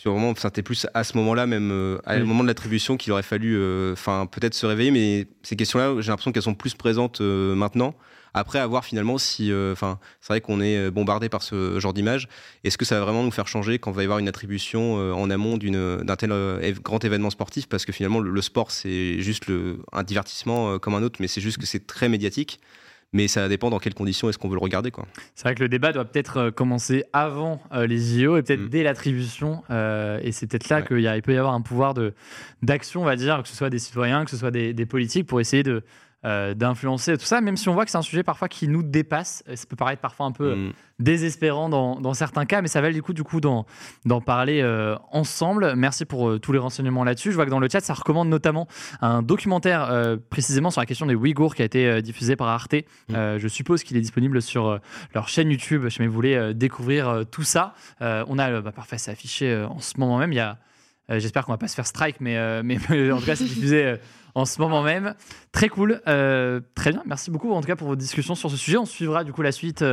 sûrement, 0.00 0.34
c'était 0.36 0.62
plus 0.62 0.86
à 0.94 1.04
ce 1.04 1.16
moment-là, 1.18 1.46
même 1.46 1.70
euh, 1.70 1.98
à 2.04 2.16
le 2.16 2.22
Oui. 2.22 2.28
moment 2.28 2.42
de 2.42 2.48
l'attribution, 2.48 2.96
qu'il 2.96 3.12
aurait 3.12 3.22
fallu, 3.22 3.56
euh, 3.56 3.94
peut-être 4.30 4.54
se 4.54 4.66
réveiller, 4.66 4.90
mais 4.90 5.26
ces 5.42 5.56
questions-là, 5.56 6.00
j'ai 6.00 6.08
l'impression 6.08 6.32
qu'elles 6.32 6.42
sont 6.42 6.54
plus 6.54 6.74
présentes 6.74 7.20
euh, 7.20 7.54
maintenant. 7.54 7.94
Après, 8.34 8.58
à 8.58 8.66
voir 8.66 8.84
finalement 8.84 9.18
si, 9.18 9.52
euh, 9.52 9.72
enfin, 9.72 9.98
c'est 10.22 10.28
vrai 10.32 10.40
qu'on 10.40 10.60
est 10.62 10.90
bombardé 10.90 11.28
par 11.28 11.42
ce 11.42 11.78
genre 11.78 11.92
d'image. 11.92 12.28
Est-ce 12.64 12.78
que 12.78 12.86
ça 12.86 12.98
va 12.98 13.04
vraiment 13.04 13.22
nous 13.24 13.30
faire 13.30 13.46
changer 13.46 13.78
quand 13.78 13.90
il 13.90 13.94
va 13.96 14.02
y 14.02 14.04
avoir 14.04 14.18
une 14.20 14.28
attribution 14.28 14.94
en 15.14 15.28
amont 15.28 15.58
d'un 15.58 16.16
tel 16.16 16.32
grand 16.82 17.04
événement 17.04 17.28
sportif? 17.28 17.68
Parce 17.68 17.84
que 17.84 17.92
finalement, 17.92 18.20
le, 18.20 18.30
le 18.30 18.40
sport, 18.40 18.70
c'est 18.70 19.20
juste 19.20 19.48
le, 19.48 19.80
un 19.92 20.02
divertissement 20.02 20.78
comme 20.78 20.94
un 20.94 21.02
autre, 21.02 21.16
mais 21.20 21.28
c'est 21.28 21.42
juste 21.42 21.58
que 21.58 21.66
c'est 21.66 21.86
très 21.86 22.08
médiatique. 22.08 22.58
Mais 23.12 23.28
ça 23.28 23.48
dépend 23.48 23.68
dans 23.70 23.78
quelles 23.78 23.94
conditions 23.94 24.28
est-ce 24.28 24.38
qu'on 24.38 24.48
veut 24.48 24.54
le 24.56 24.60
regarder. 24.62 24.90
Quoi. 24.90 25.06
C'est 25.34 25.44
vrai 25.44 25.54
que 25.54 25.62
le 25.62 25.68
débat 25.68 25.92
doit 25.92 26.04
peut-être 26.04 26.36
euh, 26.38 26.50
commencer 26.50 27.04
avant 27.12 27.60
euh, 27.72 27.86
les 27.86 27.98
JO 27.98 28.36
et 28.38 28.42
peut-être 28.42 28.60
Mm. 28.62 28.68
dès 28.68 28.82
l'attribution. 28.82 29.62
euh, 29.70 30.18
et 30.22 30.32
c'est 30.32 30.46
peut-être 30.46 30.68
là 30.68 30.78
Ouais. 30.80 30.86
qu'il 30.86 31.00
y 31.00 31.06
a- 31.08 31.16
il 31.16 31.22
peut 31.22 31.34
y 31.34 31.36
avoir 31.36 31.54
un 31.54 31.60
pouvoir 31.60 31.94
de, 31.94 32.14
d'action, 32.62 33.02
on 33.02 33.04
va 33.04 33.16
dire, 33.16 33.42
que 33.42 33.48
ce 33.48 33.56
soit 33.56 33.70
des 33.70 33.78
citoyens, 33.78 34.24
que 34.24 34.30
ce 34.30 34.36
soit 34.36 34.50
des, 34.50 34.72
des 34.72 34.86
politiques, 34.86 35.26
pour 35.26 35.40
essayer 35.40 35.62
de, 35.62 35.82
euh, 36.24 36.54
d'influencer 36.54 37.18
tout 37.18 37.24
ça, 37.24 37.40
même 37.40 37.56
si 37.56 37.68
on 37.68 37.74
voit 37.74 37.84
que 37.84 37.90
c'est 37.90 37.98
un 37.98 38.02
sujet 38.02 38.22
parfois 38.22 38.48
qui 38.48 38.68
nous 38.68 38.82
dépasse. 38.82 39.42
Euh, 39.48 39.56
Ça 39.56 39.66
peut 39.68 39.76
paraître 39.76 40.00
parfois 40.00 40.26
un 40.26 40.32
peu 40.32 40.54
Mm. 40.54 40.72
désespérant 40.98 41.68
dans, 41.68 42.00
dans 42.00 42.14
certains 42.14 42.44
cas, 42.46 42.62
mais 42.62 42.68
ça 42.68 42.80
valait 42.80 42.94
du 42.94 43.02
coup, 43.02 43.12
du 43.12 43.24
coup 43.24 43.40
d'en, 43.40 43.66
d'en 44.04 44.20
parler 44.20 44.60
euh, 44.62 44.96
ensemble. 45.10 45.74
Merci 45.74 46.04
pour 46.04 46.28
euh, 46.28 46.38
tous 46.38 46.52
les 46.52 46.58
renseignements 46.58 47.04
là-dessus. 47.04 47.30
Je 47.30 47.36
vois 47.36 47.44
que 47.44 47.50
dans 47.50 47.58
le 47.58 47.68
chat, 47.68 47.80
ça 47.80 47.94
recommande 47.94 48.28
notamment 48.28 48.68
un 49.00 49.22
documentaire 49.22 49.90
euh, 49.90 50.16
précisément 50.30 50.70
sur 50.70 50.80
la 50.80 50.86
question 50.86 51.06
des 51.06 51.14
Ouïghours 51.14 51.54
qui 51.54 51.62
a 51.62 51.64
été 51.64 51.86
euh, 51.86 52.00
diffusé 52.00 52.36
par 52.36 52.48
Arte. 52.48 52.74
Mm. 53.08 53.14
Euh, 53.14 53.38
je 53.38 53.48
suppose 53.48 53.82
qu'il 53.82 53.96
est 53.96 54.00
disponible 54.00 54.40
sur 54.42 54.66
euh, 54.68 54.78
leur 55.14 55.28
chaîne 55.28 55.50
YouTube. 55.50 55.88
Si 55.88 56.06
vous 56.06 56.12
voulez 56.12 56.34
euh, 56.34 56.52
découvrir 56.52 57.08
euh, 57.08 57.24
tout 57.24 57.42
ça, 57.42 57.74
Euh, 58.00 58.24
on 58.28 58.38
a, 58.38 58.50
euh, 58.50 58.60
bah, 58.62 58.72
parfait, 58.72 58.98
c'est 58.98 59.10
affiché 59.10 59.50
euh, 59.52 59.66
en 59.68 59.78
ce 59.78 59.98
moment 59.98 60.18
même. 60.18 60.32
Il 60.32 60.36
y 60.36 60.40
a, 60.40 60.58
euh, 61.10 61.18
j'espère 61.18 61.44
qu'on 61.44 61.52
va 61.52 61.58
pas 61.58 61.68
se 61.68 61.74
faire 61.74 61.86
strike, 61.86 62.20
mais, 62.20 62.36
euh, 62.36 62.62
en 63.12 63.18
tout 63.18 63.26
cas, 63.26 63.36
c'est 63.36 63.44
diffusé. 63.44 63.84
euh, 63.84 63.96
en 64.34 64.46
ce 64.46 64.62
moment 64.62 64.82
même. 64.82 65.14
Très 65.52 65.68
cool. 65.68 66.00
Très 66.06 66.90
bien. 66.90 67.02
Merci 67.04 67.30
beaucoup 67.30 67.52
en 67.52 67.60
tout 67.60 67.66
cas 67.66 67.76
pour 67.76 67.88
vos 67.88 67.96
discussions 67.96 68.34
sur 68.34 68.50
ce 68.50 68.56
sujet. 68.56 68.78
On 68.78 68.86
suivra 68.86 69.24
du 69.24 69.32
coup 69.34 69.42
la 69.42 69.52
suite 69.52 69.84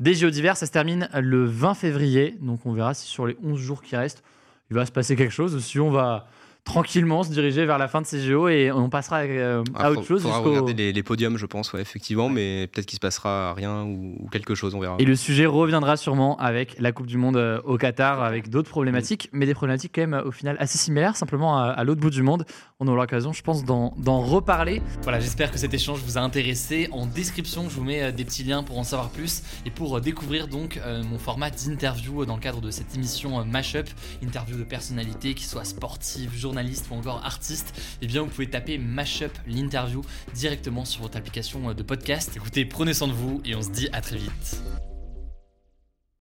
des 0.00 0.14
JO 0.14 0.30
d'hiver. 0.30 0.56
Ça 0.56 0.64
se 0.64 0.72
termine 0.72 1.10
le 1.12 1.44
20 1.44 1.74
février. 1.74 2.38
Donc 2.40 2.64
on 2.64 2.72
verra 2.72 2.94
si 2.94 3.06
sur 3.06 3.26
les 3.26 3.36
11 3.44 3.58
jours 3.60 3.82
qui 3.82 3.94
restent, 3.94 4.22
il 4.70 4.76
va 4.76 4.86
se 4.86 4.92
passer 4.92 5.14
quelque 5.14 5.34
chose 5.34 5.54
ou 5.54 5.60
si 5.60 5.78
on 5.78 5.90
va 5.90 6.26
tranquillement 6.64 7.22
se 7.24 7.30
diriger 7.30 7.66
vers 7.66 7.76
la 7.78 7.88
fin 7.88 8.00
de 8.00 8.06
ces 8.06 8.20
JO 8.20 8.48
et 8.48 8.70
on 8.70 8.88
passera 8.88 9.22
euh, 9.22 9.64
Ah, 9.74 9.86
à 9.86 9.90
autre 9.90 10.04
chose 10.04 10.22
jusqu'au- 10.22 10.42
regarder 10.42 10.74
les, 10.74 10.92
les 10.92 11.02
podiums, 11.02 11.36
je 11.36 11.46
pense, 11.46 11.72
ouais, 11.72 11.80
effectivement, 11.80 12.28
mais 12.28 12.68
peut-être 12.68 12.86
qu'il 12.86 12.96
se 12.96 13.00
passera 13.00 13.52
rien 13.54 13.82
ou, 13.82 14.14
ou 14.20 14.28
quelque 14.28 14.54
chose, 14.54 14.74
on 14.74 14.80
verra. 14.80 14.96
Et 15.00 15.04
le 15.04 15.16
sujet 15.16 15.44
reviendra 15.46 15.96
sûrement 15.96 16.36
avec 16.38 16.76
la 16.78 16.92
Coupe 16.92 17.06
du 17.06 17.18
Monde 17.18 17.36
euh, 17.36 17.60
au 17.64 17.76
Qatar, 17.78 18.22
avec 18.22 18.48
d'autres 18.48 18.70
problématiques, 18.70 19.28
mais 19.32 19.44
des 19.46 19.54
problématiques 19.54 19.92
quand 19.94 20.02
même 20.02 20.14
euh, 20.14 20.24
au 20.24 20.30
final 20.30 20.56
assez 20.60 20.78
similaires, 20.78 21.16
simplement 21.16 21.58
à, 21.58 21.64
à 21.64 21.84
l'autre 21.84 22.00
bout 22.00 22.10
du 22.10 22.22
monde. 22.22 22.44
On 22.84 22.88
aura 22.88 23.02
l'occasion, 23.02 23.32
je 23.32 23.44
pense, 23.44 23.64
d'en 23.64 24.20
reparler. 24.22 24.82
Voilà, 25.04 25.20
j'espère 25.20 25.52
que 25.52 25.58
cet 25.58 25.72
échange 25.72 26.00
vous 26.00 26.18
a 26.18 26.20
intéressé. 26.20 26.88
En 26.90 27.06
description, 27.06 27.70
je 27.70 27.76
vous 27.76 27.84
mets 27.84 28.02
euh, 28.02 28.10
des 28.10 28.24
petits 28.24 28.42
liens 28.42 28.64
pour 28.64 28.76
en 28.76 28.82
savoir 28.82 29.10
plus 29.10 29.44
et 29.64 29.70
pour 29.70 29.96
euh, 29.96 30.00
découvrir 30.00 30.48
donc 30.48 30.78
euh, 30.78 31.04
mon 31.04 31.16
format 31.16 31.50
d'interview 31.50 32.26
dans 32.26 32.34
le 32.34 32.40
cadre 32.40 32.60
de 32.60 32.72
cette 32.72 32.92
émission 32.96 33.44
Mashup, 33.44 33.88
interview 34.20 34.56
de 34.56 34.64
personnalités 34.64 35.34
qui 35.34 35.44
soient 35.44 35.64
sportives, 35.64 36.36
journalistes 36.36 36.88
ou 36.90 36.94
encore 36.94 37.24
artistes. 37.24 37.72
Eh 38.02 38.08
bien, 38.08 38.22
vous 38.22 38.28
pouvez 38.30 38.50
taper 38.50 38.78
Mashup 38.78 39.30
l'interview 39.46 40.00
directement 40.34 40.84
sur 40.84 41.02
votre 41.02 41.16
application 41.16 41.72
de 41.74 41.82
podcast. 41.84 42.32
Écoutez, 42.34 42.64
prenez 42.64 42.94
soin 42.94 43.06
de 43.06 43.12
vous 43.12 43.40
et 43.44 43.54
on 43.54 43.62
se 43.62 43.70
dit 43.70 43.90
à 43.92 44.00
très 44.00 44.16
vite. 44.16 44.60